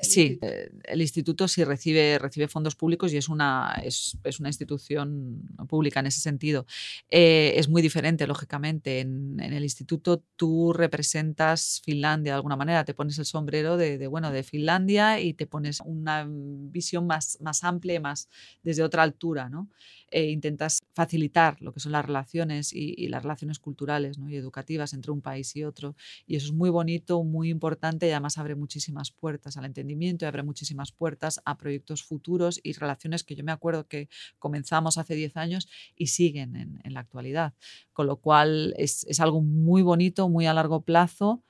sí, 0.00 0.38
eh, 0.40 0.70
el 0.84 1.02
instituto 1.02 1.46
sí 1.46 1.62
recibe, 1.64 2.18
recibe 2.18 2.48
fondos 2.48 2.74
públicos 2.74 3.12
y 3.12 3.18
es 3.18 3.28
una, 3.28 3.78
es, 3.84 4.16
una 4.40 4.48
institución 4.48 5.42
pública 5.68 6.00
en 6.00 6.06
ese 6.06 6.20
sentido. 6.20 6.64
Eh, 7.10 7.52
es 7.56 7.68
muy 7.68 7.82
diferente, 7.82 8.26
lógicamente. 8.26 9.00
En, 9.00 9.38
el 9.38 9.62
instituto 9.62 10.24
tú 10.36 10.72
representas 10.72 11.82
Finlandia 11.84 12.32
de 12.32 12.36
alguna 12.36 12.56
manera, 12.56 12.86
te 12.86 12.94
pones 12.94 13.18
el 13.18 13.26
sombrero 13.26 13.76
de, 13.76 14.06
bueno, 14.06 14.32
de 14.32 14.42
Finlandia 14.44 15.20
y 15.20 15.34
te 15.34 15.46
pones 15.46 15.80
una 15.84 16.26
visión 16.26 17.06
más, 17.06 17.36
más 17.42 17.64
amplia, 17.64 18.00
más 18.00 18.30
desde 18.62 18.82
otra 18.82 19.02
altura, 19.02 19.50
¿no? 19.50 19.68
E 20.10 20.30
intentas 20.30 20.80
facilitar 20.94 21.60
lo 21.60 21.72
que 21.72 21.80
son 21.80 21.92
las 21.92 22.04
relaciones 22.04 22.72
y, 22.72 23.08
las 23.08 23.22
relaciones 23.22 23.58
culturales 23.58 24.18
y 24.28 24.36
educativas 24.36 24.92
entre 24.94 25.12
un 25.12 25.20
país 25.20 25.54
y 25.56 25.64
otro. 25.64 25.96
Y 26.26 26.36
eso 26.36 26.46
es 26.46 26.52
muy 26.52 26.70
bonito, 26.70 27.22
muy 27.24 27.50
importante 27.50 28.06
y 28.06 28.10
además 28.10 28.38
abre 28.38 28.54
muchísimas 28.54 29.10
puertas 29.10 29.56
al 29.56 29.64
entendimiento 29.64 30.24
y 30.24 30.28
abre 30.28 30.42
muchísimas 30.42 30.92
puertas 30.92 31.40
a 31.44 31.56
proyectos 31.56 32.02
futuros 32.02 32.60
y 32.62 32.72
relaciones 32.72 33.24
que 33.24 33.34
yo 33.34 33.44
me 33.44 33.52
acuerdo 33.52 33.86
que 33.86 34.08
comenzamos 34.38 34.98
hace 34.98 35.14
10 35.14 35.36
años 35.36 35.68
y 35.94 36.08
siguen 36.08 36.56
en, 36.56 36.94
la 36.94 37.00
actualidad. 37.00 37.54
Con 37.92 38.06
lo 38.06 38.16
cual 38.16 38.74
es, 38.78 39.04
es 39.04 39.20
algo 39.20 39.42
muy 39.42 39.82
bonito, 39.82 40.28
muy 40.28 40.46
a 40.46 40.54
largo 40.54 40.82
plazo 40.82 41.44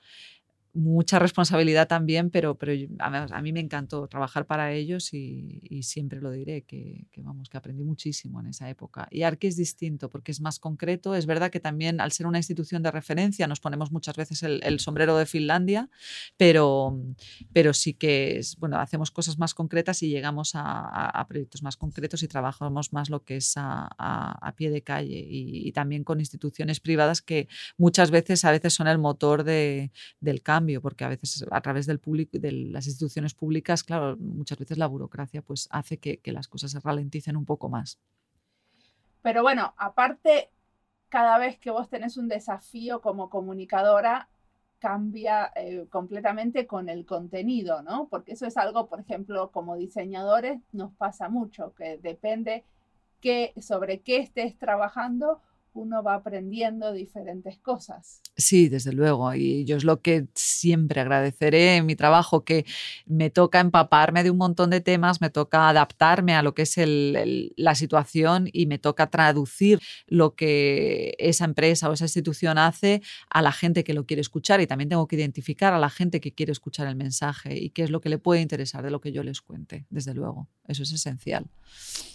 mucha 0.73 1.17
responsabilidad 1.17 1.87
también, 1.87 2.29
pero, 2.29 2.55
pero 2.55 2.73
a, 2.99 3.41
mí 3.41 3.53
me 3.53 3.59
encantó 3.59 4.07
trabajar 4.07 4.45
para 4.45 4.71
ellos 4.73 5.13
y, 5.13 5.81
siempre 5.81 6.21
lo 6.21 6.31
diré, 6.31 6.63
que, 6.63 7.07
vamos, 7.17 7.49
que 7.49 7.57
aprendí 7.57 7.83
muchísimo 7.83 8.39
en 8.39 8.47
esa 8.47 8.69
época. 8.69 9.07
Y 9.09 9.23
Arki 9.23 9.47
es 9.47 9.55
distinto 9.55 10.09
porque 10.09 10.31
es 10.31 10.41
más 10.41 10.59
concreto. 10.59 11.15
Es 11.15 11.25
verdad 11.25 11.49
que 11.49 11.59
también 11.59 11.99
al 12.01 12.11
ser 12.11 12.27
una 12.27 12.37
institución 12.37 12.83
de 12.83 12.91
referencia 12.91 13.47
nos 13.47 13.59
ponemos 13.59 13.91
muchas 13.91 14.15
veces 14.15 14.43
el, 14.43 14.79
sombrero 14.79 15.17
de 15.17 15.25
Finlandia, 15.25 15.89
pero, 16.37 16.97
pero 17.53 17.73
sí 17.73 17.93
que 17.93 18.37
es, 18.37 18.55
bueno, 18.57 18.79
hacemos 18.79 19.11
cosas 19.11 19.39
más 19.39 19.53
concretas 19.53 20.03
y 20.03 20.09
llegamos 20.09 20.51
a, 20.53 21.25
proyectos 21.27 21.63
más 21.63 21.77
concretos 21.77 22.23
y 22.23 22.27
trabajamos 22.27 22.93
más 22.93 23.09
lo 23.09 23.23
que 23.23 23.37
es 23.37 23.53
a, 23.55 24.53
pie 24.55 24.69
de 24.69 24.81
calle 24.81 25.25
y, 25.29 25.71
también 25.71 26.03
con 26.03 26.19
instituciones 26.19 26.79
privadas 26.79 27.21
que 27.21 27.47
muchas 27.77 28.11
veces, 28.11 28.43
a 28.45 28.51
veces 28.51 28.73
son 28.73 28.87
el 28.87 28.97
motor 28.97 29.43
de, 29.43 29.91
del 30.19 30.41
cambio 30.59 30.81
porque 30.81 31.05
a 31.05 31.09
veces 31.09 31.45
a 31.49 31.61
través 31.61 31.85
del 31.85 31.99
público, 31.99 32.37
de 32.37 32.51
las 32.51 32.85
instituciones 32.85 33.33
públicas, 33.33 33.83
claro, 33.83 34.17
muchas 34.17 34.57
veces 34.57 34.77
la 34.77 34.87
burocracia 34.87 35.41
pues 35.41 35.69
hace 35.71 35.97
que, 35.97 36.19
las 36.25 36.47
cosas 36.47 36.71
se 36.71 36.79
ralenticen 36.81 37.37
un 37.37 37.45
poco 37.45 37.69
más. 37.69 37.97
Pero 39.21 39.41
bueno, 39.41 39.73
aparte, 39.77 40.49
cada 41.07 41.37
vez 41.37 41.57
que 41.59 41.71
vos 41.71 41.89
tenés 41.89 42.17
un 42.17 42.27
desafío 42.27 43.01
como 43.01 43.29
comunicadora, 43.29 44.29
cambia 44.79 45.51
eh, 45.55 45.87
completamente 45.89 46.67
con 46.67 46.89
el 46.89 47.05
contenido, 47.05 47.81
¿no? 47.81 48.07
Porque 48.09 48.33
eso 48.33 48.45
es 48.45 48.57
algo, 48.57 48.87
por 48.87 48.99
ejemplo, 48.99 49.51
como 49.51 49.77
diseñadores 49.77 50.59
nos 50.73 50.93
pasa 50.93 51.29
mucho, 51.29 51.73
que 51.73 51.97
depende 51.97 52.65
que, 53.21 53.53
sobre 53.61 54.01
qué 54.01 54.17
estés 54.17 54.57
trabajando, 54.57 55.41
uno 55.73 56.03
va 56.03 56.15
aprendiendo 56.15 56.91
diferentes 56.93 57.57
cosas. 57.59 58.21
Sí, 58.35 58.69
desde 58.69 58.93
luego. 58.93 59.33
Y 59.33 59.65
yo 59.65 59.77
es 59.77 59.83
lo 59.83 60.01
que 60.01 60.27
siempre 60.33 61.01
agradeceré 61.01 61.77
en 61.77 61.85
mi 61.85 61.95
trabajo, 61.95 62.43
que 62.43 62.65
me 63.05 63.29
toca 63.29 63.59
empaparme 63.59 64.23
de 64.23 64.31
un 64.31 64.37
montón 64.37 64.69
de 64.69 64.81
temas, 64.81 65.21
me 65.21 65.29
toca 65.29 65.69
adaptarme 65.69 66.35
a 66.35 66.43
lo 66.43 66.53
que 66.53 66.63
es 66.63 66.75
la 66.77 67.75
situación 67.75 68.49
y 68.51 68.65
me 68.65 68.79
toca 68.79 69.09
traducir 69.09 69.79
lo 70.07 70.35
que 70.35 71.15
esa 71.19 71.45
empresa 71.45 71.89
o 71.89 71.93
esa 71.93 72.05
institución 72.05 72.57
hace 72.57 73.01
a 73.29 73.41
la 73.41 73.51
gente 73.51 73.83
que 73.83 73.93
lo 73.93 74.05
quiere 74.05 74.21
escuchar. 74.21 74.61
Y 74.61 74.67
también 74.67 74.89
tengo 74.89 75.07
que 75.07 75.15
identificar 75.15 75.73
a 75.73 75.79
la 75.79 75.89
gente 75.89 76.19
que 76.19 76.33
quiere 76.33 76.51
escuchar 76.51 76.87
el 76.87 76.95
mensaje 76.95 77.57
y 77.57 77.69
qué 77.69 77.83
es 77.83 77.89
lo 77.89 78.01
que 78.01 78.09
le 78.09 78.17
puede 78.17 78.41
interesar 78.41 78.83
de 78.83 78.91
lo 78.91 79.01
que 79.01 79.11
yo 79.11 79.23
les 79.23 79.41
cuente, 79.41 79.85
desde 79.89 80.13
luego. 80.13 80.47
Eso 80.67 80.83
es 80.83 80.91
esencial. 80.91 81.47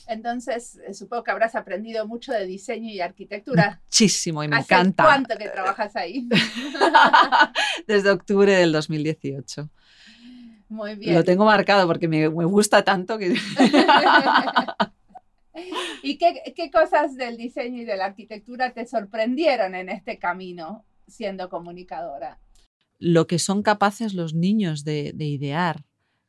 Entonces, 0.06 0.78
eh, 0.86 0.94
supongo 0.94 1.24
que 1.24 1.30
habrás 1.30 1.54
aprendido 1.54 2.06
mucho 2.06 2.32
de 2.32 2.46
diseño 2.46 2.90
y 2.90 3.00
arquitectura. 3.00 3.80
Muchísimo 3.86 4.44
y 4.44 4.48
me 4.48 4.58
encanta. 4.58 5.04
¿Cuánto 5.04 5.36
que 5.36 5.48
trabajas 5.48 5.96
ahí? 5.96 6.28
Desde 7.86 8.10
octubre 8.10 8.52
del 8.52 8.72
2018. 8.72 9.70
Muy 10.68 10.94
bien. 10.96 11.14
Lo 11.14 11.24
tengo 11.24 11.44
marcado 11.44 11.86
porque 11.86 12.08
me, 12.08 12.26
gusta 12.26 12.82
tanto 12.82 13.18
que... 13.18 13.34
¿Y 16.02 16.18
qué, 16.18 16.52
qué, 16.54 16.70
cosas 16.70 17.14
del 17.16 17.36
diseño 17.36 17.82
y 17.82 17.84
de 17.84 17.96
la 17.96 18.06
arquitectura 18.06 18.72
te 18.74 18.86
sorprendieron 18.86 19.74
en 19.74 19.88
este 19.88 20.18
camino 20.18 20.84
siendo 21.06 21.48
comunicadora? 21.48 22.38
Lo 22.98 23.26
que 23.26 23.38
son 23.38 23.62
capaces 23.62 24.14
los 24.14 24.34
niños 24.34 24.84
de, 24.84 25.12
de 25.14 25.24
idear, 25.26 25.84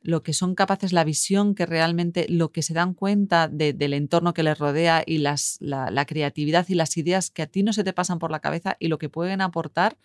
lo 0.06 0.22
que 0.22 0.32
son 0.32 0.54
capaces, 0.54 0.92
la 0.92 1.02
visión 1.02 1.56
que 1.56 1.66
realmente, 1.66 2.26
lo 2.28 2.52
que 2.52 2.62
se 2.62 2.74
dan 2.74 2.94
cuenta 2.94 3.48
del 3.48 3.92
entorno 3.92 4.34
que 4.34 4.44
les 4.44 4.56
rodea 4.56 5.02
y 5.04 5.18
las, 5.18 5.56
la, 5.60 6.06
creatividad 6.06 6.64
y 6.68 6.76
las 6.76 6.96
ideas 6.96 7.30
que 7.30 7.42
a 7.42 7.48
ti 7.48 7.64
no 7.64 7.72
se 7.72 7.82
te 7.82 7.92
pasan 7.92 8.20
por 8.20 8.30
la 8.30 8.38
cabeza 8.38 8.76
y 8.78 8.86
lo 8.86 8.98
que 8.98 9.08
pueden 9.08 9.40
aportar 9.40 9.98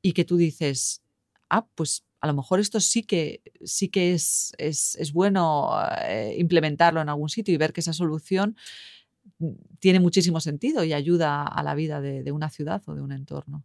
y 0.00 0.12
que 0.12 0.24
tú 0.24 0.36
dices, 0.36 1.02
ah, 1.50 1.66
pues 1.74 2.04
a 2.20 2.28
lo 2.28 2.34
mejor 2.34 2.60
esto 2.60 2.78
sí 2.78 3.02
que, 3.02 3.42
sí 3.64 3.88
que 3.88 4.14
es, 4.14 4.52
es, 4.56 5.12
bueno 5.12 5.70
eh, 6.06 6.36
implementarlo 6.38 7.00
en 7.00 7.08
algún 7.08 7.28
sitio 7.28 7.52
y 7.52 7.56
ver 7.56 7.72
que 7.72 7.80
esa 7.80 7.92
solución 7.92 8.56
mm, 9.40 9.50
tiene 9.80 9.98
muchísimo 9.98 10.38
sentido 10.38 10.84
y 10.84 10.92
ayuda 10.92 11.42
a 11.42 11.62
la 11.64 11.74
vida 11.74 12.00
de 12.00 12.30
una 12.30 12.50
ciudad 12.50 12.82
o 12.86 12.94
de 12.94 13.02
un 13.02 13.10
entorno 13.10 13.64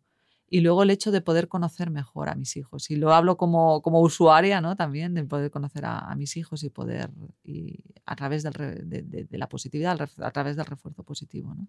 y 0.49 0.61
luego 0.61 0.83
el 0.83 0.89
hecho 0.89 1.11
de 1.11 1.21
poder 1.21 1.47
conocer 1.47 1.89
mejor 1.89 2.29
a 2.29 2.35
mis 2.35 2.57
hijos. 2.57 2.89
Y 2.91 2.95
lo 2.95 3.13
hablo 3.13 3.37
como, 3.37 3.81
como 3.81 4.01
usuaria, 4.01 4.61
¿no? 4.61 4.75
También 4.75 5.13
de 5.13 5.23
poder 5.23 5.51
conocer 5.51 5.85
a, 5.85 6.13
mis 6.15 6.37
hijos 6.37 6.63
y 6.63 6.69
poder, 6.69 7.09
y 7.43 7.79
a 8.05 8.15
través 8.15 8.43
del, 8.43 8.53
de, 8.53 9.27
la 9.37 9.47
positividad, 9.47 9.99
a 10.17 10.31
través 10.31 10.55
del 10.55 10.65
refuerzo 10.65 11.03
positivo, 11.03 11.53
¿no? 11.55 11.67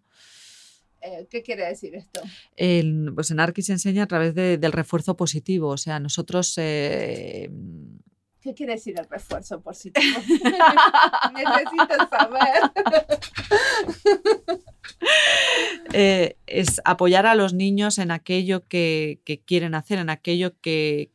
Eh, 1.03 1.27
¿Qué 1.31 1.43
quiere 1.43 1.67
decir 1.67 1.95
esto? 1.95 2.21
pues 3.15 3.31
en 3.31 3.41
Arqui 3.41 3.63
se 3.63 3.73
enseña 3.73 4.03
a 4.03 4.07
través 4.07 4.35
del 4.35 4.73
refuerzo 4.73 5.17
positivo. 5.17 5.69
O 5.69 5.79
sea, 5.79 5.99
nosotros 5.99 6.55
eh, 6.59 7.51
¿Qué 8.41 8.55
quiere 8.55 8.73
decir 8.73 8.99
el 8.99 9.07
refuerzo 9.07 9.61
positivo? 9.61 10.19
Necesito 11.35 12.09
saber. 12.09 12.63
Eh, 15.93 16.37
es 16.47 16.81
apoyar 16.85 17.27
a 17.27 17.35
los 17.35 17.53
niños 17.53 17.99
en 17.99 18.13
aquello 18.13 18.67
que, 18.69 19.21
quieren 19.45 19.75
hacer, 19.75 19.99
en 19.99 20.09
aquello 20.09 20.53
que, 20.61 21.11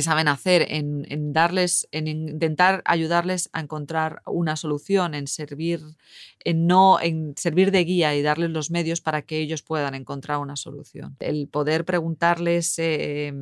saben 0.00 0.26
hacer, 0.26 0.66
en, 0.68 1.32
darles, 1.32 1.86
en 1.92 2.08
intentar 2.08 2.82
ayudarles 2.86 3.50
a 3.52 3.60
encontrar 3.60 4.20
una 4.26 4.56
solución, 4.56 5.14
en 5.14 5.28
servir, 5.28 5.80
en 6.40 6.66
no, 6.66 7.00
en 7.00 7.34
servir 7.36 7.70
de 7.70 7.84
guía 7.84 8.16
y 8.16 8.22
darles 8.22 8.50
los 8.50 8.72
medios 8.72 9.00
para 9.00 9.22
que 9.22 9.38
ellos 9.38 9.62
puedan 9.62 9.94
encontrar 9.94 10.38
una 10.38 10.56
solución. 10.56 11.16
El 11.20 11.46
poder 11.46 11.84
preguntarles 11.84 12.74
eh, 12.78 13.32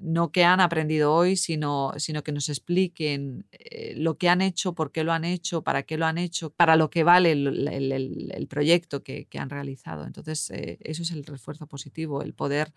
no 0.00 0.32
que 0.32 0.44
han 0.44 0.60
aprendido 0.60 1.12
hoy, 1.12 1.36
sino, 1.36 1.92
sino 1.98 2.22
que 2.22 2.32
nos 2.32 2.48
expliquen 2.48 3.46
eh, 3.52 3.94
lo 3.96 4.16
que 4.16 4.30
han 4.30 4.40
hecho, 4.40 4.74
por 4.74 4.92
qué 4.92 5.04
lo 5.04 5.12
han 5.12 5.24
hecho, 5.24 5.62
para 5.62 5.82
qué 5.82 5.98
lo 5.98 6.06
han 6.06 6.16
hecho, 6.16 6.50
para 6.50 6.76
lo 6.76 6.88
que 6.88 7.04
vale 7.04 7.32
el, 7.32 8.46
proyecto 8.48 9.02
que, 9.02 9.28
han 9.38 9.50
realizado. 9.50 10.06
Entonces, 10.06 10.50
eh, 10.50 10.78
eso 10.80 11.02
es 11.02 11.10
el 11.10 11.24
refuerzo 11.24 11.66
positivo, 11.66 12.22
el 12.22 12.32
poder 12.32 12.72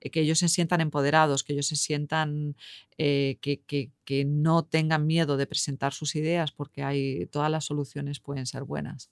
eh, 0.00 0.10
que 0.10 0.20
ellos 0.20 0.38
se 0.38 0.48
sientan 0.48 0.82
empoderados, 0.82 1.44
que 1.44 1.54
ellos 1.54 1.66
se 1.66 1.76
sientan 1.76 2.56
que, 2.96 3.38
que, 3.40 4.24
no 4.24 4.64
tengan 4.64 5.06
miedo 5.06 5.36
de 5.36 5.46
presentar 5.46 5.92
sus 5.92 6.14
ideas, 6.14 6.52
porque 6.52 6.82
hay, 6.82 7.26
todas 7.26 7.50
las 7.50 7.64
soluciones 7.64 8.20
pueden 8.20 8.46
ser 8.46 8.64
buenas. 8.64 9.10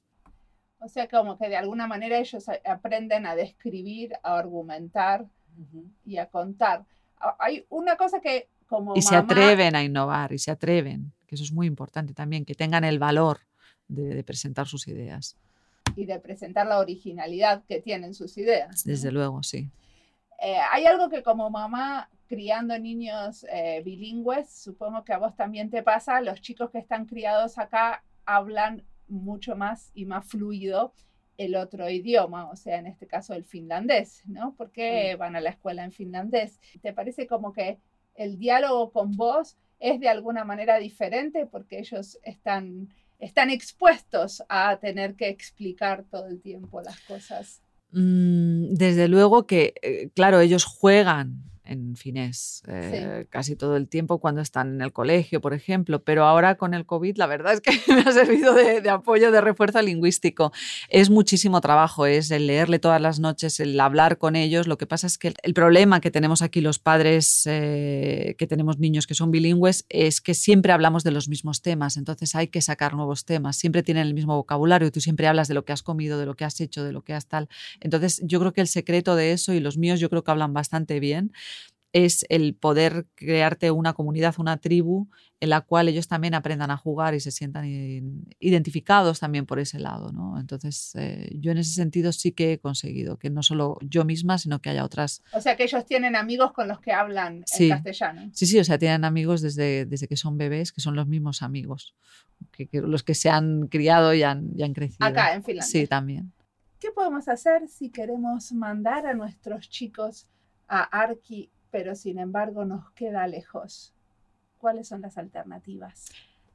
O 0.79 0.89
sea, 0.89 1.09
como 1.09 1.39
que 1.39 1.49
de 1.49 1.57
alguna 1.57 1.87
manera 1.87 2.19
ellos 2.19 2.45
aprenden 2.65 3.27
a 3.27 3.35
describir, 3.35 4.13
a 4.23 4.39
argumentar 4.39 5.27
y 6.05 6.19
a 6.19 6.27
contar 6.27 6.85
hay 7.39 7.65
una 7.69 7.97
cosa 7.97 8.21
que 8.21 8.49
como... 8.67 8.95
Y 8.97 9.03
se 9.03 9.17
atreven 9.17 9.77
a 9.77 9.83
innovar 9.83 10.33
y 10.33 10.39
se 10.39 10.51
atreven, 10.51 11.13
que 11.27 11.35
eso 11.35 11.45
es 11.45 11.53
muy 11.53 11.67
importante 11.67 12.15
también, 12.15 12.45
que 12.45 12.55
tengan 12.55 12.85
el 12.85 12.99
valor 12.99 13.41
de, 13.89 14.23
presentar 14.25 14.67
sus 14.67 14.89
ideas. 14.89 15.37
Y 15.97 16.07
de 16.07 16.19
presentar 16.19 16.67
la 16.67 16.79
originalidad 16.79 17.63
que 17.65 17.81
tienen 17.81 18.15
sus 18.15 18.37
ideas. 18.39 18.85
Desde 18.85 19.13
luego, 19.13 19.43
sí. 19.43 19.71
Eh, 20.41 20.57
hay 20.71 20.87
algo 20.87 21.09
que 21.09 21.23
como 21.23 21.51
mamá 21.51 22.09
criando 22.27 22.79
niños 22.79 23.47
eh, 23.51 23.83
bilingües, 23.85 24.51
supongo 24.51 25.05
que 25.05 25.13
a 25.13 25.19
vos 25.19 25.37
también 25.37 25.71
te 25.71 25.83
pasa, 25.83 26.21
los 26.21 26.41
chicos 26.41 26.71
que 26.71 26.79
están 26.79 27.07
criados 27.07 27.59
acá 27.59 28.03
hablan 28.25 28.83
mucho 29.09 29.55
más 29.55 29.91
y 29.95 30.07
más 30.07 30.27
fluido 30.27 30.95
el 31.37 31.57
otro 31.57 31.89
idioma, 31.91 32.51
o 32.51 32.57
sea, 32.57 32.79
en 32.79 32.87
este 32.87 33.07
caso 33.07 33.35
el 33.35 33.45
finlandés, 33.45 34.23
¿no? 34.27 34.55
Porque 34.57 35.17
van 35.17 35.37
a 35.37 35.41
la 35.41 35.51
escuela 35.51 35.85
en 35.85 35.93
finlandés. 35.93 36.61
¿Te 36.83 36.93
parece 36.93 37.27
como 37.27 37.53
que 37.53 37.79
el 38.15 38.39
diálogo 38.39 38.93
con 38.93 39.13
vos 39.13 39.57
es 39.81 40.01
de 40.01 40.09
alguna 40.09 40.45
manera 40.45 40.79
diferente 40.79 41.47
porque 41.47 41.79
ellos 41.79 42.19
están, 42.23 42.89
están 43.19 43.51
expuestos 43.51 44.43
a 44.49 44.77
tener 44.79 45.15
que 45.15 45.29
explicar 45.29 46.05
todo 46.11 46.27
el 46.27 46.41
tiempo 46.41 46.81
las 46.81 47.01
cosas? 47.01 47.61
Mm, 47.91 48.75
desde 48.75 49.09
luego 49.09 49.47
que, 49.47 49.75
eh, 49.83 50.11
claro, 50.15 50.41
ellos 50.41 50.65
juegan 50.65 51.45
en 51.65 51.97
finés 51.97 52.63
eh, 52.67 53.27
casi 53.31 53.57
todo 53.57 53.77
el 53.77 53.89
tiempo 53.89 54.19
cuando 54.19 54.41
están 54.41 54.75
en 54.75 54.83
el 54.83 54.93
colegio, 54.93 55.41
por 55.41 55.55
ejemplo, 55.55 56.03
pero 56.03 56.25
ahora 56.25 56.57
con 56.57 56.75
el 56.75 56.85
COVID 56.85 57.17
la 57.17 57.27
verdad 57.27 57.55
es 57.55 57.61
que 57.61 57.71
me 57.93 58.01
ha 58.03 58.13
servido 58.13 58.55
de, 58.55 58.89
apoyo, 58.91 59.31
de 59.31 59.41
refuerzo 59.41 59.81
lingüístico. 59.81 60.53
Es 60.89 61.11
muchísimo 61.11 61.61
trabajo, 61.61 62.07
es 62.07 62.31
el 62.31 62.47
leerle 62.47 62.79
todas 62.79 63.01
las 63.01 63.19
noches, 63.19 63.61
el 63.61 63.79
hablar 63.81 64.19
con 64.19 64.37
ellos. 64.37 64.67
Lo 64.67 64.79
que 64.79 64.87
pasa 64.87 65.07
es 65.07 65.19
que 65.19 65.35
el 65.43 65.55
problema 65.55 66.01
que 66.01 66.11
tenemos 66.11 66.43
aquí 66.43 66.61
los 66.61 66.79
padres, 66.79 67.43
eh, 67.47 68.35
que 68.39 68.47
tenemos 68.47 68.79
niños 68.79 69.07
que 69.07 69.15
son 69.15 69.31
bilingües, 69.31 69.87
es 69.89 70.21
que 70.21 70.35
siempre 70.35 70.73
hablamos 70.73 71.05
de 71.05 71.11
los 71.11 71.29
mismos 71.29 71.63
temas, 71.63 71.97
entonces 71.97 72.35
hay 72.35 72.49
que 72.49 72.61
sacar 72.61 72.95
nuevos 72.95 73.25
temas, 73.25 73.57
siempre 73.57 73.83
tienen 73.83 74.07
el 74.07 74.15
mismo 74.15 74.37
vocabulario, 74.37 74.91
tú 74.93 75.01
siempre 75.01 75.27
hablas 75.27 75.49
de 75.49 75.55
lo 75.55 75.65
que 75.65 75.73
has 75.73 75.83
comido, 75.83 76.19
de 76.19 76.27
lo 76.27 76.35
que 76.35 76.45
has 76.45 76.61
hecho, 76.61 76.85
de 76.85 76.93
lo 76.93 77.03
que 77.03 77.15
has 77.15 77.27
tal. 77.27 77.49
Entonces 77.81 78.21
yo 78.25 78.39
creo 78.41 78.53
que 78.53 78.61
el 78.61 78.69
secreto 78.69 79.17
de 79.17 79.33
eso, 79.33 79.53
y 79.53 79.61
los 79.61 79.79
míos 79.79 80.01
yo 80.01 80.11
creo 80.11 80.25
que 80.25 80.31
hablan 80.31 80.53
bastante 80.53 81.01
bien, 81.01 81.33
es 81.95 82.27
el 82.29 82.57
poder 82.57 83.07
crearte 83.15 83.71
una 83.71 83.93
comunidad, 83.93 84.35
una 84.39 84.57
tribu 84.57 85.07
en 85.39 85.49
la 85.49 85.61
cual 85.61 85.89
ellos 85.89 86.09
también 86.09 86.35
aprendan 86.35 86.73
a 86.73 86.77
jugar 86.77 87.15
y 87.15 87.21
se 87.21 87.31
sientan 87.31 87.65
identificados 88.41 89.21
también 89.21 89.47
por 89.47 89.61
ese 89.61 89.79
lado. 89.79 90.11
¿no? 90.11 90.41
Entonces, 90.41 90.91
eh, 90.97 91.31
yo 91.39 91.53
en 91.53 91.59
ese 91.59 91.71
sentido 91.71 92.11
sí 92.11 92.33
que 92.33 92.55
he 92.55 92.59
conseguido 92.59 93.17
que 93.17 93.31
no 93.31 93.45
solo 93.45 93.79
yo 93.81 94.05
misma, 94.05 94.39
sino 94.39 94.61
que 94.61 94.71
haya 94.71 94.85
otras. 94.85 95.23
O 95.33 95.41
sea, 95.41 95.57
que 95.57 95.63
ellos 95.63 95.87
tienen 95.87 96.17
amigos 96.17 96.53
con 96.53 96.67
los 96.67 96.81
que 96.81 96.91
hablan 96.91 97.45
en 97.57 97.69
castellano. 97.69 98.29
Sí, 98.33 98.47
sí, 98.47 98.59
o 98.59 98.65
sea, 98.65 98.77
tienen 98.77 99.05
amigos 99.05 99.41
desde, 99.41 99.87
desde 99.87 100.09
que 100.09 100.17
son 100.17 100.37
bebés, 100.37 100.73
que 100.73 100.81
son 100.81 100.97
los 100.97 101.07
mismos 101.07 101.43
amigos, 101.43 101.95
que, 102.51 102.69
los 102.73 103.05
que 103.05 103.15
se 103.15 103.31
han 103.31 103.69
criado 103.69 104.15
y 104.15 104.25
han, 104.25 104.51
y 104.57 104.65
han 104.65 104.73
crecido. 104.73 105.07
Acá, 105.07 105.33
en 105.33 105.45
Finlandia. 105.45 105.71
Sí, 105.71 105.87
también. 105.87 106.33
¿Qué 106.81 106.91
podemos 106.91 107.29
hacer 107.29 107.69
si 107.69 107.91
queremos 107.91 108.51
mandar 108.51 109.07
a 109.07 109.15
nuestros 109.15 109.71
chicos 109.71 110.27
a 110.67 110.83
Arki 110.83 111.51
pero 111.75 111.95
sin 111.97 112.21
embargo 112.21 112.65
nos 112.65 112.93
queda 112.93 113.27
lejos. 113.27 113.93
¿Cuáles 114.59 114.87
son 114.87 115.01
las 115.01 115.19
alternativas? 115.19 116.05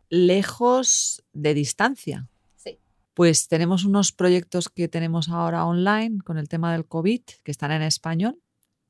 Lejos 0.07 1.25
de 1.33 1.53
distancia. 1.53 2.29
Sí. 2.55 2.79
Pues 3.15 3.49
tenemos 3.49 3.83
unos 3.83 4.13
proyectos 4.13 4.69
que 4.69 4.87
tenemos 4.87 5.27
ahora 5.27 5.65
online 5.65 6.19
con 6.23 6.37
el 6.37 6.47
tema 6.47 6.71
del 6.71 6.85
COVID, 6.85 7.19
que 7.43 7.51
están 7.51 7.73
en 7.73 7.81
español. 7.81 8.41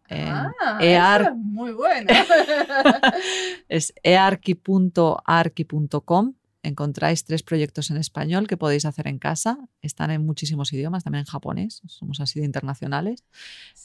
ah, 0.08 0.52
es 0.80 1.36
muy 1.36 1.72
bueno. 1.72 2.14
es 3.68 3.92
earki.arki.com 4.04 6.34
encontráis 6.64 7.24
tres 7.24 7.44
proyectos 7.44 7.90
en 7.90 7.98
español 7.98 8.48
que 8.48 8.58
podéis 8.58 8.86
hacer 8.86 9.08
en 9.08 9.20
casa. 9.20 9.58
Están 9.82 10.12
en 10.12 10.26
muchísimos 10.26 10.72
idiomas, 10.74 11.04
también 11.04 11.22
en 11.22 11.26
japonés, 11.26 11.82
somos 11.88 12.20
así 12.20 12.40
de 12.40 12.46
internacionales, 12.46 13.24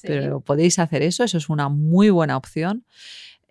pero 0.02 0.40
podéis 0.40 0.78
hacer 0.78 1.02
eso, 1.02 1.24
eso 1.24 1.38
es 1.38 1.48
una 1.48 1.68
muy 1.68 2.10
buena 2.10 2.36
opción. 2.36 2.84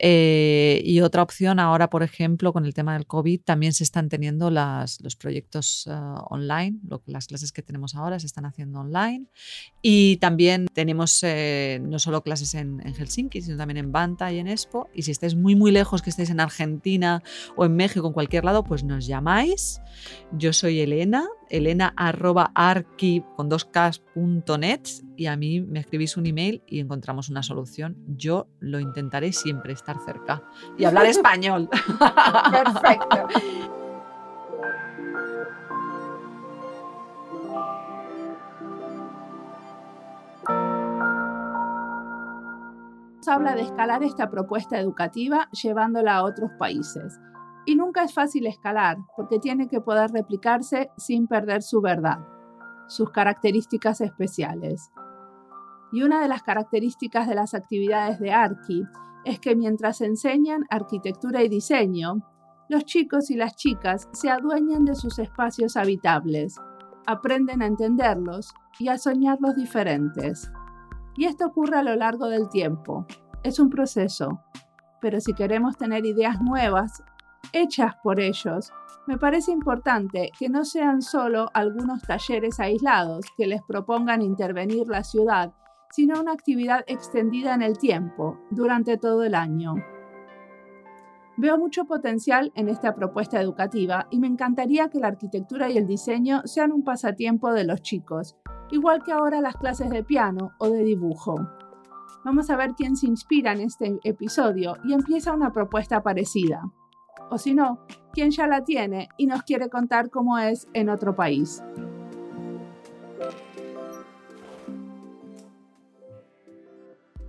Eh, 0.05 0.81
y 0.83 0.99
otra 0.99 1.23
opción 1.23 1.61
ahora, 1.61 1.89
por 1.89 2.03
ejemplo, 2.03 2.51
con 2.51 2.65
el 2.65 2.73
tema 2.73 2.91
del 2.91 3.07
COVID, 3.07 3.39
también 3.39 3.71
se 3.71 3.85
están 3.85 4.09
teniendo 4.09 4.49
los 4.49 5.15
proyectos 5.17 5.85
ah, 5.87 6.25
online, 6.29 6.77
las 7.05 7.27
clases 7.27 7.53
que 7.53 7.61
tenemos 7.61 7.95
ahora 7.95 8.19
se 8.19 8.25
están 8.25 8.43
haciendo 8.43 8.81
online. 8.81 9.27
Y 9.81 10.17
también 10.17 10.67
tenemos 10.73 11.23
eh, 11.23 11.79
no 11.81 11.99
solo 11.99 12.21
clases 12.21 12.53
en, 12.53 12.81
Helsinki, 12.81 13.41
sino 13.41 13.55
también 13.55 13.77
en 13.77 13.93
Banta 13.93 14.29
y 14.33 14.39
en 14.39 14.49
Expo. 14.49 14.89
Y 14.93 15.03
si 15.03 15.11
estáis 15.11 15.35
muy, 15.35 15.55
muy 15.55 15.71
lejos, 15.71 16.01
que 16.01 16.09
estéis 16.09 16.31
en 16.31 16.41
Argentina 16.41 17.23
o 17.55 17.63
en 17.63 17.73
México, 17.77 18.05
en 18.05 18.13
cualquier 18.13 18.43
lado, 18.43 18.65
pues 18.65 18.83
nos 18.83 19.07
llamáis. 19.07 19.79
Yo 20.33 20.51
soy 20.51 20.81
Elena, 20.81 21.29
elena.arqui 21.53 23.23
con 23.35 23.47
dos 23.47 23.69
y 25.15 25.27
a 25.27 25.37
mí 25.37 25.61
me 25.61 25.79
escribís 25.79 26.17
un 26.17 26.25
email 26.25 26.63
y 26.65 26.79
encontramos 26.79 27.29
una 27.29 27.43
solución. 27.43 27.95
Yo 28.07 28.47
lo 28.59 28.79
intentaré 28.79 29.31
siempre 29.33 29.73
estar 29.73 29.97
cerca 30.03 30.41
y 30.77 30.85
hablar 30.85 31.05
español. 31.07 31.69
Perfecto. 32.51 33.27
habla 43.27 43.55
de 43.55 43.61
escalar 43.61 44.03
esta 44.03 44.29
propuesta 44.29 44.79
educativa 44.79 45.49
llevándola 45.51 46.17
a 46.17 46.23
otros 46.23 46.51
países. 46.59 47.19
Y 47.65 47.75
nunca 47.75 48.03
es 48.03 48.13
fácil 48.13 48.45
escalar 48.45 48.97
porque 49.15 49.39
tiene 49.39 49.67
que 49.67 49.81
poder 49.81 50.11
replicarse 50.11 50.91
sin 50.97 51.27
perder 51.27 51.61
su 51.61 51.81
verdad, 51.81 52.19
sus 52.87 53.09
características 53.11 54.01
especiales. 54.01 54.91
Y 55.91 56.03
una 56.03 56.21
de 56.21 56.27
las 56.27 56.43
características 56.43 57.27
de 57.27 57.35
las 57.35 57.53
actividades 57.53 58.19
de 58.19 58.33
Arqui 58.33 58.83
es 59.25 59.39
que 59.39 59.55
mientras 59.55 60.01
enseñan 60.01 60.65
arquitectura 60.69 61.43
y 61.43 61.49
diseño, 61.49 62.15
los 62.67 62.85
chicos 62.85 63.29
y 63.29 63.35
las 63.35 63.55
chicas 63.55 64.09
se 64.11 64.29
adueñan 64.29 64.85
de 64.85 64.95
sus 64.95 65.19
espacios 65.19 65.77
habitables, 65.77 66.59
aprenden 67.05 67.61
a 67.61 67.67
entenderlos 67.67 68.53
y 68.79 68.87
a 68.87 68.97
soñarlos 68.97 69.55
diferentes. 69.55 70.51
Y 71.15 71.25
esto 71.25 71.45
ocurre 71.45 71.77
a 71.77 71.83
lo 71.83 71.95
largo 71.95 72.27
del 72.27 72.49
tiempo. 72.49 73.05
Es 73.43 73.59
un 73.59 73.69
proceso. 73.69 74.41
Pero 75.01 75.19
si 75.19 75.33
queremos 75.33 75.77
tener 75.77 76.05
ideas 76.05 76.41
nuevas, 76.41 77.03
hechas 77.51 77.95
por 78.03 78.19
ellos, 78.19 78.71
me 79.05 79.17
parece 79.17 79.51
importante 79.51 80.31
que 80.39 80.47
no 80.47 80.63
sean 80.63 81.01
solo 81.01 81.49
algunos 81.53 82.03
talleres 82.03 82.59
aislados 82.59 83.25
que 83.35 83.47
les 83.47 83.61
propongan 83.61 84.21
intervenir 84.21 84.87
la 84.87 85.03
ciudad, 85.03 85.53
sino 85.91 86.21
una 86.21 86.31
actividad 86.31 86.85
extendida 86.87 87.53
en 87.53 87.61
el 87.61 87.77
tiempo, 87.77 88.39
durante 88.49 88.97
todo 88.97 89.23
el 89.23 89.35
año. 89.35 89.75
Veo 91.35 91.57
mucho 91.57 91.85
potencial 91.85 92.51
en 92.55 92.69
esta 92.69 92.95
propuesta 92.95 93.41
educativa 93.41 94.07
y 94.09 94.19
me 94.19 94.27
encantaría 94.27 94.89
que 94.89 94.99
la 94.99 95.07
arquitectura 95.07 95.69
y 95.69 95.77
el 95.77 95.87
diseño 95.87 96.43
sean 96.45 96.71
un 96.71 96.83
pasatiempo 96.83 97.51
de 97.51 97.65
los 97.65 97.81
chicos, 97.81 98.37
igual 98.71 99.03
que 99.03 99.11
ahora 99.11 99.41
las 99.41 99.57
clases 99.57 99.89
de 99.89 100.03
piano 100.03 100.51
o 100.59 100.69
de 100.69 100.83
dibujo. 100.83 101.35
Vamos 102.23 102.49
a 102.49 102.55
ver 102.55 102.71
quién 102.77 102.95
se 102.95 103.07
inspira 103.07 103.51
en 103.51 103.61
este 103.61 103.99
episodio 104.03 104.77
y 104.85 104.93
empieza 104.93 105.33
una 105.33 105.51
propuesta 105.51 106.01
parecida 106.01 106.71
o 107.29 107.37
si 107.37 107.53
no, 107.53 107.79
quien 108.11 108.31
ya 108.31 108.47
la 108.47 108.63
tiene 108.63 109.09
y 109.17 109.25
nos 109.25 109.43
quiere 109.43 109.69
contar 109.69 110.09
cómo 110.09 110.37
es 110.37 110.67
en 110.73 110.89
otro 110.89 111.15
país. 111.15 111.63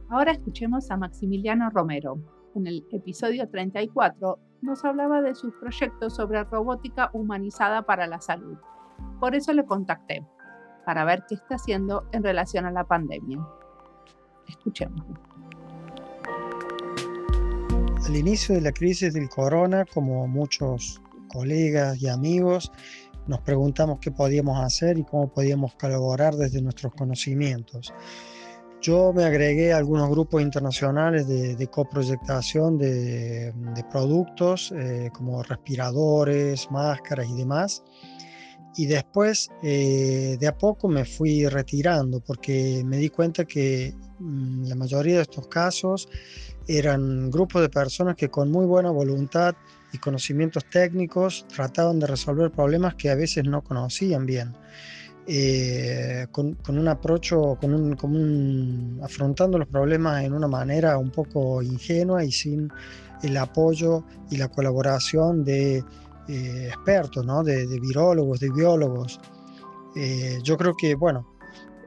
Ahora 0.09 0.33
escuchemos 0.33 0.91
a 0.91 0.97
Maximiliano 0.97 1.71
Romero. 1.71 2.19
En 2.55 2.69
el 2.69 2.87
episodio 2.93 3.49
34 3.49 4.39
nos 4.63 4.85
hablaba 4.85 5.21
de 5.21 5.35
sus 5.35 5.53
proyectos 5.55 6.15
sobre 6.15 6.45
robótica 6.45 7.11
humanizada 7.13 7.83
para 7.83 8.07
la 8.07 8.21
salud. 8.21 8.57
Por 9.19 9.35
eso 9.35 9.53
le 9.53 9.65
contacté, 9.65 10.25
para 10.85 11.05
ver 11.05 11.25
qué 11.29 11.35
está 11.35 11.57
haciendo 11.57 12.07
en 12.13 12.23
relación 12.23 12.65
a 12.65 12.71
la 12.71 12.85
pandemia. 12.85 13.45
Escuchemos. 14.47 15.05
Al 18.07 18.17
inicio 18.17 18.55
de 18.55 18.61
la 18.61 18.73
crisis 18.73 19.15
del 19.15 19.31
corona, 19.31 19.87
como 19.87 20.27
muchos 20.29 21.01
colegas 21.29 22.01
y 22.03 22.09
amigos, 22.09 22.71
nos 23.27 23.41
preguntamos 23.41 23.99
qué 23.99 24.11
podíamos 24.11 24.63
hacer 24.63 24.99
y 24.99 25.05
cómo 25.05 25.33
podíamos 25.33 25.75
colaborar 25.77 26.35
desde 26.35 26.61
nuestros 26.61 26.93
conocimientos. 26.93 27.95
Yo 28.83 29.15
me 29.15 29.25
agregué 29.25 29.73
a 29.73 29.79
algunos 29.79 30.11
grupos 30.11 30.43
internacionales 30.43 31.27
de, 31.27 31.67
coproyectación 31.69 32.77
de, 32.77 33.55
productos 33.91 34.71
eh, 34.77 35.09
como 35.15 35.43
respiradores, 35.43 36.71
máscaras 36.71 37.27
y 37.31 37.35
demás. 37.35 37.83
Y 38.77 38.85
después, 38.85 39.51
eh, 39.63 40.37
de 40.39 40.47
a 40.47 40.59
poco 40.59 40.89
me 40.89 41.07
fui 41.07 41.47
retirando 41.47 42.21
porque 42.21 42.83
me 42.85 42.99
di 42.99 43.09
cuenta 43.09 43.47
que 43.47 43.95
mm, 44.19 44.65
la 44.67 44.75
mayoría 44.75 45.17
de 45.17 45.23
estos 45.23 45.47
casos 45.47 46.09
eran 46.67 47.31
grupos 47.31 47.63
de 47.63 47.69
personas 47.69 48.17
que 48.17 48.29
con 48.29 48.51
muy 48.51 48.67
buena 48.67 48.91
voluntad 48.91 49.55
y 49.93 49.99
conocimientos 49.99 50.65
técnicos 50.65 51.47
trataban 51.49 52.01
de 52.01 52.07
resolver 52.07 52.51
problemas 52.51 52.95
que 52.95 53.11
a 53.11 53.15
veces 53.15 53.45
no 53.45 53.63
conocían 53.63 54.27
bien. 54.27 54.55
Eh, 55.27 56.27
con, 56.31 56.57
un 56.69 56.89
aprocho, 56.89 57.57
con 57.59 59.01
afrontando 59.03 59.57
los 59.57 59.69
problemas 59.69 60.23
en 60.23 60.35
una 60.35 60.49
manera 60.49 60.99
un 60.99 61.11
poco 61.11 61.63
ingenua 61.63 62.23
y 62.25 62.31
sin 62.31 62.71
el 63.23 63.37
apoyo 63.39 64.05
y 64.31 64.37
la 64.37 64.49
colaboración 64.49 65.43
de 65.43 65.83
eh, 66.29 66.69
expertos, 66.69 67.25
¿no? 67.25 67.43
de, 67.43 67.67
virólogos, 67.81 68.41
de 68.41 68.51
biólogos. 68.51 69.19
Eh, 69.97 70.41
yo 70.43 70.59
creo 70.59 70.75
que, 70.77 70.95
bueno, 70.95 71.27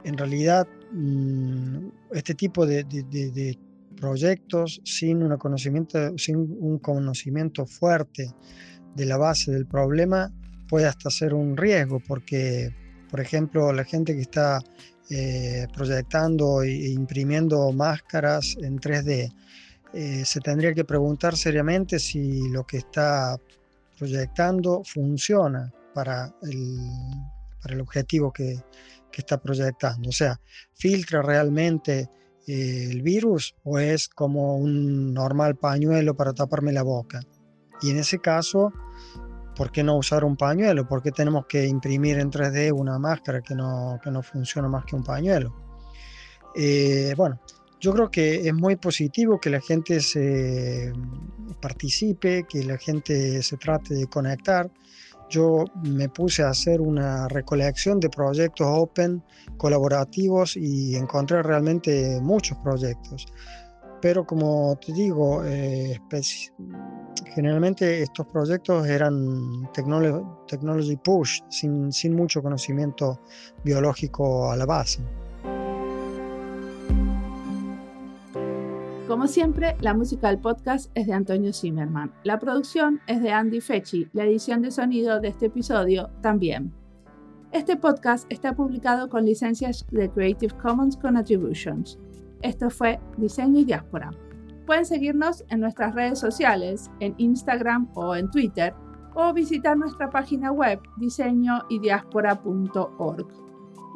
en 0.02 0.16
realidad 0.16 0.66
mm, 0.92 1.88
este 2.12 2.34
tipo 2.34 2.66
de, 2.66 2.82
de 2.84 3.58
proyectos 3.98 4.80
sin, 4.84 5.22
un 5.22 5.36
conocimiento, 5.36 6.16
sin 6.18 6.36
un 6.36 6.78
conocimiento 6.78 7.66
fuerte 7.66 8.30
de 8.94 9.06
la 9.06 9.16
base 9.16 9.52
del 9.52 9.66
problema 9.66 10.32
puede 10.68 10.86
hasta 10.86 11.10
ser 11.10 11.34
un 11.34 11.56
riesgo 11.56 12.00
porque, 12.06 12.74
por 13.10 13.20
ejemplo, 13.20 13.72
la 13.72 13.84
gente 13.84 14.14
que 14.14 14.22
está 14.22 14.60
eh, 15.10 15.66
proyectando 15.74 16.62
e 16.62 16.90
imprimiendo 16.90 17.72
máscaras 17.72 18.56
en 18.60 18.78
3D, 18.78 19.32
eh, 19.94 20.22
se 20.24 20.40
tendría 20.40 20.74
que 20.74 20.84
preguntar 20.84 21.36
seriamente 21.36 21.98
si 21.98 22.48
lo 22.50 22.66
que 22.66 22.78
está 22.78 23.38
proyectando 23.98 24.82
funciona 24.84 25.72
para 25.94 26.32
el, 26.42 26.76
para 27.62 27.74
el 27.74 27.80
objetivo 27.80 28.30
que, 28.30 28.62
que 29.10 29.22
está 29.22 29.40
proyectando. 29.40 30.10
O 30.10 30.12
sea, 30.12 30.38
filtra 30.74 31.22
realmente 31.22 32.08
el 32.48 33.02
virus 33.02 33.54
o 33.62 33.78
es 33.78 34.08
como 34.08 34.56
un 34.56 35.12
normal 35.12 35.56
pañuelo 35.56 36.16
para 36.16 36.32
taparme 36.32 36.72
la 36.72 36.82
boca. 36.82 37.20
Y 37.82 37.90
en 37.90 37.98
ese 37.98 38.18
caso, 38.18 38.72
¿por 39.54 39.70
qué 39.70 39.84
no 39.84 39.96
usar 39.96 40.24
un 40.24 40.36
pañuelo? 40.36 40.88
¿Por 40.88 41.02
qué 41.02 41.12
tenemos 41.12 41.46
que 41.46 41.66
imprimir 41.66 42.18
en 42.18 42.30
3D 42.30 42.72
una 42.72 42.98
máscara 42.98 43.42
que 43.42 43.54
no, 43.54 44.00
que 44.02 44.10
no 44.10 44.22
funciona 44.22 44.68
más 44.68 44.84
que 44.84 44.96
un 44.96 45.04
pañuelo? 45.04 45.54
Eh, 46.56 47.14
bueno, 47.16 47.40
yo 47.80 47.92
creo 47.92 48.10
que 48.10 48.48
es 48.48 48.54
muy 48.54 48.76
positivo 48.76 49.38
que 49.38 49.50
la 49.50 49.60
gente 49.60 50.00
se 50.00 50.92
participe, 51.60 52.44
que 52.48 52.64
la 52.64 52.78
gente 52.78 53.42
se 53.42 53.56
trate 53.56 53.94
de 53.94 54.06
conectar 54.06 54.70
yo 55.28 55.64
me 55.82 56.08
puse 56.08 56.42
a 56.42 56.50
hacer 56.50 56.80
una 56.80 57.28
recolección 57.28 58.00
de 58.00 58.08
proyectos 58.08 58.66
open 58.68 59.22
colaborativos 59.56 60.56
y 60.56 60.96
encontré 60.96 61.42
realmente 61.42 62.18
muchos 62.20 62.56
proyectos. 62.58 63.26
Pero 64.00 64.24
como 64.24 64.78
te 64.84 64.92
digo, 64.92 65.44
eh, 65.44 66.00
generalmente 67.34 68.02
estos 68.02 68.26
proyectos 68.26 68.86
eran 68.86 69.70
technology, 69.72 70.96
push, 70.96 71.40
sin, 71.48 71.92
sin 71.92 72.14
mucho 72.14 72.40
conocimiento 72.40 73.20
biológico 73.64 74.52
a 74.52 74.56
la 74.56 74.66
base. 74.66 75.02
Como 79.08 79.26
siempre, 79.26 79.74
la 79.80 79.94
música 79.94 80.28
del 80.28 80.38
podcast 80.38 80.90
es 80.94 81.06
de 81.06 81.14
Antonio 81.14 81.54
Zimmerman. 81.54 82.12
La 82.24 82.38
producción 82.38 83.00
es 83.06 83.22
de 83.22 83.32
Andy 83.32 83.62
Fechi. 83.62 84.06
La 84.12 84.24
edición 84.24 84.60
de 84.60 84.70
sonido 84.70 85.18
de 85.18 85.28
este 85.28 85.46
episodio 85.46 86.10
también. 86.20 86.74
Este 87.50 87.78
podcast 87.78 88.30
está 88.30 88.54
publicado 88.54 89.08
con 89.08 89.24
licencias 89.24 89.86
de 89.90 90.10
Creative 90.10 90.54
Commons 90.58 90.98
con 90.98 91.16
Attributions. 91.16 91.98
Esto 92.42 92.68
fue 92.68 93.00
Diseño 93.16 93.60
y 93.60 93.64
Diáspora. 93.64 94.10
Pueden 94.66 94.84
seguirnos 94.84 95.42
en 95.48 95.60
nuestras 95.60 95.94
redes 95.94 96.18
sociales, 96.18 96.90
en 97.00 97.14
Instagram 97.16 97.88
o 97.94 98.14
en 98.14 98.30
Twitter, 98.30 98.74
o 99.14 99.32
visitar 99.32 99.78
nuestra 99.78 100.10
página 100.10 100.52
web 100.52 100.80
diseñoydiaspora.org. 100.98 103.28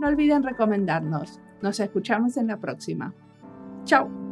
No 0.00 0.08
olviden 0.08 0.42
recomendarnos. 0.42 1.38
Nos 1.60 1.80
escuchamos 1.80 2.38
en 2.38 2.46
la 2.46 2.56
próxima. 2.56 3.12
Chao. 3.84 4.31